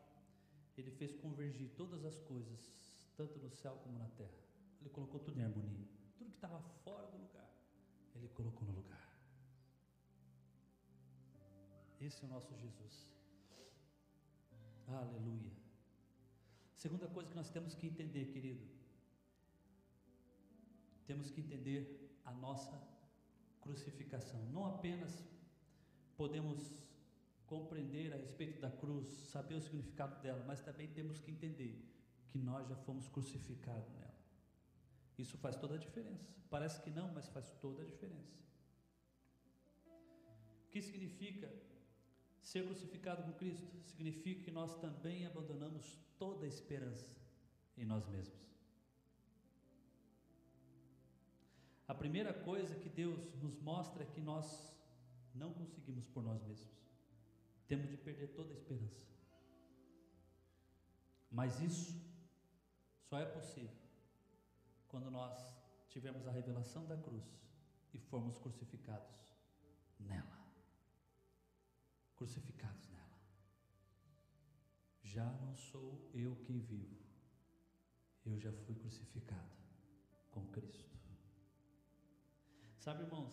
ele 0.76 0.91
fez 0.91 1.14
convergir 1.14 1.70
todas 1.76 2.05
as 2.05 2.18
coisas, 2.20 2.61
tanto 3.16 3.39
no 3.39 3.51
céu 3.51 3.76
como 3.82 3.99
na 3.99 4.09
terra. 4.11 4.47
Ele 4.80 4.91
colocou 4.91 5.20
tudo 5.20 5.41
em 5.41 5.45
harmonia. 5.45 5.89
Tudo 6.18 6.30
que 6.30 6.37
estava 6.37 6.61
fora 6.84 7.07
do 7.07 7.16
lugar, 7.16 7.51
ele 8.14 8.28
colocou 8.28 8.68
no 8.68 8.74
lugar. 8.74 9.07
Esse 11.99 12.22
é 12.22 12.26
o 12.26 12.30
nosso 12.30 12.55
Jesus. 12.55 13.09
Aleluia. 14.87 15.53
Segunda 16.76 17.09
coisa 17.09 17.30
que 17.30 17.37
nós 17.37 17.49
temos 17.49 17.74
que 17.74 17.87
entender, 17.87 18.26
querido, 18.26 18.64
temos 21.07 21.31
que 21.31 21.41
entender 21.41 22.21
a 22.25 22.33
nossa 22.33 22.81
crucificação. 23.61 24.41
Não 24.53 24.67
apenas 24.67 25.25
podemos 26.17 26.83
compreender 27.47 28.13
a 28.13 28.17
respeito 28.17 28.61
da 28.61 28.71
cruz, 28.71 29.07
saber 29.07 29.55
o 29.55 29.61
significado 29.61 30.21
dela, 30.21 30.43
mas 30.47 30.61
também 30.61 30.89
temos 30.89 31.21
que 31.21 31.31
entender 31.31 31.81
que 32.31 32.39
nós 32.39 32.69
já 32.69 32.77
fomos 32.77 33.09
crucificados 33.09 33.89
nela. 33.95 34.15
Isso 35.17 35.39
faz 35.39 35.57
toda 35.57 35.75
a 35.75 35.79
diferença. 35.79 36.29
Parece 36.51 36.83
que 36.83 36.91
não, 36.91 37.13
mas 37.13 37.29
faz 37.29 37.51
toda 37.61 37.83
a 37.83 37.87
diferença. 37.87 38.37
O 40.67 40.71
que 40.71 40.83
significa 40.83 41.51
ser 42.43 42.65
crucificado 42.67 43.23
com 43.23 43.33
Cristo? 43.33 43.81
Significa 43.85 44.43
que 44.45 44.51
nós 44.51 44.77
também 44.77 45.25
abandonamos 45.27 45.99
toda 46.19 46.45
a 46.45 46.49
esperança 46.49 47.09
em 47.77 47.85
nós 47.85 48.07
mesmos. 48.07 48.56
A 51.89 51.95
primeira 51.95 52.32
coisa 52.32 52.74
que 52.74 52.89
Deus 52.89 53.32
nos 53.43 53.59
mostra 53.61 54.03
é 54.03 54.07
que 54.07 54.20
nós 54.20 54.74
não 55.34 55.53
conseguimos 55.53 56.07
por 56.09 56.22
nós 56.22 56.43
mesmos. 56.43 56.76
Temos 57.68 57.89
de 57.89 57.97
perder 57.97 58.28
toda 58.28 58.53
a 58.53 58.57
esperança. 58.57 59.07
Mas 61.30 61.61
isso 61.61 61.95
só 63.09 63.18
é 63.18 63.26
possível 63.26 63.76
quando 64.89 65.11
nós 65.11 65.32
tivermos 65.89 66.26
a 66.26 66.30
revelação 66.30 66.87
da 66.87 66.97
cruz 66.97 67.24
e 67.93 67.99
formos 67.99 68.39
crucificados 68.39 69.14
nela. 69.99 70.39
Crucificados 72.16 72.89
nela. 72.89 73.18
Já 75.03 75.24
não 75.24 75.57
sou 75.57 76.11
eu 76.14 76.37
quem 76.45 76.61
vivo, 76.61 76.97
eu 78.24 78.39
já 78.39 78.53
fui 78.53 78.74
crucificado 78.74 79.57
com 80.30 80.47
Cristo. 80.49 80.96
Sabe, 82.87 83.03
irmãos, 83.03 83.32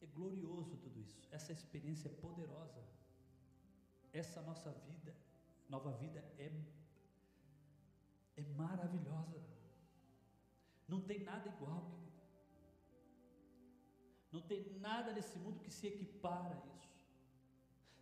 é 0.00 0.06
glorioso 0.06 0.76
tudo 0.84 0.98
isso. 0.98 1.20
Essa 1.30 1.52
experiência 1.52 2.08
é 2.08 2.20
poderosa. 2.22 2.82
Essa 4.20 4.40
nossa 4.40 4.70
vida, 4.86 5.14
nova 5.68 5.92
vida 6.02 6.20
é 6.38 6.50
é 8.36 8.42
maravilhosa. 8.62 9.42
Não 10.88 11.00
tem 11.08 11.18
nada 11.30 11.46
igual, 11.54 11.82
querido. 11.90 12.22
Não 14.32 14.40
tem 14.52 14.62
nada 14.88 15.12
nesse 15.12 15.36
mundo 15.38 15.60
que 15.60 15.70
se 15.70 15.86
equipara 15.86 16.54
a 16.54 16.66
isso. 16.76 16.88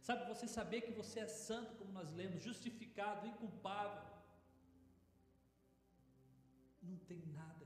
Sabe, 0.00 0.32
você 0.32 0.46
saber 0.46 0.82
que 0.82 0.92
você 1.00 1.18
é 1.20 1.26
santo, 1.26 1.74
como 1.78 1.92
nós 1.92 2.12
lemos, 2.12 2.44
justificado, 2.44 3.26
inculpável. 3.26 4.02
Não 6.80 6.96
tem 7.10 7.20
nada, 7.40 7.61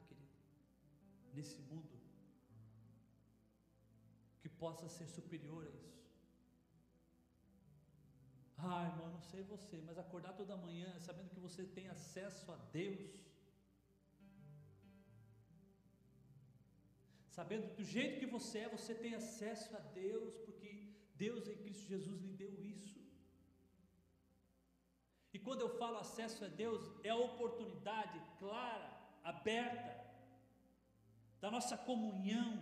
nesse 1.36 1.60
mundo 1.70 1.96
que 4.40 4.48
possa 4.48 4.88
ser 4.96 5.06
superior 5.06 5.62
a 5.66 5.70
isso. 5.70 5.96
Ah, 8.58 8.84
irmão, 8.90 9.08
não 9.16 9.20
sei 9.30 9.42
você, 9.42 9.82
mas 9.86 9.98
acordar 9.98 10.32
toda 10.40 10.56
manhã 10.56 10.90
sabendo 11.06 11.32
que 11.34 11.40
você 11.46 11.62
tem 11.76 11.88
acesso 11.88 12.50
a 12.50 12.56
Deus, 12.80 13.10
sabendo 17.36 17.66
do 17.76 17.84
jeito 17.84 18.18
que 18.20 18.34
você 18.36 18.60
é, 18.60 18.68
você 18.68 18.94
tem 18.94 19.14
acesso 19.14 19.76
a 19.76 19.80
Deus, 20.04 20.34
porque 20.46 20.70
Deus 21.16 21.46
em 21.46 21.58
Cristo 21.64 21.86
Jesus 21.94 22.22
lhe 22.22 22.32
deu 22.32 22.54
isso. 22.64 22.98
E 25.34 25.38
quando 25.38 25.60
eu 25.60 25.68
falo 25.80 25.98
acesso 25.98 26.46
a 26.46 26.48
Deus, 26.48 26.82
é 27.04 27.10
a 27.10 27.24
oportunidade 27.28 28.18
clara, 28.38 28.88
aberta, 29.22 30.05
da 31.40 31.50
nossa 31.50 31.76
comunhão, 31.76 32.52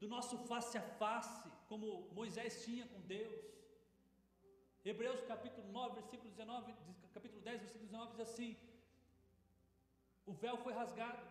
do 0.00 0.08
nosso 0.08 0.36
face 0.50 0.76
a 0.76 0.82
face, 0.82 1.50
como 1.68 2.08
Moisés 2.12 2.64
tinha 2.64 2.86
com 2.86 3.00
Deus. 3.00 3.34
Hebreus 4.84 5.20
capítulo 5.22 5.66
9, 5.72 5.94
versículo 6.00 6.30
19, 6.30 6.74
capítulo 7.14 7.40
10, 7.40 7.60
versículo 7.60 7.86
19 7.86 8.10
diz 8.12 8.20
assim: 8.20 8.56
O 10.26 10.32
véu 10.32 10.58
foi 10.58 10.74
rasgado, 10.74 11.26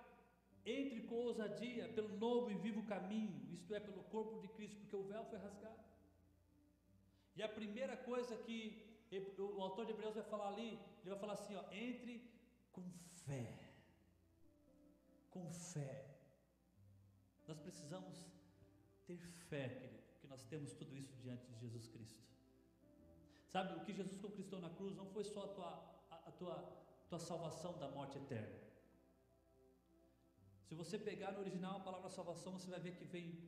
entre 0.65 1.01
com 1.01 1.15
ousadia 1.15 1.87
pelo 1.89 2.17
novo 2.17 2.49
e 2.49 2.55
vivo 2.55 2.83
caminho, 2.83 3.53
isto 3.53 3.73
é, 3.75 3.79
pelo 3.79 4.03
corpo 4.05 4.39
de 4.39 4.47
Cristo, 4.47 4.79
porque 4.79 4.95
o 4.95 5.03
véu 5.03 5.23
foi 5.25 5.37
rasgado. 5.37 5.83
E 7.35 7.43
a 7.43 7.49
primeira 7.49 7.95
coisa 7.95 8.35
que 8.37 8.57
o 9.37 9.61
autor 9.61 9.85
de 9.85 9.91
Hebreus 9.91 10.15
vai 10.15 10.23
falar 10.23 10.47
ali, 10.49 10.79
ele 11.01 11.09
vai 11.09 11.19
falar 11.19 11.33
assim: 11.33 11.55
ó, 11.55 11.63
entre 11.71 12.27
com 12.71 12.83
fé. 13.25 13.45
Com 15.29 15.51
fé. 15.51 16.12
Nós 17.47 17.59
precisamos 17.59 18.25
ter 19.05 19.17
fé, 19.49 19.69
querido, 19.69 20.03
que 20.19 20.27
nós 20.27 20.43
temos 20.45 20.73
tudo 20.73 20.97
isso 20.97 21.15
diante 21.17 21.45
de 21.47 21.59
Jesus 21.59 21.87
Cristo. 21.87 22.23
Sabe, 23.47 23.75
o 23.75 23.83
que 23.85 23.93
Jesus 23.93 24.17
conquistou 24.17 24.59
na 24.59 24.69
cruz 24.69 24.95
não 24.95 25.05
foi 25.07 25.23
só 25.23 25.43
a 25.43 25.47
tua, 25.47 25.71
a, 26.09 26.15
a 26.29 26.31
tua, 26.31 26.55
tua 27.09 27.19
salvação 27.19 27.77
da 27.77 27.87
morte 27.89 28.17
eterna. 28.17 28.63
Se 30.63 30.73
você 30.73 30.97
pegar 30.97 31.33
no 31.33 31.41
original 31.41 31.77
a 31.77 31.83
palavra 31.83 32.09
salvação, 32.09 32.53
você 32.53 32.69
vai 32.69 32.79
ver 32.79 32.95
que 32.95 33.05
vem, 33.05 33.47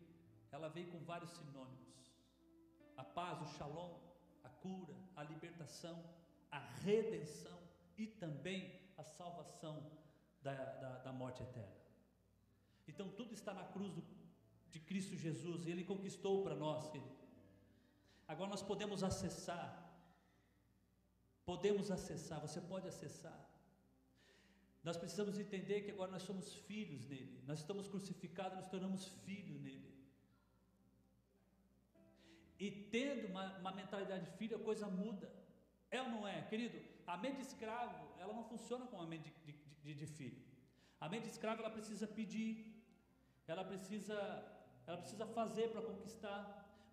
ela 0.51 0.69
vem 0.69 0.85
com 0.91 0.99
vários 0.99 1.31
sinônimos: 1.31 2.13
a 2.97 3.03
paz, 3.03 3.41
o 3.41 3.57
shalom, 3.57 3.99
a 4.43 4.49
cura, 4.49 4.95
a 5.15 5.23
libertação, 5.23 6.03
a 6.51 6.59
redenção 6.59 7.57
e 7.97 8.05
também 8.05 8.79
a 8.97 9.03
salvação 9.03 9.91
da, 10.43 10.53
da, 10.53 10.97
da 10.99 11.11
morte 11.11 11.41
eterna. 11.41 11.84
Então 12.87 13.09
tudo 13.09 13.33
está 13.33 13.53
na 13.53 13.63
cruz 13.63 13.93
do, 13.93 14.03
de 14.69 14.79
Cristo 14.79 15.15
Jesus 15.15 15.65
e 15.65 15.71
Ele 15.71 15.83
conquistou 15.83 16.43
para 16.43 16.55
nós. 16.55 16.91
Agora 18.27 18.49
nós 18.49 18.61
podemos 18.61 19.03
acessar 19.03 19.85
Podemos 21.45 21.91
acessar, 21.91 22.39
você 22.41 22.59
pode 22.59 22.87
acessar. 22.87 23.39
Nós 24.83 24.97
precisamos 24.97 25.37
entender 25.37 25.81
que 25.81 25.91
agora 25.91 26.11
nós 26.11 26.23
somos 26.23 26.53
filhos 26.67 27.05
nele. 27.05 27.39
Nós 27.45 27.59
estamos 27.59 27.87
crucificados, 27.87 28.57
nos 28.57 28.67
tornamos 28.67 29.07
filhos 29.25 29.61
nele. 29.61 29.93
E 32.59 32.71
tendo 32.71 33.27
uma, 33.27 33.57
uma 33.59 33.71
mentalidade 33.71 34.25
de 34.25 34.37
filho, 34.37 34.57
a 34.57 34.59
coisa 34.59 34.87
muda. 34.87 35.31
É 35.91 36.01
ou 36.01 36.09
não 36.09 36.27
é? 36.27 36.41
Querido, 36.43 36.79
a 37.05 37.15
mente 37.17 37.37
de 37.37 37.43
escravo, 37.43 38.07
ela 38.19 38.33
não 38.33 38.43
funciona 38.43 38.87
como 38.87 39.03
a 39.03 39.05
mente 39.05 39.31
de, 39.45 39.53
de, 39.83 39.93
de 39.93 40.07
filho. 40.07 40.41
A 40.99 41.07
mente 41.07 41.23
de 41.23 41.29
escravo, 41.29 41.61
ela 41.61 41.69
precisa 41.69 42.07
pedir, 42.07 42.74
ela 43.47 43.63
precisa, 43.63 44.17
ela 44.87 44.97
precisa 44.97 45.25
fazer 45.25 45.69
para 45.71 45.81
conquistar. 45.81 46.39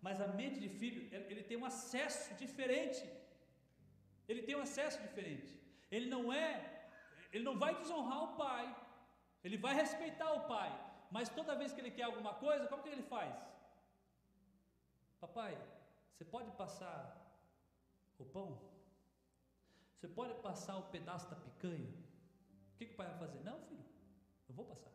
Mas 0.01 0.19
a 0.21 0.27
mente 0.27 0.59
de 0.59 0.69
filho, 0.69 1.01
ele, 1.13 1.43
tem 1.43 1.57
um 1.57 1.65
acesso 1.65 2.33
diferente. 2.35 3.03
Ele 4.27 4.43
tem 4.43 4.55
um 4.55 4.61
acesso 4.61 5.01
diferente. 5.01 5.51
Ele 5.89 6.07
não 6.09 6.31
é, 6.31 6.49
ele 7.31 7.43
não 7.43 7.57
vai 7.57 7.75
desonrar 7.81 8.23
o 8.23 8.35
pai. 8.35 8.65
Ele 9.43 9.57
vai 9.57 9.73
respeitar 9.73 10.31
o 10.33 10.47
pai. 10.47 10.71
Mas 11.11 11.29
toda 11.29 11.55
vez 11.55 11.71
que 11.71 11.81
ele 11.81 11.91
quer 11.91 12.03
alguma 12.03 12.33
coisa, 12.33 12.67
como 12.67 12.83
que 12.83 12.89
ele 12.89 13.03
faz? 13.03 13.33
Papai, 15.19 15.57
você 16.11 16.25
pode 16.25 16.51
passar 16.51 16.97
o 18.19 18.25
pão? 18.25 18.49
Você 19.95 20.07
pode 20.07 20.33
passar 20.41 20.77
o 20.77 20.89
pedaço 20.95 21.29
da 21.29 21.35
picanha? 21.35 21.93
O 22.73 22.77
que, 22.77 22.85
que 22.87 22.93
o 22.93 22.97
pai 22.97 23.07
vai 23.07 23.19
fazer? 23.19 23.39
Não, 23.43 23.59
filho, 23.61 23.85
eu 24.49 24.55
vou 24.55 24.65
passar. 24.65 24.91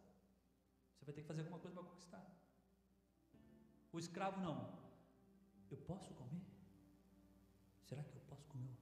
Vai 1.09 1.14
ter 1.14 1.22
que 1.22 1.26
fazer 1.26 1.40
alguma 1.40 1.59
coisa 1.59 1.74
para 1.74 1.88
conquistar. 1.90 2.22
O 3.90 3.98
escravo 3.98 4.42
não. 4.42 4.56
Eu 5.70 5.78
posso 5.78 6.12
comer? 6.12 6.42
Será 7.86 8.02
que 8.02 8.14
eu 8.14 8.22
posso 8.28 8.44
comer 8.48 8.76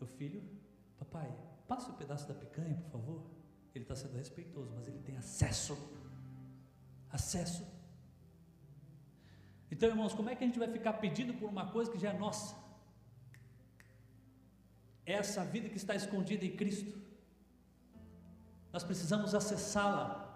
meu 0.00 0.06
filho, 0.06 0.42
papai, 0.98 1.28
passa 1.66 1.90
o 1.90 1.94
um 1.94 1.96
pedaço 1.96 2.26
da 2.26 2.34
picanha, 2.34 2.76
por 2.76 2.90
favor. 2.90 3.30
Ele 3.74 3.84
está 3.84 3.94
sendo 3.94 4.16
respeitoso, 4.16 4.72
mas 4.74 4.86
ele 4.88 5.00
tem 5.00 5.16
acesso. 5.16 5.76
Acesso. 7.10 7.66
Então, 9.70 9.88
irmãos, 9.88 10.14
como 10.14 10.30
é 10.30 10.34
que 10.34 10.42
a 10.42 10.46
gente 10.46 10.58
vai 10.58 10.68
ficar 10.68 10.94
pedindo 10.94 11.34
por 11.34 11.50
uma 11.50 11.70
coisa 11.70 11.90
que 11.90 11.98
já 11.98 12.10
é 12.10 12.18
nossa? 12.18 12.56
É 15.04 15.12
essa 15.12 15.44
vida 15.44 15.68
que 15.68 15.76
está 15.76 15.94
escondida 15.94 16.46
em 16.46 16.56
Cristo. 16.56 16.98
Nós 18.72 18.84
precisamos 18.84 19.34
acessá-la 19.34 20.27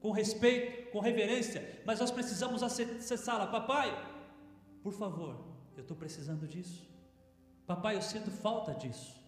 com 0.00 0.10
respeito, 0.10 0.90
com 0.90 1.00
reverência, 1.00 1.82
mas 1.84 2.00
nós 2.00 2.10
precisamos 2.10 2.62
acessá-la. 2.62 3.46
Papai, 3.46 3.90
por 4.82 4.92
favor, 4.92 5.36
eu 5.76 5.82
estou 5.82 5.96
precisando 5.96 6.46
disso. 6.46 6.88
Papai, 7.66 7.96
eu 7.96 8.02
sinto 8.02 8.30
falta 8.30 8.74
disso. 8.74 9.18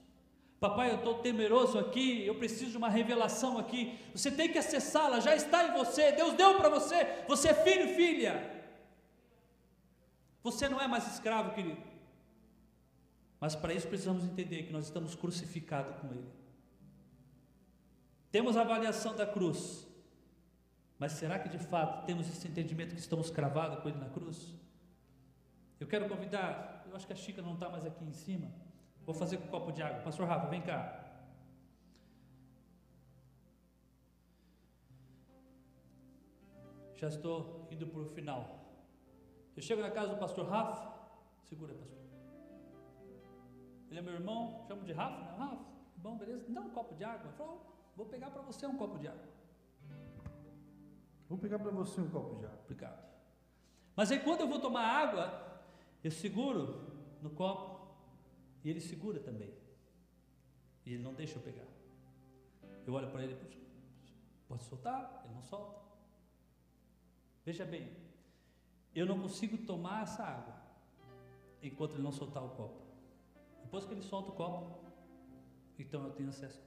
Papai, 0.61 0.91
eu 0.91 0.97
estou 0.97 1.19
temeroso 1.21 1.79
aqui, 1.79 2.25
eu 2.27 2.35
preciso 2.35 2.73
de 2.73 2.77
uma 2.77 2.89
revelação 2.89 3.59
aqui. 3.59 3.99
Você 4.15 4.31
tem 4.31 4.53
que 4.53 4.59
acessá-la, 4.59 5.19
já 5.21 5.35
está 5.35 5.65
em 5.69 5.73
você. 5.73 6.13
Deus 6.13 6.35
deu 6.35 6.57
para 6.59 6.69
você. 6.69 7.25
Você 7.27 7.49
é 7.49 7.55
filho, 7.55 7.95
filha. 7.95 8.61
Você 10.43 10.69
não 10.69 10.81
é 10.81 10.87
mais 10.87 11.07
escravo, 11.13 11.55
querido. 11.55 11.83
Mas 13.41 13.57
para 13.57 13.73
isso 13.73 13.89
precisamos 13.89 14.25
entender 14.25 14.65
que 14.65 14.73
nós 14.73 14.85
estamos 14.85 15.15
crucificados 15.15 15.97
com 15.99 16.09
Ele. 16.09 16.29
Temos 18.31 18.57
a 18.57 18.61
avaliação 18.61 19.17
da 19.17 19.27
cruz. 19.27 19.87
Mas 21.01 21.13
será 21.13 21.39
que 21.39 21.49
de 21.49 21.59
fato 21.59 22.05
temos 22.05 22.29
esse 22.29 22.47
entendimento 22.47 22.95
que 22.95 23.01
estamos 23.01 23.31
cravados 23.31 23.79
com 23.81 23.89
Ele 23.89 23.99
na 23.99 24.11
cruz? 24.11 24.55
Eu 25.81 25.87
quero 25.87 26.07
convidar, 26.07 26.85
eu 26.87 26.95
acho 26.95 27.07
que 27.07 27.15
a 27.15 27.17
Chica 27.17 27.41
não 27.41 27.55
está 27.55 27.71
mais 27.71 27.87
aqui 27.87 28.05
em 28.05 28.13
cima. 28.13 28.49
Vou 29.07 29.15
fazer 29.15 29.39
com 29.39 29.47
um 29.47 29.51
copo 29.51 29.73
de 29.73 29.83
água. 29.83 30.03
Pastor 30.03 30.29
Rafa, 30.29 30.47
vem 30.49 30.61
cá. 30.61 30.79
Já 36.97 37.09
estou 37.09 37.67
indo 37.71 37.87
para 37.87 38.03
o 38.03 38.05
final. 38.11 38.43
Eu 39.57 39.63
chego 39.63 39.81
na 39.81 39.91
casa 39.91 40.13
do 40.13 40.19
pastor 40.19 40.47
Rafa. 40.47 40.87
Segura, 41.45 41.73
pastor. 41.73 41.99
Ele 43.89 43.99
é 44.01 44.03
meu 44.03 44.13
irmão, 44.13 44.67
chamo 44.69 44.83
de 44.85 44.93
Rafa, 44.93 45.19
né? 45.23 45.35
Rafa, 45.39 45.65
bom, 45.97 46.19
beleza? 46.19 46.45
Dá 46.47 46.61
um 46.61 46.69
copo 46.69 46.95
de 46.95 47.05
água. 47.05 47.27
Ele 47.27 47.37
falou, 47.39 47.59
vou 47.97 48.05
pegar 48.05 48.31
para 48.31 48.43
você 48.43 48.67
um 48.67 48.77
copo 48.77 48.99
de 48.99 49.09
água. 49.09 49.40
Vou 51.31 51.39
pegar 51.39 51.61
para 51.61 51.71
você 51.71 52.01
um 52.01 52.11
copo 52.11 52.35
de 52.41 52.45
água. 52.45 52.59
Obrigado. 52.65 53.09
Mas 53.95 54.11
aí 54.11 54.19
quando 54.19 54.41
eu 54.41 54.49
vou 54.49 54.59
tomar 54.59 54.85
água, 54.85 55.63
eu 56.03 56.11
seguro 56.11 56.91
no 57.23 57.31
copo 57.31 57.95
e 58.65 58.69
ele 58.69 58.81
segura 58.81 59.21
também. 59.21 59.55
E 60.85 60.95
ele 60.95 61.03
não 61.05 61.15
deixa 61.15 61.39
eu 61.39 61.43
pegar. 61.43 61.69
Eu 62.85 62.95
olho 62.95 63.09
para 63.13 63.23
ele, 63.23 63.37
pode 64.49 64.65
soltar? 64.65 65.23
Ele 65.25 65.35
não 65.35 65.43
solta. 65.45 65.79
Veja 67.45 67.65
bem, 67.65 67.89
eu 68.93 69.07
não 69.07 69.21
consigo 69.21 69.57
tomar 69.59 70.03
essa 70.03 70.25
água 70.25 70.61
enquanto 71.63 71.93
ele 71.93 72.03
não 72.03 72.11
soltar 72.11 72.45
o 72.45 72.51
copo. 72.51 72.83
Depois 73.63 73.85
que 73.85 73.93
ele 73.95 74.03
solta 74.03 74.33
o 74.33 74.35
copo, 74.35 74.81
então 75.79 76.03
eu 76.03 76.11
tenho 76.11 76.31
acesso 76.31 76.61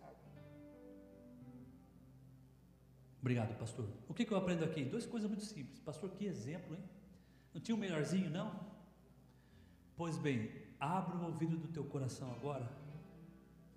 Obrigado, 3.24 3.57
pastor. 3.57 3.88
O 4.09 4.13
que, 4.13 4.26
que 4.26 4.34
eu 4.34 4.38
aprendo 4.38 4.65
aqui? 4.65 4.84
Duas 4.84 5.05
coisas 5.05 5.30
muito 5.30 5.45
simples. 5.45 5.80
Pastor, 5.80 6.09
que 6.09 6.26
exemplo, 6.26 6.76
hein? 6.76 6.84
Não 7.53 7.61
tinha 7.61 7.74
um 7.74 7.80
melhorzinho, 7.80 8.30
não? 8.30 8.53
Pois 9.95 10.17
bem, 10.17 10.51
abra 10.78 11.15
o 11.15 11.28
ouvido 11.28 11.55
do 11.55 11.69
teu 11.69 11.86
coração 11.86 12.30
agora 12.34 12.69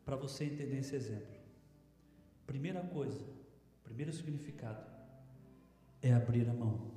para 0.05 0.17
você 0.17 0.47
entender 0.47 0.79
esse 0.79 0.97
exemplo. 0.97 1.37
Primeira 2.45 2.83
coisa, 2.83 3.25
primeiro 3.85 4.13
significado 4.13 4.85
é 6.03 6.13
abrir 6.13 6.51
a 6.51 6.53
mão. 6.53 6.91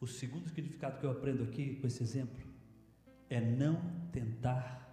O 0.00 0.06
segundo 0.06 0.46
significado 0.46 1.00
que 1.00 1.06
eu 1.06 1.10
aprendo 1.10 1.42
aqui 1.42 1.74
com 1.80 1.86
esse 1.88 2.00
exemplo 2.00 2.46
é 3.28 3.40
não 3.40 4.08
tentar 4.12 4.88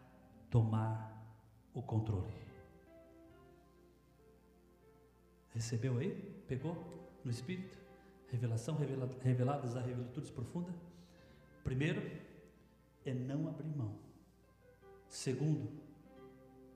tomar 0.49 1.24
o 1.72 1.84
controle. 1.84 2.42
Recebeu 5.54 5.97
aí? 5.97 6.12
Pegou 6.47 6.76
no 7.24 7.32
Espírito? 7.32 7.78
Revelação 8.30 8.76
revela, 8.76 9.10
reveladas 9.22 9.76
a 9.76 9.82
revelatudes 9.82 10.32
profundas? 10.32 10.76
Primeiro, 11.64 12.01
é 13.06 13.14
não 13.14 13.47
abrir 13.47 13.70
mão. 13.70 13.95
Segundo, 15.08 15.72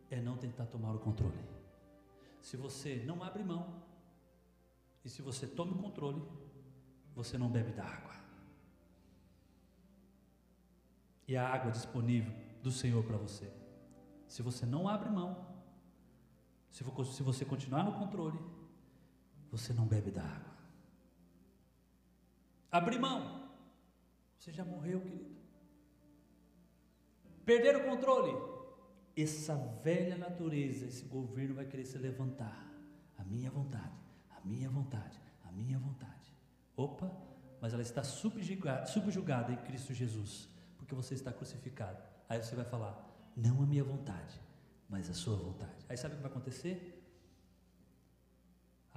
é 0.10 0.22
não 0.22 0.38
tentar 0.38 0.68
tomar 0.68 0.94
o 0.94 1.00
controle. 1.00 1.38
Se 2.40 2.56
você 2.56 3.04
não 3.06 3.24
abre 3.24 3.44
mão, 3.44 3.82
e 5.04 5.10
se 5.10 5.22
você 5.22 5.48
toma 5.48 5.74
o 5.74 5.82
controle, 5.82 6.22
você 7.16 7.38
não 7.38 7.50
bebe 7.50 7.72
da 7.72 7.84
água. 7.84 8.16
E 11.28 11.36
a 11.36 11.48
água 11.48 11.72
disponível 11.72 12.32
do 12.62 12.72
Senhor 12.72 13.04
para 13.04 13.18
você. 13.18 13.52
Se 14.28 14.42
você 14.42 14.66
não 14.66 14.88
abre 14.88 15.10
mão, 15.10 15.48
se 16.70 16.84
você 17.24 17.44
continuar 17.44 17.84
no 17.84 17.94
controle, 17.94 18.38
você 19.52 19.74
não 19.74 19.86
bebe 19.86 20.12
da 20.12 20.24
água. 20.24 20.58
Abrir 22.72 23.00
mão, 23.00 23.50
você 24.38 24.52
já 24.52 24.64
morreu, 24.64 25.02
querido. 25.02 25.38
Perder 27.46 27.78
o 27.78 27.86
controle, 27.86 28.34
essa 29.16 29.56
velha 29.84 30.18
natureza, 30.18 30.86
esse 30.86 31.06
governo 31.06 31.56
vai 31.56 31.66
querer 31.66 31.86
se 31.86 31.98
levantar. 31.98 32.66
A 33.18 33.24
minha 33.24 33.50
vontade, 33.50 33.98
a 34.30 34.40
minha 34.46 34.70
vontade, 34.70 35.20
a 35.44 35.52
minha 35.52 35.80
vontade. 35.80 36.34
Opa, 36.76 37.12
mas 37.60 37.74
ela 37.74 37.82
está 37.82 38.04
subjugada, 38.04 38.86
subjugada 38.86 39.52
em 39.52 39.58
Cristo 39.58 39.94
Jesus, 39.94 40.48
porque 40.78 40.94
você 40.94 41.14
está 41.14 41.32
crucificado. 41.32 42.04
Aí 42.30 42.42
você 42.44 42.56
vai 42.56 42.66
falar: 42.66 43.04
não 43.36 43.64
a 43.64 43.66
minha 43.66 43.84
vontade, 43.84 44.40
mas 44.88 45.10
a 45.10 45.14
sua 45.14 45.36
vontade. 45.36 45.86
Aí 45.90 45.98
sabe 45.98 46.14
o 46.14 46.18
que 46.18 46.24
vai 46.24 46.32
acontecer? 46.32 46.97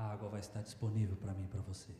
A 0.00 0.12
água 0.12 0.30
vai 0.30 0.40
estar 0.40 0.62
disponível 0.62 1.14
para 1.14 1.34
mim 1.34 1.44
e 1.44 1.48
para 1.48 1.60
você. 1.60 1.92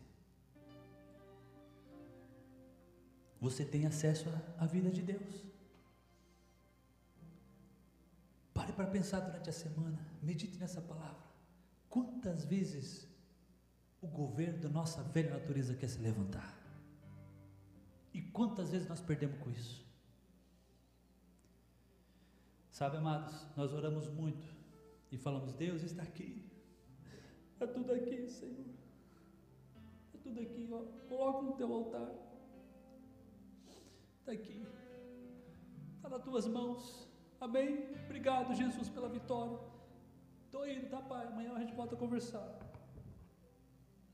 Você 3.39 3.63
tem 3.63 3.85
acesso 3.85 4.25
à 4.57 4.65
vida 4.65 4.91
de 4.91 5.03
Deus. 5.03 5.45
Pare 8.55 8.73
para 8.73 8.87
pensar 8.87 9.21
durante 9.21 9.51
a 9.51 9.53
semana, 9.53 9.99
medite 10.23 10.57
nessa 10.57 10.81
palavra. 10.81 11.23
Quantas 11.91 12.43
vezes 12.45 13.07
o 14.01 14.07
governo 14.07 14.61
da 14.61 14.71
nossa 14.71 15.03
velha 15.03 15.35
natureza 15.35 15.75
quer 15.75 15.89
se 15.89 15.99
levantar? 15.99 16.59
E 18.15 18.23
quantas 18.23 18.71
vezes 18.71 18.89
nós 18.89 19.03
perdemos 19.03 19.39
com 19.41 19.51
isso? 19.51 19.87
Sabe, 22.71 22.97
amados, 22.97 23.47
nós 23.55 23.75
oramos 23.75 24.09
muito 24.09 24.47
e 25.13 25.19
falamos: 25.19 25.53
Deus 25.53 25.83
está 25.83 26.03
aqui, 26.03 26.50
é 27.65 27.67
tudo 27.67 27.93
aqui, 27.93 28.29
Senhor, 28.29 28.67
é 30.15 30.19
tudo 30.19 30.41
aqui, 30.41 30.69
ó. 30.73 30.83
coloca 31.09 31.43
no 31.43 31.53
teu 31.53 31.73
altar, 31.73 32.11
está 34.21 34.33
aqui, 34.33 34.65
está 35.97 36.09
nas 36.09 36.23
tuas 36.23 36.47
mãos, 36.47 37.09
amém? 37.41 37.89
Obrigado, 38.05 38.55
Jesus, 38.55 38.89
pela 38.89 39.09
vitória. 39.09 39.59
Estou 40.45 40.67
indo, 40.69 40.89
tá, 40.89 41.01
Pai? 41.01 41.27
Amanhã 41.27 41.55
a 41.55 41.61
gente 41.61 41.75
volta 41.75 41.95
a 41.95 41.99
conversar. 41.99 42.45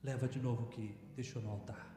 Leva 0.03 0.29
de 0.29 0.39
novo 0.39 0.65
o 0.65 0.69
que 0.69 0.95
deixou 1.15 1.41
no 1.41 1.51
altar. 1.51 1.97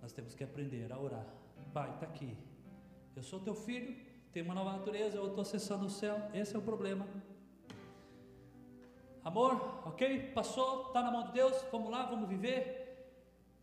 Nós 0.00 0.12
temos 0.12 0.34
que 0.34 0.44
aprender 0.44 0.92
a 0.92 0.98
orar. 0.98 1.26
Pai, 1.72 1.92
está 1.92 2.06
aqui. 2.06 2.36
Eu 3.16 3.22
sou 3.22 3.40
teu 3.40 3.54
filho, 3.54 3.96
tenho 4.32 4.44
uma 4.44 4.54
nova 4.54 4.72
natureza, 4.78 5.16
eu 5.16 5.26
estou 5.26 5.42
acessando 5.42 5.86
o 5.86 5.90
céu. 5.90 6.30
Esse 6.32 6.54
é 6.54 6.58
o 6.58 6.62
problema. 6.62 7.06
Amor, 9.28 9.82
ok? 9.84 10.32
Passou, 10.34 10.86
está 10.86 11.02
na 11.02 11.10
mão 11.10 11.26
de 11.26 11.32
Deus, 11.32 11.54
vamos 11.70 11.90
lá, 11.90 12.06
vamos 12.06 12.26
viver. 12.26 13.12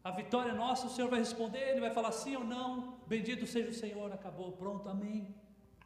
A 0.03 0.11
vitória 0.11 0.51
é 0.51 0.53
nossa, 0.53 0.85
o 0.85 0.91
Senhor 0.91 1.09
vai 1.09 1.17
responder, 1.17 1.71
Ele 1.71 1.79
vai 1.79 1.89
falar 1.89 2.11
sim 2.11 2.35
ou 2.35 2.43
não. 2.43 2.99
Bendito 3.07 3.47
seja 3.47 3.71
o 3.71 3.73
Senhor, 3.73 4.13
acabou, 4.13 4.51
pronto, 4.51 4.87
amém. 4.87 5.33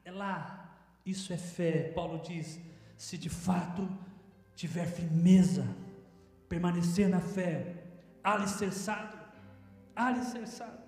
É 0.04 0.12
lá, 0.12 0.78
isso 1.06 1.32
é 1.32 1.38
fé. 1.38 1.94
Paulo 1.94 2.20
diz: 2.22 2.60
se 2.98 3.18
de 3.18 3.30
fato 3.30 3.88
tiver 4.54 4.86
firmeza, 4.86 5.66
permanecer 6.50 7.08
na 7.08 7.22
fé, 7.22 7.86
alicerçado, 8.22 9.18
alicerçado. 9.96 10.84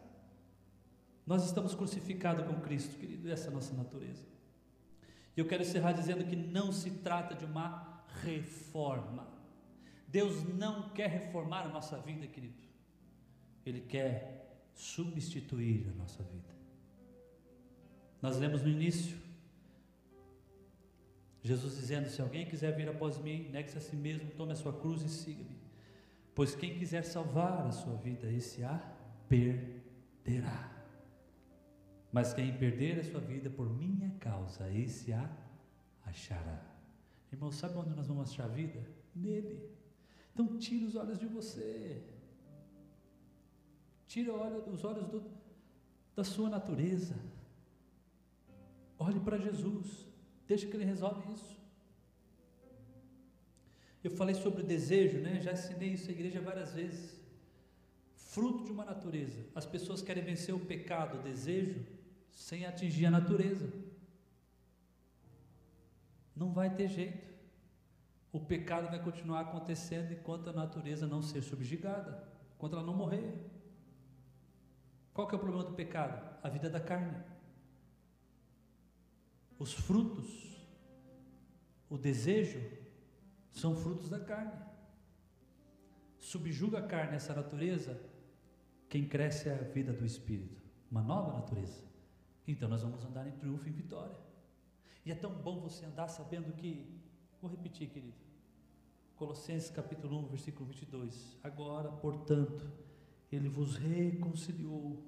Nós 1.26 1.46
estamos 1.46 1.74
crucificados 1.74 2.46
com 2.46 2.60
Cristo, 2.60 2.98
querido, 2.98 3.32
essa 3.32 3.48
é 3.48 3.52
a 3.52 3.54
nossa 3.54 3.74
natureza. 3.74 4.26
E 5.38 5.40
eu 5.40 5.48
quero 5.48 5.64
encerrar 5.64 5.94
dizendo 5.94 6.26
que 6.26 6.36
não 6.36 6.74
se 6.74 6.92
trata 6.92 7.34
de 7.34 7.46
uma 7.46 7.91
reforma. 8.24 9.28
Deus 10.08 10.44
não 10.44 10.90
quer 10.90 11.10
reformar 11.10 11.66
a 11.66 11.70
nossa 11.70 11.98
vida, 11.98 12.28
querido. 12.28 12.62
Ele 13.66 13.82
quer 13.82 14.42
substituir 14.74 15.88
a 15.90 15.94
nossa 15.94 16.24
vida. 16.24 16.50
Nós 18.22 18.38
lemos 18.38 18.62
no 18.62 18.70
início, 18.70 19.18
Jesus 21.44 21.76
dizendo: 21.76 22.10
Se 22.10 22.22
alguém 22.22 22.46
quiser 22.46 22.76
vir 22.76 22.88
após 22.90 23.18
mim, 23.18 23.50
negue-se 23.50 23.78
a 23.78 23.82
si 23.82 23.96
mesmo, 23.96 24.30
tome 24.32 24.52
a 24.52 24.56
sua 24.56 24.74
cruz 24.74 25.02
e 25.02 25.10
siga-me. 25.10 25.60
Pois 26.36 26.56
quem 26.56 26.78
quiser 26.78 27.04
salvar 27.04 27.66
a 27.66 27.72
sua 27.72 27.96
vida, 27.96 28.32
esse 28.32 28.64
a 28.64 28.80
perderá. 29.28 30.72
Mas 32.12 32.34
quem 32.34 32.56
perder 32.58 33.00
a 33.00 33.04
sua 33.04 33.22
vida 33.22 33.50
por 33.50 33.70
minha 33.70 34.12
causa, 34.20 34.70
esse 34.72 35.14
a 35.14 35.30
achará. 36.06 36.71
Irmão, 37.32 37.52
sabe 37.52 37.78
onde 37.78 37.96
nós 37.96 38.08
vamos 38.08 38.30
achar 38.30 38.46
a 38.46 38.48
vida? 38.48 38.86
Nele. 39.16 39.70
Então 40.34 40.58
tira 40.58 40.86
os 40.86 40.96
olhos 40.96 41.18
de 41.18 41.26
você. 41.28 42.02
Tira 44.08 44.34
os 44.34 44.84
olhos 44.84 45.08
do, 45.08 45.24
da 46.16 46.24
sua 46.24 46.50
natureza. 46.50 47.16
Olhe 49.00 49.20
para 49.20 49.38
Jesus. 49.38 50.06
Deixa 50.48 50.68
que 50.68 50.76
Ele 50.76 50.84
resolve 50.84 51.32
isso. 51.34 51.60
Eu 54.04 54.12
falei 54.12 54.36
sobre 54.36 54.62
o 54.62 54.66
desejo, 54.66 55.20
né? 55.20 55.40
Já 55.40 55.54
ensinei 55.54 55.94
isso 55.94 56.10
à 56.10 56.12
igreja 56.12 56.42
várias 56.42 56.74
vezes. 56.74 57.22
Fruto 58.16 58.64
de 58.64 58.72
uma 58.72 58.84
natureza. 58.84 59.46
As 59.54 59.66
pessoas 59.66 60.02
querem 60.02 60.24
vencer 60.24 60.54
o 60.54 60.60
pecado, 60.60 61.20
o 61.20 61.22
desejo, 61.22 61.86
sem 62.32 62.66
atingir 62.66 63.06
a 63.06 63.12
natureza. 63.12 63.72
Não 66.42 66.52
vai 66.52 66.70
ter 66.74 66.88
jeito. 66.88 67.30
o 68.34 68.40
pecado 68.40 68.90
vai 68.90 69.00
continuar 69.04 69.42
acontecendo 69.42 70.12
enquanto 70.12 70.50
a 70.50 70.54
natureza 70.54 71.06
não 71.06 71.22
ser 71.22 71.42
subjugada, 71.44 72.12
enquanto 72.56 72.74
ela 72.76 72.86
não 72.90 72.96
morrer. 72.96 73.28
Qual 75.14 75.28
que 75.28 75.36
é 75.36 75.38
o 75.38 75.40
problema 75.40 75.66
do 75.66 75.76
pecado? 75.76 76.16
A 76.42 76.50
vida 76.50 76.68
da 76.68 76.80
carne. 76.80 77.16
Os 79.60 79.74
frutos, 79.74 80.30
o 81.88 81.98
desejo, 81.98 82.60
são 83.52 83.76
frutos 83.76 84.10
da 84.10 84.20
carne. 84.20 84.60
Subjuga 86.18 86.80
a 86.80 86.88
carne, 86.88 87.18
essa 87.18 87.36
natureza, 87.36 88.02
quem 88.90 89.08
cresce 89.08 89.48
é 89.50 89.54
a 89.54 89.64
vida 89.78 89.94
do 89.94 90.06
Espírito, 90.06 90.64
uma 90.90 91.04
nova 91.04 91.34
natureza. 91.34 91.84
Então 92.48 92.68
nós 92.68 92.82
vamos 92.82 93.06
andar 93.06 93.28
em 93.28 93.34
triunfo 93.34 93.68
e 93.68 93.72
vitória. 93.72 94.31
E 95.06 95.12
é 95.12 95.16
tão 95.16 95.34
bom 95.34 95.60
você 95.60 95.86
andar 95.86 96.08
sabendo 96.08 96.54
que, 96.54 96.86
vou 97.42 97.50
repetir, 97.50 97.90
querido, 97.90 98.14
Colossenses 99.16 99.70
capítulo 99.70 100.20
1, 100.20 100.28
versículo 100.28 100.66
22. 100.66 101.38
Agora, 101.44 101.92
portanto, 101.92 102.72
ele 103.32 103.50
vos 103.50 103.76
reconciliou 103.76 105.04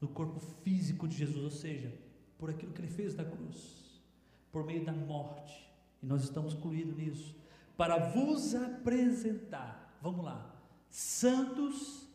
no 0.00 0.08
corpo 0.08 0.40
físico 0.40 1.06
de 1.06 1.16
Jesus, 1.16 1.44
ou 1.44 1.50
seja, 1.50 1.92
por 2.38 2.50
aquilo 2.50 2.72
que 2.72 2.80
ele 2.80 2.88
fez 2.88 3.14
na 3.14 3.24
cruz, 3.24 4.02
por 4.50 4.64
meio 4.64 4.84
da 4.84 4.92
morte, 4.92 5.70
e 6.02 6.06
nós 6.06 6.24
estamos 6.24 6.54
incluídos 6.54 6.96
nisso, 6.96 7.36
para 7.76 8.10
vos 8.10 8.54
apresentar, 8.54 9.96
vamos 10.02 10.24
lá, 10.24 10.54
santos, 10.90 12.06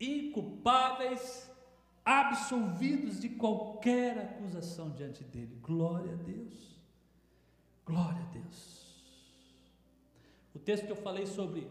inculpáveis, 0.00 1.45
absolvidos 2.06 3.20
de 3.20 3.28
qualquer 3.30 4.16
acusação 4.16 4.90
diante 4.90 5.24
dele. 5.24 5.58
Glória 5.60 6.12
a 6.12 6.16
Deus. 6.16 6.78
Glória 7.84 8.22
a 8.22 8.26
Deus. 8.26 8.86
O 10.54 10.58
texto 10.60 10.86
que 10.86 10.92
eu 10.92 10.96
falei 10.96 11.26
sobre 11.26 11.68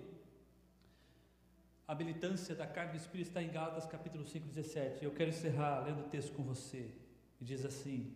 a 1.87 1.95
militância 1.95 2.53
da 2.53 2.67
carne 2.67 2.91
do 2.91 2.97
Espírito 2.97 3.27
está 3.27 3.41
em 3.41 3.49
Gálatas 3.49 3.85
capítulo 3.85 4.25
5, 4.25 4.45
17. 4.47 5.05
Eu 5.05 5.11
quero 5.11 5.29
encerrar 5.29 5.85
lendo 5.85 6.01
o 6.01 6.09
texto 6.09 6.33
com 6.33 6.43
você. 6.43 6.91
E 7.39 7.45
diz 7.45 7.63
assim, 7.63 8.13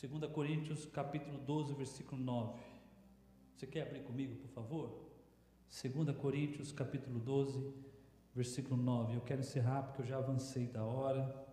2 0.00 0.32
Coríntios 0.32 0.86
capítulo 0.86 1.38
12, 1.38 1.74
versículo 1.74 2.22
9. 2.22 2.60
Você 3.56 3.66
quer 3.66 3.82
abrir 3.82 4.04
comigo, 4.04 4.36
por 4.36 4.50
favor? 4.50 5.10
2 5.68 6.16
Coríntios 6.16 6.70
capítulo 6.70 7.18
12, 7.18 7.74
versículo 8.38 8.80
9. 8.80 9.16
Eu 9.16 9.20
quero 9.20 9.40
encerrar 9.40 9.82
porque 9.82 10.02
eu 10.02 10.06
já 10.06 10.18
avancei 10.18 10.66
da 10.66 10.84
hora. 10.84 11.44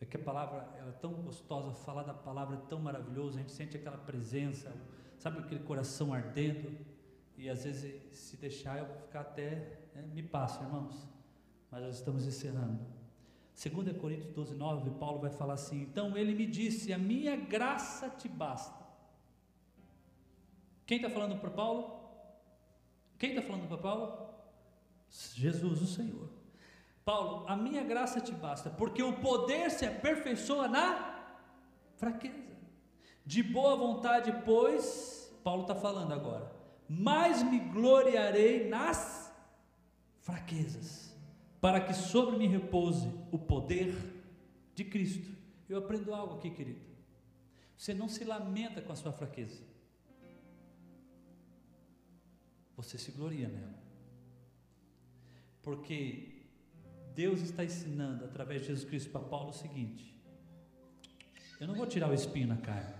É 0.00 0.06
que 0.06 0.16
a 0.16 0.20
palavra 0.20 0.66
ela 0.78 0.88
é 0.88 0.92
tão 0.92 1.12
gostosa, 1.12 1.70
falar 1.72 2.02
da 2.02 2.14
palavra 2.14 2.56
é 2.56 2.60
tão 2.68 2.80
maravilhoso, 2.80 3.36
a 3.36 3.40
gente 3.42 3.52
sente 3.52 3.76
aquela 3.76 3.98
presença, 3.98 4.74
sabe 5.18 5.38
aquele 5.40 5.62
coração 5.62 6.12
ardendo, 6.12 6.76
e 7.36 7.48
às 7.48 7.62
vezes 7.64 8.02
se 8.10 8.36
deixar 8.36 8.78
eu 8.78 8.86
vou 8.86 8.96
ficar 8.96 9.20
até, 9.20 9.78
né, 9.94 10.02
me 10.12 10.22
passa, 10.22 10.64
irmãos, 10.64 11.06
mas 11.70 11.82
nós 11.82 11.96
estamos 11.96 12.26
encerrando. 12.26 12.80
2 13.54 13.96
Coríntios 13.98 14.32
12, 14.32 14.54
9, 14.54 14.90
Paulo 14.98 15.20
vai 15.20 15.30
falar 15.30 15.54
assim: 15.54 15.82
Então 15.82 16.16
ele 16.16 16.34
me 16.34 16.46
disse, 16.46 16.92
a 16.92 16.98
minha 16.98 17.36
graça 17.36 18.08
te 18.08 18.28
basta. 18.28 18.82
Quem 20.86 20.96
está 20.96 21.10
falando 21.10 21.38
para 21.38 21.50
Paulo? 21.50 22.00
Quem 23.18 23.30
está 23.30 23.42
falando 23.42 23.68
para 23.68 23.78
Paulo? 23.78 24.31
Jesus, 25.34 25.82
o 25.82 25.86
Senhor. 25.86 26.28
Paulo, 27.04 27.46
a 27.48 27.56
minha 27.56 27.82
graça 27.82 28.20
te 28.20 28.32
basta, 28.32 28.70
porque 28.70 29.02
o 29.02 29.20
poder 29.20 29.70
se 29.70 29.84
aperfeiçoa 29.84 30.68
na 30.68 31.36
fraqueza. 31.96 32.56
De 33.24 33.42
boa 33.42 33.76
vontade, 33.76 34.32
pois, 34.44 35.32
Paulo 35.44 35.62
está 35.62 35.74
falando 35.74 36.12
agora, 36.12 36.50
mas 36.88 37.42
me 37.42 37.58
gloriarei 37.58 38.68
nas 38.68 39.32
fraquezas, 40.20 41.14
para 41.60 41.80
que 41.80 41.92
sobre 41.92 42.36
mim 42.36 42.46
repouse 42.46 43.08
o 43.30 43.38
poder 43.38 43.94
de 44.74 44.84
Cristo. 44.84 45.36
Eu 45.68 45.78
aprendo 45.78 46.14
algo 46.14 46.36
aqui, 46.36 46.50
querido. 46.50 46.80
Você 47.76 47.92
não 47.92 48.08
se 48.08 48.24
lamenta 48.24 48.80
com 48.80 48.92
a 48.92 48.96
sua 48.96 49.12
fraqueza, 49.12 49.62
você 52.76 52.96
se 52.96 53.10
gloria 53.10 53.48
nela, 53.48 53.81
porque 55.62 56.42
Deus 57.14 57.40
está 57.40 57.64
ensinando 57.64 58.24
através 58.24 58.62
de 58.62 58.68
Jesus 58.68 58.84
Cristo 58.84 59.10
para 59.10 59.20
Paulo 59.20 59.50
o 59.50 59.52
seguinte: 59.52 60.12
eu 61.60 61.66
não 61.66 61.74
vou 61.74 61.86
tirar 61.86 62.10
o 62.10 62.14
espinho 62.14 62.48
na 62.48 62.56
carne. 62.56 62.94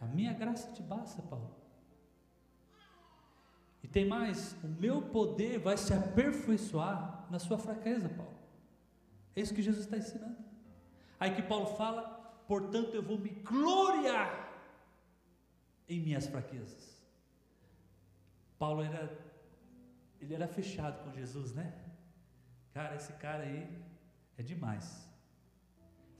A 0.00 0.06
minha 0.06 0.32
graça 0.32 0.72
te 0.72 0.82
basta, 0.82 1.20
Paulo. 1.22 1.56
E 3.82 3.88
tem 3.88 4.06
mais, 4.06 4.52
o 4.62 4.68
meu 4.68 5.02
poder 5.02 5.58
vai 5.58 5.76
se 5.76 5.92
aperfeiçoar 5.92 7.26
na 7.30 7.38
sua 7.38 7.58
fraqueza, 7.58 8.08
Paulo. 8.08 8.38
É 9.34 9.40
isso 9.40 9.54
que 9.54 9.62
Jesus 9.62 9.84
está 9.84 9.96
ensinando. 9.96 10.36
Aí 11.18 11.34
que 11.34 11.42
Paulo 11.42 11.66
fala, 11.74 12.02
portanto 12.46 12.94
eu 12.94 13.02
vou 13.02 13.18
me 13.18 13.30
gloriar 13.30 14.48
em 15.88 16.00
minhas 16.00 16.26
fraquezas. 16.26 17.02
Paulo 18.58 18.82
era, 18.82 19.16
ele 20.20 20.34
era 20.34 20.48
fechado 20.48 21.02
com 21.04 21.12
Jesus, 21.12 21.52
né? 21.52 21.72
Cara, 22.72 22.96
esse 22.96 23.12
cara 23.14 23.44
aí 23.44 23.68
é 24.36 24.42
demais. 24.42 25.08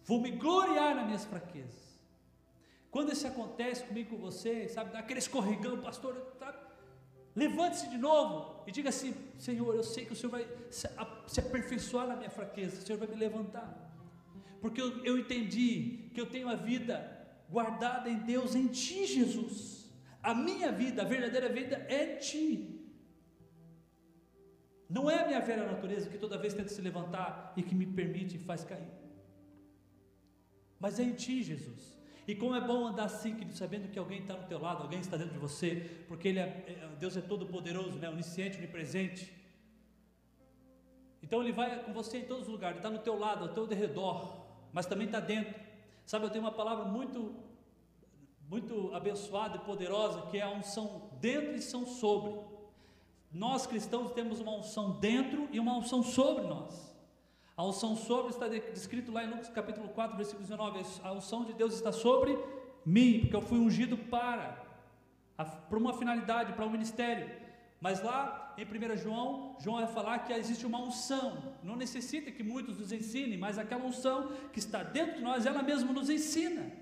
Vou 0.05 0.21
me 0.21 0.31
gloriar 0.31 0.95
nas 0.95 1.07
minhas 1.07 1.25
fraquezas. 1.25 1.99
Quando 2.91 3.13
isso 3.13 3.27
acontece 3.27 3.85
comigo 3.85 4.17
com 4.17 4.17
você, 4.17 4.69
sabe, 4.69 4.91
dá 4.93 5.01
aquele 5.01 5.19
escorregão, 5.19 5.81
pastor? 5.83 6.17
Levante-se 7.37 7.89
de 7.89 7.99
novo 7.99 8.65
e 8.67 8.73
diga 8.73 8.89
assim: 8.89 9.15
Senhor, 9.39 9.75
eu 9.75 9.83
sei 9.83 10.05
que 10.07 10.13
o 10.13 10.17
Senhor 10.17 10.31
vai 10.31 10.49
se, 10.71 10.89
se 11.27 11.41
aperfeiçoar 11.41 12.07
na 12.07 12.17
minha 12.17 12.31
fraqueza, 12.31 12.79
o 12.79 12.87
Senhor 12.87 12.99
vai 12.99 13.07
me 13.07 13.15
levantar, 13.15 13.69
porque 14.61 14.81
eu, 14.81 15.05
eu 15.05 15.19
entendi 15.19 16.11
que 16.13 16.21
eu 16.21 16.27
tenho 16.27 16.49
a 16.49 16.57
vida 16.57 16.97
guardada 17.49 18.09
em 18.11 18.19
Deus, 18.19 18.55
em 18.55 18.67
Ti, 18.67 19.07
Jesus. 19.07 19.89
A 20.23 20.35
minha 20.35 20.73
vida, 20.73 21.03
a 21.03 21.05
verdadeira 21.05 21.49
vida 21.49 21.87
é 21.89 22.17
em 22.17 22.19
Ti. 22.19 22.78
Não 24.89 25.11
é 25.11 25.23
a 25.23 25.27
minha 25.27 25.41
velha 25.41 25.65
natureza 25.65 26.09
que 26.09 26.17
toda 26.17 26.39
vez 26.39 26.55
tenta 26.55 26.71
se 26.71 26.81
levantar 26.81 27.53
e 27.57 27.63
que 27.63 27.75
me 27.75 27.87
permite 27.87 28.37
e 28.37 28.39
faz 28.39 28.65
cair. 28.65 28.89
Mas 30.81 30.99
é 30.99 31.03
em 31.03 31.13
Ti, 31.13 31.43
Jesus. 31.43 31.99
E 32.27 32.35
como 32.35 32.55
é 32.55 32.61
bom 32.61 32.87
andar 32.87 33.05
assim, 33.05 33.35
querido, 33.35 33.57
sabendo 33.57 33.89
que 33.89 33.99
alguém 33.99 34.21
está 34.21 34.35
no 34.35 34.47
teu 34.47 34.61
lado, 34.61 34.83
alguém 34.83 35.01
está 35.01 35.17
dentro 35.17 35.33
de 35.33 35.39
você, 35.39 36.05
porque 36.07 36.29
ele 36.29 36.39
é, 36.39 36.43
é, 36.43 36.97
Deus 36.99 37.17
é 37.17 37.23
todo 37.23 37.47
poderoso, 37.47 37.99
né? 37.99 38.09
onisciente, 38.09 38.59
onipresente. 38.59 39.33
Então 41.23 41.43
ele 41.43 41.53
vai 41.53 41.83
com 41.85 41.93
você 41.93 42.19
em 42.19 42.25
todos 42.27 42.43
os 42.43 42.49
lugares, 42.49 42.77
ele 42.77 42.87
está 42.87 42.91
no 42.91 43.03
teu 43.03 43.19
lado, 43.19 43.45
ao 43.45 43.55
teu 43.55 43.67
derredor, 43.67 44.47
mas 44.73 44.87
também 44.87 45.07
está 45.07 45.21
dentro. 45.21 45.55
Sabe, 46.05 46.27
eu 46.27 46.31
tenho 46.31 46.45
uma 46.45 46.53
palavra 46.53 46.85
muito, 46.85 47.35
muito 48.49 48.95
abençoada 48.95 49.57
e 49.57 49.61
poderosa, 49.61 50.23
que 50.31 50.39
é 50.39 50.43
a 50.43 50.51
unção 50.51 51.11
dentro 51.21 51.53
e 51.53 51.57
unção 51.57 51.87
sobre. 51.87 52.58
Nós 53.33 53.67
cristãos 53.67 54.13
temos 54.13 54.41
uma 54.41 54.53
unção 54.53 54.93
dentro 54.93 55.49
e 55.53 55.61
uma 55.61 55.77
unção 55.77 56.03
sobre 56.03 56.45
nós. 56.47 56.89
A 57.57 57.65
unção 57.65 57.97
sobre 57.97 58.31
está 58.31 58.49
descrito 58.49 59.11
lá 59.11 59.25
em 59.25 59.31
Lucas 59.31 59.49
capítulo 59.49 59.89
4, 59.89 60.17
versículo 60.17 60.43
19. 60.45 60.81
A 61.03 61.13
unção 61.13 61.45
de 61.45 61.53
Deus 61.53 61.75
está 61.75 61.93
sobre 61.93 62.39
mim, 62.87 63.21
porque 63.21 63.37
eu 63.37 63.43
fui 63.43 63.59
ungido 63.59 63.99
para, 63.99 64.65
para 65.37 65.79
uma 65.79 65.93
finalidade, 65.93 66.53
para 66.53 66.65
um 66.65 66.71
ministério. 66.71 67.29
Mas 67.81 68.03
lá 68.03 68.55
em 68.57 68.65
1 68.65 68.97
João, 68.97 69.57
João 69.61 69.77
vai 69.77 69.87
falar 69.87 70.21
que 70.21 70.33
existe 70.33 70.67
uma 70.67 70.79
unção. 70.79 71.55
Não 71.63 71.77
necessita 71.77 72.31
que 72.31 72.43
muitos 72.43 72.79
nos 72.79 72.93
ensinem, 72.93 73.39
mas 73.39 73.59
aquela 73.59 73.85
unção 73.85 74.33
que 74.53 74.59
está 74.59 74.83
dentro 74.83 75.17
de 75.17 75.23
nós, 75.23 75.47
ela 75.47 75.63
mesma 75.63 75.93
nos 75.93 76.09
ensina. 76.09 76.73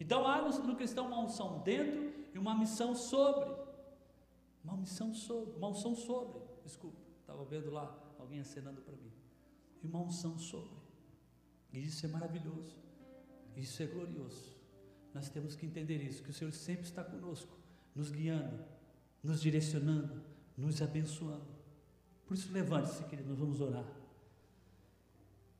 Então 0.00 0.26
há 0.26 0.40
no, 0.40 0.76
cristão 0.76 1.06
uma 1.06 1.20
unção 1.20 1.58
dentro 1.64 2.12
e 2.32 2.38
uma 2.38 2.54
missão 2.54 2.94
sobre. 2.94 3.67
Missão 4.76 5.14
sobre, 5.14 5.56
uma 5.56 5.68
unção 5.68 5.94
sobre. 5.94 6.40
Desculpa, 6.64 6.98
estava 7.20 7.44
vendo 7.44 7.70
lá 7.70 7.96
alguém 8.18 8.40
acenando 8.40 8.80
para 8.80 8.96
mim 8.96 9.12
e 9.82 9.86
uma 9.86 10.00
unção 10.00 10.38
sobre. 10.38 10.76
E 11.72 11.84
isso 11.84 12.04
é 12.06 12.08
maravilhoso. 12.08 12.76
Isso 13.56 13.82
é 13.82 13.86
glorioso. 13.86 14.56
Nós 15.12 15.28
temos 15.28 15.56
que 15.56 15.66
entender 15.66 15.96
isso, 16.02 16.22
que 16.22 16.30
o 16.30 16.34
Senhor 16.34 16.52
sempre 16.52 16.84
está 16.84 17.02
conosco, 17.02 17.56
nos 17.94 18.10
guiando, 18.10 18.64
nos 19.22 19.40
direcionando, 19.40 20.22
nos 20.56 20.80
abençoando. 20.80 21.46
Por 22.26 22.34
isso 22.34 22.52
levante-se, 22.52 23.02
querido, 23.04 23.30
nós 23.30 23.38
vamos 23.38 23.60
orar. 23.60 23.86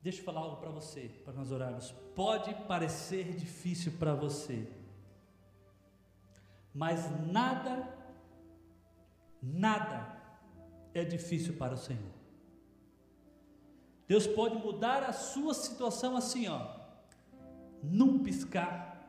Deixa 0.01 0.19
eu 0.19 0.23
falar 0.23 0.41
algo 0.41 0.57
para 0.57 0.69
você, 0.69 1.09
para 1.25 1.33
nós 1.33 1.51
orarmos. 1.51 1.91
Pode 2.15 2.53
parecer 2.67 3.35
difícil 3.35 3.93
para 3.93 4.13
você, 4.15 4.71
mas 6.73 7.09
nada, 7.27 7.98
nada 9.41 10.17
é 10.93 11.03
difícil 11.03 11.55
para 11.55 11.73
o 11.73 11.77
Senhor. 11.77 12.19
Deus 14.07 14.25
pode 14.25 14.55
mudar 14.57 15.03
a 15.03 15.13
sua 15.13 15.53
situação 15.53 16.17
assim, 16.17 16.47
ó, 16.47 16.79
num 17.83 18.23
piscar 18.23 19.07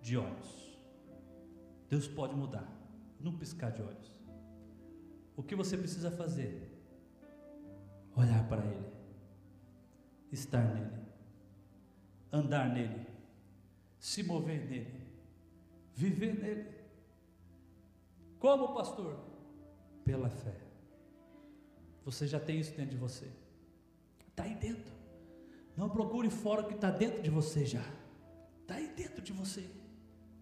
de 0.00 0.16
olhos. 0.16 0.76
Deus 1.88 2.08
pode 2.08 2.34
mudar, 2.34 2.68
num 3.20 3.36
piscar 3.36 3.70
de 3.70 3.82
olhos. 3.82 4.20
O 5.36 5.42
que 5.42 5.54
você 5.54 5.76
precisa 5.76 6.10
fazer? 6.10 6.70
Olhar 8.16 8.46
para 8.48 8.64
Ele, 8.64 8.92
estar 10.30 10.74
nele, 10.74 11.06
andar 12.32 12.68
nele, 12.68 13.06
se 13.98 14.22
mover 14.22 14.68
nele, 14.68 15.06
viver 15.94 16.34
nele. 16.34 16.68
Como 18.38 18.74
pastor? 18.74 19.31
Pela 20.04 20.28
fé. 20.28 20.56
Você 22.04 22.26
já 22.26 22.40
tem 22.40 22.58
isso 22.58 22.72
dentro 22.72 22.90
de 22.90 22.96
você. 22.96 23.28
Está 24.28 24.44
aí 24.44 24.54
dentro. 24.54 24.92
Não 25.76 25.88
procure 25.88 26.30
fora 26.30 26.62
o 26.62 26.66
que 26.66 26.74
está 26.74 26.90
dentro 26.90 27.22
de 27.22 27.30
você 27.30 27.64
já. 27.64 27.84
Está 28.60 28.74
aí 28.74 28.88
dentro 28.88 29.22
de 29.22 29.32
você. 29.32 29.68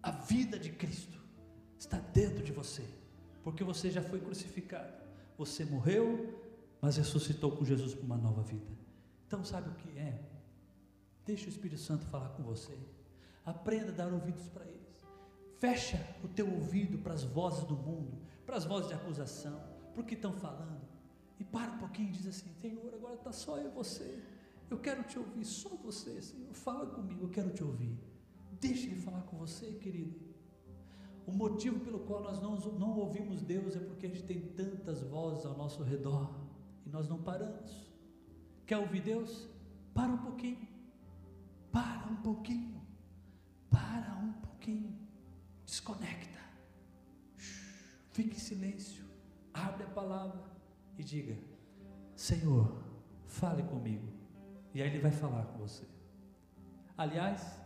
A 0.01 0.11
vida 0.11 0.57
de 0.57 0.71
Cristo 0.71 1.19
está 1.77 1.99
dentro 1.99 2.43
de 2.43 2.51
você. 2.51 2.85
Porque 3.43 3.63
você 3.63 3.89
já 3.91 4.01
foi 4.01 4.19
crucificado. 4.19 4.93
Você 5.37 5.65
morreu, 5.65 6.39
mas 6.81 6.97
ressuscitou 6.97 7.51
com 7.51 7.63
Jesus 7.65 7.93
para 7.93 8.05
uma 8.05 8.17
nova 8.17 8.41
vida. 8.41 8.71
Então, 9.27 9.43
sabe 9.43 9.69
o 9.69 9.73
que 9.75 9.97
é? 9.97 10.19
Deixa 11.25 11.45
o 11.45 11.49
Espírito 11.49 11.79
Santo 11.79 12.05
falar 12.07 12.29
com 12.29 12.43
você. 12.43 12.77
Aprenda 13.45 13.89
a 13.91 13.95
dar 13.95 14.13
ouvidos 14.13 14.47
para 14.49 14.65
eles. 14.65 14.81
Fecha 15.59 16.03
o 16.23 16.27
teu 16.27 16.51
ouvido 16.51 16.97
para 16.97 17.13
as 17.13 17.23
vozes 17.23 17.63
do 17.65 17.75
mundo, 17.75 18.17
para 18.51 18.57
as 18.57 18.65
vozes 18.65 18.89
de 18.89 18.93
acusação, 18.95 19.57
para 19.93 20.01
o 20.01 20.05
que 20.05 20.13
estão 20.13 20.33
falando. 20.33 20.81
E 21.39 21.43
para 21.45 21.71
um 21.71 21.77
pouquinho 21.77 22.09
e 22.09 22.11
diz 22.11 22.27
assim: 22.27 22.51
Senhor, 22.59 22.93
agora 22.93 23.15
está 23.15 23.31
só 23.31 23.57
eu 23.57 23.67
e 23.67 23.73
você. 23.73 24.21
Eu 24.69 24.77
quero 24.77 25.03
te 25.03 25.17
ouvir, 25.17 25.45
só 25.45 25.69
você, 25.69 26.21
Senhor. 26.21 26.53
Fala 26.53 26.85
comigo, 26.87 27.23
eu 27.23 27.29
quero 27.29 27.49
te 27.51 27.63
ouvir. 27.63 27.97
Deixa 28.59 28.87
Ele 28.87 28.97
falar 28.97 29.21
com 29.21 29.37
você, 29.37 29.67
querido. 29.75 30.19
O 31.25 31.31
motivo 31.31 31.79
pelo 31.79 31.99
qual 31.99 32.21
nós 32.21 32.41
não, 32.41 32.57
não 32.77 32.99
ouvimos 32.99 33.41
Deus 33.41 33.73
é 33.73 33.79
porque 33.79 34.05
a 34.05 34.09
gente 34.09 34.23
tem 34.23 34.41
tantas 34.41 35.01
vozes 35.01 35.45
ao 35.45 35.55
nosso 35.55 35.81
redor 35.81 36.29
e 36.85 36.89
nós 36.89 37.07
não 37.07 37.21
paramos. 37.21 37.71
Quer 38.65 38.79
ouvir 38.79 39.01
Deus? 39.01 39.47
Para 39.93 40.11
um 40.11 40.17
pouquinho. 40.17 40.67
Para 41.71 42.05
um 42.11 42.17
pouquinho. 42.17 42.81
Para 43.69 44.13
um 44.21 44.33
pouquinho. 44.33 44.93
Desconecta. 45.65 46.30
Fique 48.11 48.35
em 48.35 48.39
silêncio. 48.39 49.05
Abre 49.53 49.83
a 49.83 49.89
palavra 49.89 50.43
e 50.97 51.03
diga: 51.03 51.37
Senhor, 52.15 52.83
fale 53.25 53.63
comigo. 53.63 54.07
E 54.73 54.81
aí 54.81 54.89
Ele 54.89 54.99
vai 54.99 55.11
falar 55.11 55.45
com 55.45 55.57
você. 55.59 55.85
Aliás, 56.97 57.59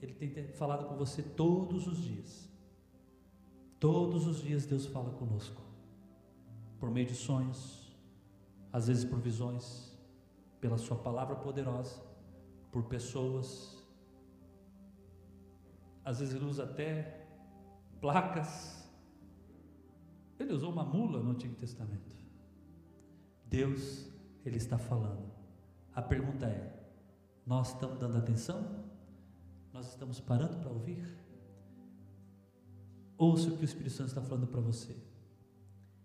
Ele 0.00 0.12
tem 0.12 0.52
falado 0.52 0.86
com 0.86 0.96
você 0.96 1.22
todos 1.22 1.86
os 1.86 1.98
dias. 1.98 2.48
Todos 3.78 4.26
os 4.26 4.42
dias 4.42 4.66
Deus 4.66 4.86
fala 4.86 5.10
conosco. 5.10 5.62
Por 6.78 6.90
meio 6.90 7.06
de 7.06 7.14
sonhos, 7.14 7.96
às 8.72 8.86
vezes 8.88 9.04
por 9.04 9.18
visões, 9.18 9.96
pela 10.60 10.78
Sua 10.78 10.96
palavra 10.96 11.36
poderosa, 11.36 12.00
por 12.70 12.84
pessoas. 12.84 13.82
Às 16.04 16.20
vezes 16.20 16.34
Ele 16.34 16.44
usa 16.44 16.64
até 16.64 17.26
placas. 18.00 18.79
Ele 20.42 20.52
usou 20.52 20.72
uma 20.72 20.84
mula 20.84 21.22
no 21.22 21.30
Antigo 21.30 21.54
Testamento. 21.54 22.16
Deus, 23.46 24.08
Ele 24.44 24.56
está 24.56 24.78
falando. 24.78 25.30
A 25.94 26.00
pergunta 26.00 26.46
é: 26.46 26.80
nós 27.46 27.72
estamos 27.74 27.98
dando 27.98 28.16
atenção? 28.16 28.84
Nós 29.72 29.88
estamos 29.88 30.18
parando 30.20 30.58
para 30.58 30.70
ouvir? 30.70 31.04
Ouça 33.18 33.50
o 33.50 33.56
que 33.56 33.62
o 33.62 33.64
Espírito 33.64 33.92
Santo 33.92 34.08
está 34.08 34.22
falando 34.22 34.46
para 34.46 34.60
você 34.60 34.96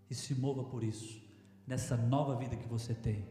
e 0.10 0.14
se 0.14 0.36
mova 0.36 0.64
por 0.64 0.84
isso, 0.84 1.22
nessa 1.66 1.96
nova 1.96 2.36
vida 2.36 2.56
que 2.56 2.68
você 2.68 2.94
tem 2.94 3.26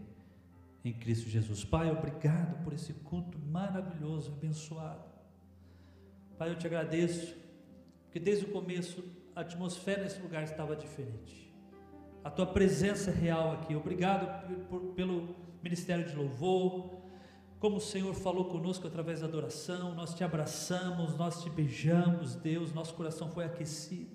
em 0.84 0.92
Cristo 0.92 1.28
Jesus. 1.28 1.64
Pai, 1.64 1.90
obrigado 1.90 2.62
por 2.64 2.72
esse 2.72 2.92
culto 2.92 3.38
maravilhoso, 3.38 4.32
abençoado. 4.32 5.04
Pai, 6.36 6.50
eu 6.50 6.58
te 6.58 6.66
agradeço, 6.66 7.36
porque 8.04 8.18
desde 8.18 8.46
o 8.46 8.52
começo 8.52 9.04
a 9.34 9.40
atmosfera 9.40 10.02
nesse 10.02 10.20
lugar 10.20 10.42
estava 10.44 10.76
diferente. 10.76 11.52
A 12.22 12.30
tua 12.30 12.46
presença 12.46 13.10
real 13.10 13.52
aqui. 13.52 13.74
Obrigado 13.74 14.46
por, 14.46 14.80
por, 14.80 14.94
pelo 14.94 15.34
ministério 15.62 16.06
de 16.06 16.14
louvor. 16.14 17.02
Como 17.58 17.76
o 17.76 17.80
Senhor 17.80 18.14
falou 18.14 18.46
conosco 18.46 18.86
através 18.86 19.20
da 19.20 19.26
adoração, 19.26 19.94
nós 19.94 20.14
te 20.14 20.22
abraçamos, 20.22 21.16
nós 21.16 21.42
te 21.42 21.50
beijamos, 21.50 22.34
Deus, 22.34 22.72
nosso 22.72 22.94
coração 22.94 23.30
foi 23.30 23.44
aquecido. 23.44 24.14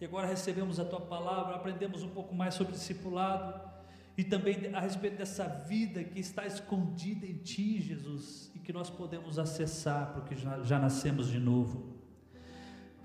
E 0.00 0.04
agora 0.04 0.26
recebemos 0.26 0.78
a 0.78 0.84
tua 0.84 1.00
palavra, 1.00 1.54
aprendemos 1.54 2.02
um 2.02 2.10
pouco 2.10 2.34
mais 2.34 2.54
sobre 2.54 2.72
discipulado 2.72 3.72
e 4.16 4.22
também 4.22 4.74
a 4.74 4.80
respeito 4.80 5.16
dessa 5.16 5.46
vida 5.46 6.04
que 6.04 6.20
está 6.20 6.46
escondida 6.46 7.26
em 7.26 7.38
ti, 7.38 7.80
Jesus, 7.80 8.50
e 8.54 8.58
que 8.58 8.72
nós 8.72 8.90
podemos 8.90 9.38
acessar 9.38 10.12
porque 10.12 10.36
já, 10.36 10.62
já 10.62 10.78
nascemos 10.78 11.28
de 11.28 11.38
novo. 11.38 11.93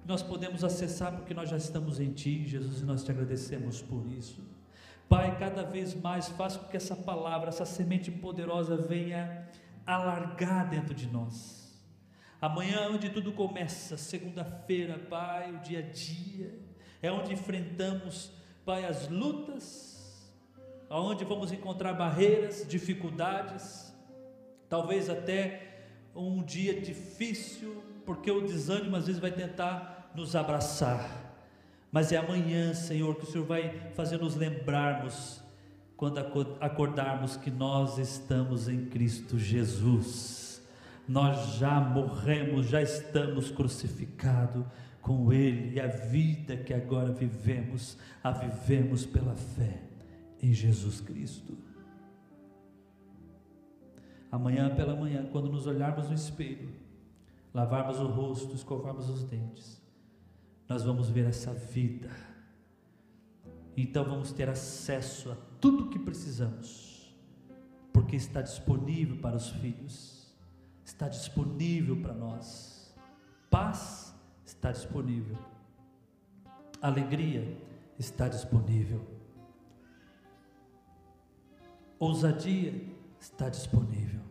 Nós 0.10 0.24
podemos 0.24 0.64
acessar 0.64 1.12
porque 1.12 1.36
nós 1.36 1.52
já 1.52 1.58
estamos 1.58 2.00
em 2.00 2.12
Ti, 2.12 2.48
Jesus, 2.48 2.82
e 2.82 2.84
nós 2.84 3.04
te 3.04 3.12
agradecemos 3.12 3.80
por 3.80 4.08
isso. 4.08 4.42
Pai, 5.08 5.38
cada 5.38 5.62
vez 5.62 5.94
mais 5.94 6.30
faz 6.30 6.58
com 6.58 6.68
que 6.68 6.76
essa 6.76 6.96
palavra, 6.96 7.50
essa 7.50 7.64
semente 7.64 8.10
poderosa 8.10 8.76
venha 8.76 9.48
alargar 9.86 10.68
dentro 10.68 10.96
de 10.96 11.06
nós. 11.06 11.80
Amanhã, 12.42 12.90
onde 12.90 13.12
tudo 13.12 13.32
começa, 13.34 13.98
segunda-feira, 13.98 14.98
Pai, 14.98 15.54
o 15.54 15.60
dia 15.60 15.78
a 15.78 15.84
dia, 15.84 16.60
é 17.04 17.12
onde 17.12 17.32
enfrentamos, 17.32 18.32
Pai, 18.66 18.86
as 18.86 19.08
lutas, 19.10 20.28
aonde 20.90 21.24
vamos 21.24 21.52
encontrar 21.52 21.94
barreiras, 21.94 22.66
dificuldades, 22.68 23.96
talvez 24.68 25.08
até 25.08 25.84
um 26.16 26.42
dia 26.42 26.82
difícil, 26.82 27.84
porque 28.08 28.32
o 28.32 28.42
desânimo 28.42 28.96
às 28.96 29.06
vezes 29.06 29.22
vai 29.22 29.32
tentar 29.32 29.99
nos 30.16 30.36
abraçar. 30.36 31.30
Mas 31.92 32.12
é 32.12 32.18
amanhã, 32.18 32.74
Senhor, 32.74 33.16
que 33.16 33.24
o 33.24 33.28
Senhor 33.28 33.46
vai 33.46 33.92
fazer 33.94 34.18
nos 34.18 34.36
lembrarmos, 34.36 35.42
quando 35.98 36.20
acordarmos, 36.60 37.36
que 37.36 37.50
nós 37.50 37.98
estamos 37.98 38.68
em 38.70 38.86
Cristo 38.86 39.38
Jesus. 39.38 40.62
Nós 41.08 41.56
já 41.56 41.80
morremos, 41.80 42.68
já 42.68 42.82
estamos 42.82 43.50
crucificados 43.52 44.64
com 45.02 45.34
Ele, 45.34 45.76
e 45.76 45.80
a 45.80 45.88
vida 45.88 46.56
que 46.56 46.74
agora 46.74 47.12
vivemos, 47.12 47.98
a 48.24 48.32
vivemos 48.32 49.06
pela 49.06 49.36
fé 49.36 49.82
em 50.42 50.54
Jesus 50.54 51.02
Cristo. 51.02 51.58
Amanhã 54.32 54.74
pela 54.76 54.96
manhã, 54.96 55.28
quando 55.32 55.50
nos 55.50 55.66
olharmos 55.66 56.08
no 56.08 56.14
espelho, 56.14 56.70
lavarmos 57.54 58.00
o 58.00 58.06
rosto, 58.06 58.56
escovarmos 58.56 59.10
os 59.10 59.24
dentes, 59.24 59.82
nós 60.70 60.84
vamos 60.84 61.10
ver 61.10 61.26
essa 61.26 61.52
vida. 61.52 62.12
Então 63.76 64.06
vamos 64.06 64.32
ter 64.32 64.48
acesso 64.48 65.32
a 65.32 65.36
tudo 65.60 65.86
o 65.86 65.90
que 65.90 65.98
precisamos, 65.98 67.12
porque 67.92 68.16
está 68.16 68.42
disponível 68.42 69.18
para 69.18 69.36
os 69.36 69.50
filhos, 69.50 70.32
está 70.86 71.10
disponível 71.10 72.00
para 72.00 72.14
nós. 72.14 72.96
Paz 73.50 74.14
está 74.46 74.72
disponível, 74.72 75.38
alegria 76.80 77.58
está 77.98 78.28
disponível, 78.28 79.02
ousadia 81.98 82.86
está 83.20 83.50
disponível. 83.50 84.22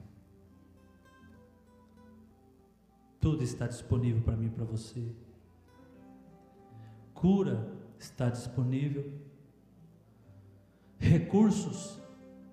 Tudo 3.21 3.43
está 3.43 3.67
disponível 3.67 4.23
para 4.23 4.37
mim 4.37 4.47
e 4.47 4.51
para 4.51 4.65
você. 4.65 5.13
Cura 7.19 7.69
está 7.99 8.31
disponível. 8.31 9.13
Recursos 10.99 11.99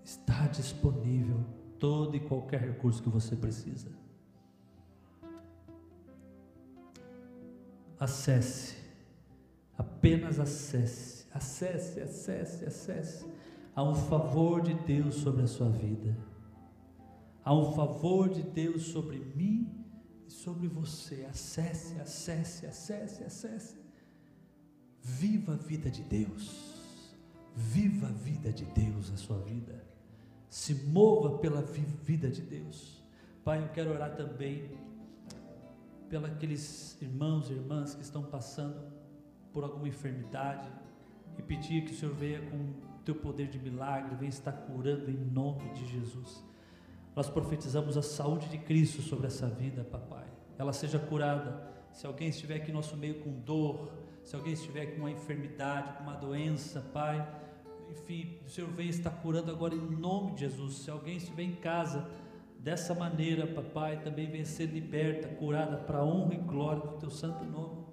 está 0.03 0.47
disponível. 0.47 1.45
Todo 1.77 2.15
e 2.15 2.19
qualquer 2.19 2.61
recurso 2.61 3.03
que 3.03 3.09
você 3.09 3.35
precisa. 3.35 3.91
Acesse. 7.99 8.77
Apenas 9.77 10.39
acesse. 10.39 11.27
Acesse, 11.31 11.99
acesse, 11.99 12.65
acesse. 12.65 13.25
Há 13.75 13.83
um 13.83 13.93
favor 13.93 14.63
de 14.63 14.73
Deus 14.73 15.13
sobre 15.13 15.43
a 15.43 15.47
sua 15.47 15.69
vida. 15.69 16.17
Há 17.43 17.53
um 17.53 17.71
favor 17.73 18.29
de 18.29 18.41
Deus 18.41 18.81
sobre 18.87 19.19
mim 19.35 19.85
sobre 20.27 20.67
você. 20.67 21.23
Acesse, 21.29 22.01
acesse, 22.01 22.65
acesse, 22.65 23.23
acesse. 23.23 23.84
Viva 25.07 25.53
a 25.53 25.55
vida 25.55 25.91
de 25.91 26.01
Deus. 26.01 26.73
Viva 27.55 28.07
a 28.07 28.11
vida 28.11 28.51
de 28.51 28.65
Deus 28.65 29.11
na 29.11 29.17
sua 29.17 29.37
vida. 29.37 29.85
Se 30.49 30.73
mova 30.73 31.37
pela 31.37 31.61
vida 31.61 32.27
de 32.27 32.41
Deus. 32.41 33.03
Pai, 33.43 33.61
eu 33.61 33.69
quero 33.69 33.91
orar 33.91 34.15
também 34.15 34.71
pelos 36.09 36.99
irmãos 36.99 37.51
e 37.51 37.53
irmãs 37.53 37.93
que 37.93 38.01
estão 38.01 38.23
passando 38.23 38.81
por 39.53 39.63
alguma 39.63 39.87
enfermidade 39.87 40.67
e 41.37 41.43
pedir 41.43 41.85
que 41.85 41.93
o 41.93 41.95
Senhor 41.95 42.15
venha 42.15 42.41
com 42.49 42.57
o 42.57 43.03
teu 43.05 43.13
poder 43.13 43.47
de 43.47 43.59
milagre, 43.59 44.15
venha 44.15 44.29
estar 44.29 44.53
curando 44.53 45.11
em 45.11 45.17
nome 45.17 45.71
de 45.73 45.85
Jesus. 45.85 46.43
Nós 47.15 47.29
profetizamos 47.29 47.95
a 47.95 48.01
saúde 48.01 48.49
de 48.49 48.57
Cristo 48.57 49.03
sobre 49.03 49.27
essa 49.27 49.47
vida, 49.47 49.83
papai. 49.83 50.25
Ela 50.57 50.73
seja 50.73 50.97
curada. 50.97 51.75
Se 51.93 52.07
alguém 52.07 52.29
estiver 52.29 52.55
aqui 52.55 52.69
no 52.69 52.77
nosso 52.77 52.97
meio 52.97 53.19
com 53.19 53.31
dor, 53.41 54.04
se 54.25 54.35
alguém 54.35 54.51
estiver 54.51 54.87
com 54.87 55.01
uma 55.01 55.11
enfermidade, 55.11 55.93
com 55.93 56.03
uma 56.03 56.15
doença, 56.15 56.81
Pai, 56.91 57.25
enfim, 57.89 58.39
o 58.45 58.49
Senhor 58.49 58.69
venha 58.71 58.89
estar 58.89 59.11
curando 59.11 59.51
agora 59.51 59.73
em 59.73 59.79
nome 59.79 60.33
de 60.33 60.41
Jesus. 60.41 60.79
Se 60.79 60.91
alguém 60.91 61.15
estiver 61.15 61.43
em 61.43 61.55
casa 61.55 62.05
dessa 62.59 62.93
maneira, 62.93 63.47
papai, 63.47 64.01
também 64.01 64.29
venha 64.29 64.43
ser 64.43 64.65
liberta, 64.65 65.27
curada 65.27 65.77
para 65.77 66.03
honra 66.03 66.33
e 66.33 66.37
glória 66.37 66.81
do 66.81 66.97
teu 66.97 67.09
santo 67.09 67.45
nome. 67.45 67.85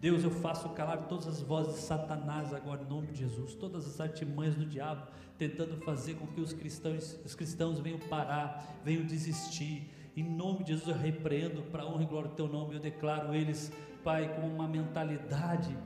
Deus, 0.00 0.24
eu 0.24 0.30
faço 0.30 0.68
calar 0.70 1.06
todas 1.06 1.28
as 1.28 1.40
vozes 1.40 1.74
de 1.74 1.80
Satanás 1.82 2.52
agora 2.52 2.82
em 2.82 2.88
nome 2.88 3.08
de 3.08 3.18
Jesus, 3.18 3.54
todas 3.54 3.86
as 3.86 4.00
artimanhas 4.00 4.56
do 4.56 4.66
diabo 4.66 5.06
tentando 5.38 5.76
fazer 5.78 6.14
com 6.14 6.26
que 6.26 6.40
os 6.40 6.52
cristãos, 6.52 7.18
os 7.24 7.34
cristãos 7.34 7.78
venham 7.80 7.98
parar, 7.98 8.80
venham 8.84 9.04
desistir. 9.04 9.90
Em 10.16 10.22
nome 10.22 10.62
de 10.62 10.72
Jesus 10.72 10.88
eu 10.88 10.94
repreendo 10.94 11.62
para 11.62 11.84
honra 11.84 12.04
e 12.04 12.06
glória 12.06 12.28
do 12.28 12.36
teu 12.36 12.48
nome, 12.48 12.74
eu 12.74 12.80
declaro 12.80 13.34
eles, 13.34 13.72
Pai, 14.04 14.36
com 14.36 14.46
uma 14.46 14.68
mentalidade 14.68 15.76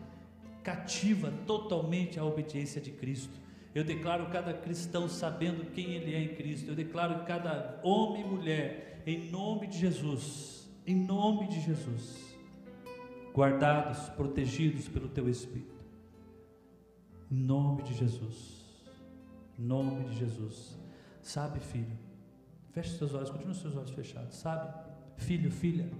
cativa 0.63 1.33
totalmente 1.47 2.19
à 2.19 2.25
obediência 2.25 2.81
de 2.81 2.91
Cristo. 2.91 3.33
Eu 3.75 3.85
declaro 3.85 4.27
cada 4.27 4.53
cristão 4.53 5.09
sabendo 5.09 5.71
quem 5.71 5.93
ele 5.93 6.15
é 6.15 6.21
em 6.21 6.35
Cristo. 6.35 6.69
Eu 6.69 6.75
declaro 6.75 7.25
cada 7.25 7.81
homem 7.83 8.23
e 8.23 8.29
mulher, 8.29 9.03
em 9.07 9.31
nome 9.31 9.69
de 9.69 9.79
Jesus, 9.79 10.69
em 10.87 10.95
nome 10.95 11.47
de 11.47 11.61
Jesus, 11.61 12.37
guardados, 13.33 14.09
protegidos 14.11 14.89
pelo 14.89 15.09
teu 15.09 15.29
Espírito. 15.29 15.79
Em 17.31 17.37
nome 17.37 17.83
de 17.83 17.95
Jesus. 17.95 18.65
Em 19.59 19.63
nome 19.63 20.05
de 20.09 20.17
Jesus. 20.17 20.77
Sabe, 21.23 21.61
filho, 21.61 21.97
feche 22.73 22.97
seus 22.97 23.13
olhos, 23.15 23.31
continue 23.31 23.55
seus 23.55 23.77
olhos 23.77 23.91
fechados. 23.91 24.37
Sabe, 24.37 24.75
filho, 25.17 25.51
filha, 25.51 25.91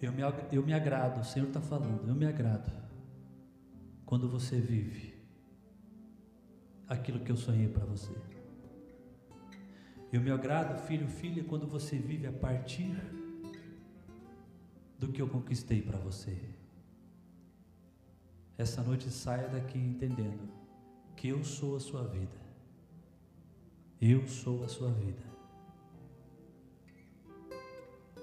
eu 0.00 0.12
me, 0.12 0.22
eu 0.52 0.64
me 0.64 0.72
agrado, 0.72 1.20
o 1.20 1.24
Senhor 1.24 1.48
está 1.48 1.60
falando, 1.60 2.08
eu 2.08 2.14
me 2.14 2.26
agrado 2.26 2.70
quando 4.04 4.28
você 4.28 4.60
vive 4.60 5.14
aquilo 6.88 7.20
que 7.20 7.32
eu 7.32 7.36
sonhei 7.36 7.68
para 7.68 7.84
você. 7.84 8.12
Eu 10.12 10.20
me 10.20 10.30
agrado, 10.30 10.78
filho, 10.86 11.08
filha, 11.08 11.42
quando 11.44 11.66
você 11.66 11.98
vive 11.98 12.26
a 12.26 12.32
partir 12.32 12.94
do 14.98 15.08
que 15.08 15.20
eu 15.20 15.28
conquistei 15.28 15.82
para 15.82 15.98
você. 15.98 16.38
Essa 18.56 18.82
noite 18.82 19.10
saia 19.10 19.48
daqui 19.48 19.78
entendendo 19.78 20.48
que 21.16 21.28
eu 21.28 21.44
sou 21.44 21.76
a 21.76 21.80
sua 21.80 22.04
vida. 22.04 22.46
Eu 24.00 24.26
sou 24.28 24.64
a 24.64 24.68
sua 24.68 24.90
vida. 24.92 25.22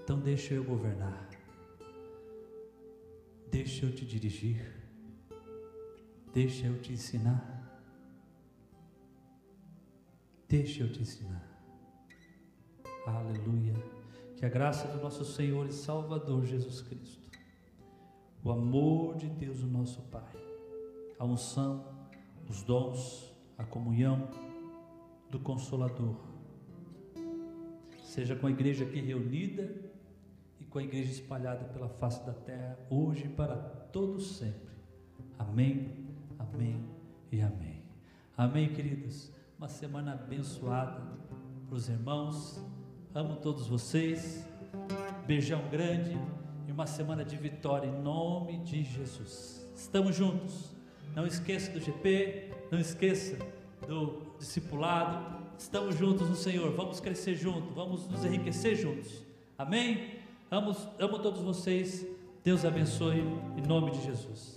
Então 0.04 0.20
deixa 0.20 0.54
eu 0.54 0.64
governar. 0.64 1.33
Deixa 3.54 3.86
eu 3.86 3.93
te 3.93 4.04
dirigir. 4.04 4.66
Deixa 6.34 6.66
eu 6.66 6.82
te 6.82 6.91
ensinar. 6.91 7.72
Deixa 10.49 10.82
eu 10.82 10.91
te 10.91 11.04
ensinar. 11.04 11.47
Aleluia. 13.06 13.76
Que 14.36 14.43
a 14.43 14.49
graça 14.49 14.88
do 14.88 14.99
nosso 14.99 15.24
Senhor 15.24 15.68
e 15.68 15.72
Salvador 15.72 16.43
Jesus 16.43 16.82
Cristo, 16.82 17.30
o 18.43 18.49
amor 18.49 19.18
de 19.18 19.30
Deus, 19.30 19.62
o 19.62 19.68
nosso 19.68 20.01
Pai, 20.10 20.34
a 21.20 21.24
unção, 21.24 21.86
os 22.49 22.64
dons, 22.64 23.32
a 23.56 23.64
comunhão 23.64 24.32
do 25.30 25.39
Consolador, 25.39 26.18
seja 28.04 28.36
com 28.36 28.47
a 28.47 28.51
igreja 28.51 28.84
aqui 28.84 28.99
reunida 28.99 29.93
com 30.74 30.80
a 30.80 30.84
igreja 30.84 31.12
espalhada 31.12 31.66
pela 31.66 31.88
face 31.88 32.26
da 32.26 32.34
terra, 32.34 32.76
hoje 32.90 33.26
e 33.26 33.30
para 33.30 33.56
todos 33.56 34.38
sempre. 34.38 34.74
Amém, 35.38 35.92
amém 36.40 36.84
e 37.32 37.42
amém. 37.42 37.84
Amém, 38.36 38.74
queridos. 38.74 39.32
Uma 39.56 39.68
semana 39.68 40.14
abençoada 40.14 41.00
para 41.68 41.76
os 41.76 41.88
irmãos. 41.88 42.60
Amo 43.14 43.36
todos 43.36 43.68
vocês. 43.68 44.48
Beijão 45.28 45.62
grande 45.70 46.18
e 46.68 46.72
uma 46.72 46.88
semana 46.88 47.24
de 47.24 47.38
vitória 47.38 47.86
em 47.88 48.02
nome 48.02 48.58
de 48.64 48.84
Jesus. 48.84 49.64
Estamos 49.76 50.16
juntos. 50.16 50.74
Não 51.16 51.28
esqueça 51.28 51.72
do 51.72 51.80
GP, 51.80 52.52
não 52.72 52.80
esqueça 52.80 53.38
do 53.88 54.24
discipulado. 54.40 55.38
Estamos 55.56 55.96
juntos 56.00 56.28
no 56.28 56.36
Senhor. 56.36 56.76
Vamos 56.76 57.00
crescer 57.00 57.36
juntos, 57.36 57.72
vamos 57.76 58.08
nos 58.08 58.26
enriquecer 58.26 58.76
juntos. 58.76 59.22
Amém? 59.56 60.23
Amo, 60.54 60.76
amo 60.99 61.18
todos 61.18 61.41
vocês. 61.41 62.06
Deus 62.43 62.64
abençoe 62.64 63.22
em 63.58 63.68
nome 63.68 63.89
de 63.89 64.04
Jesus. 64.04 64.56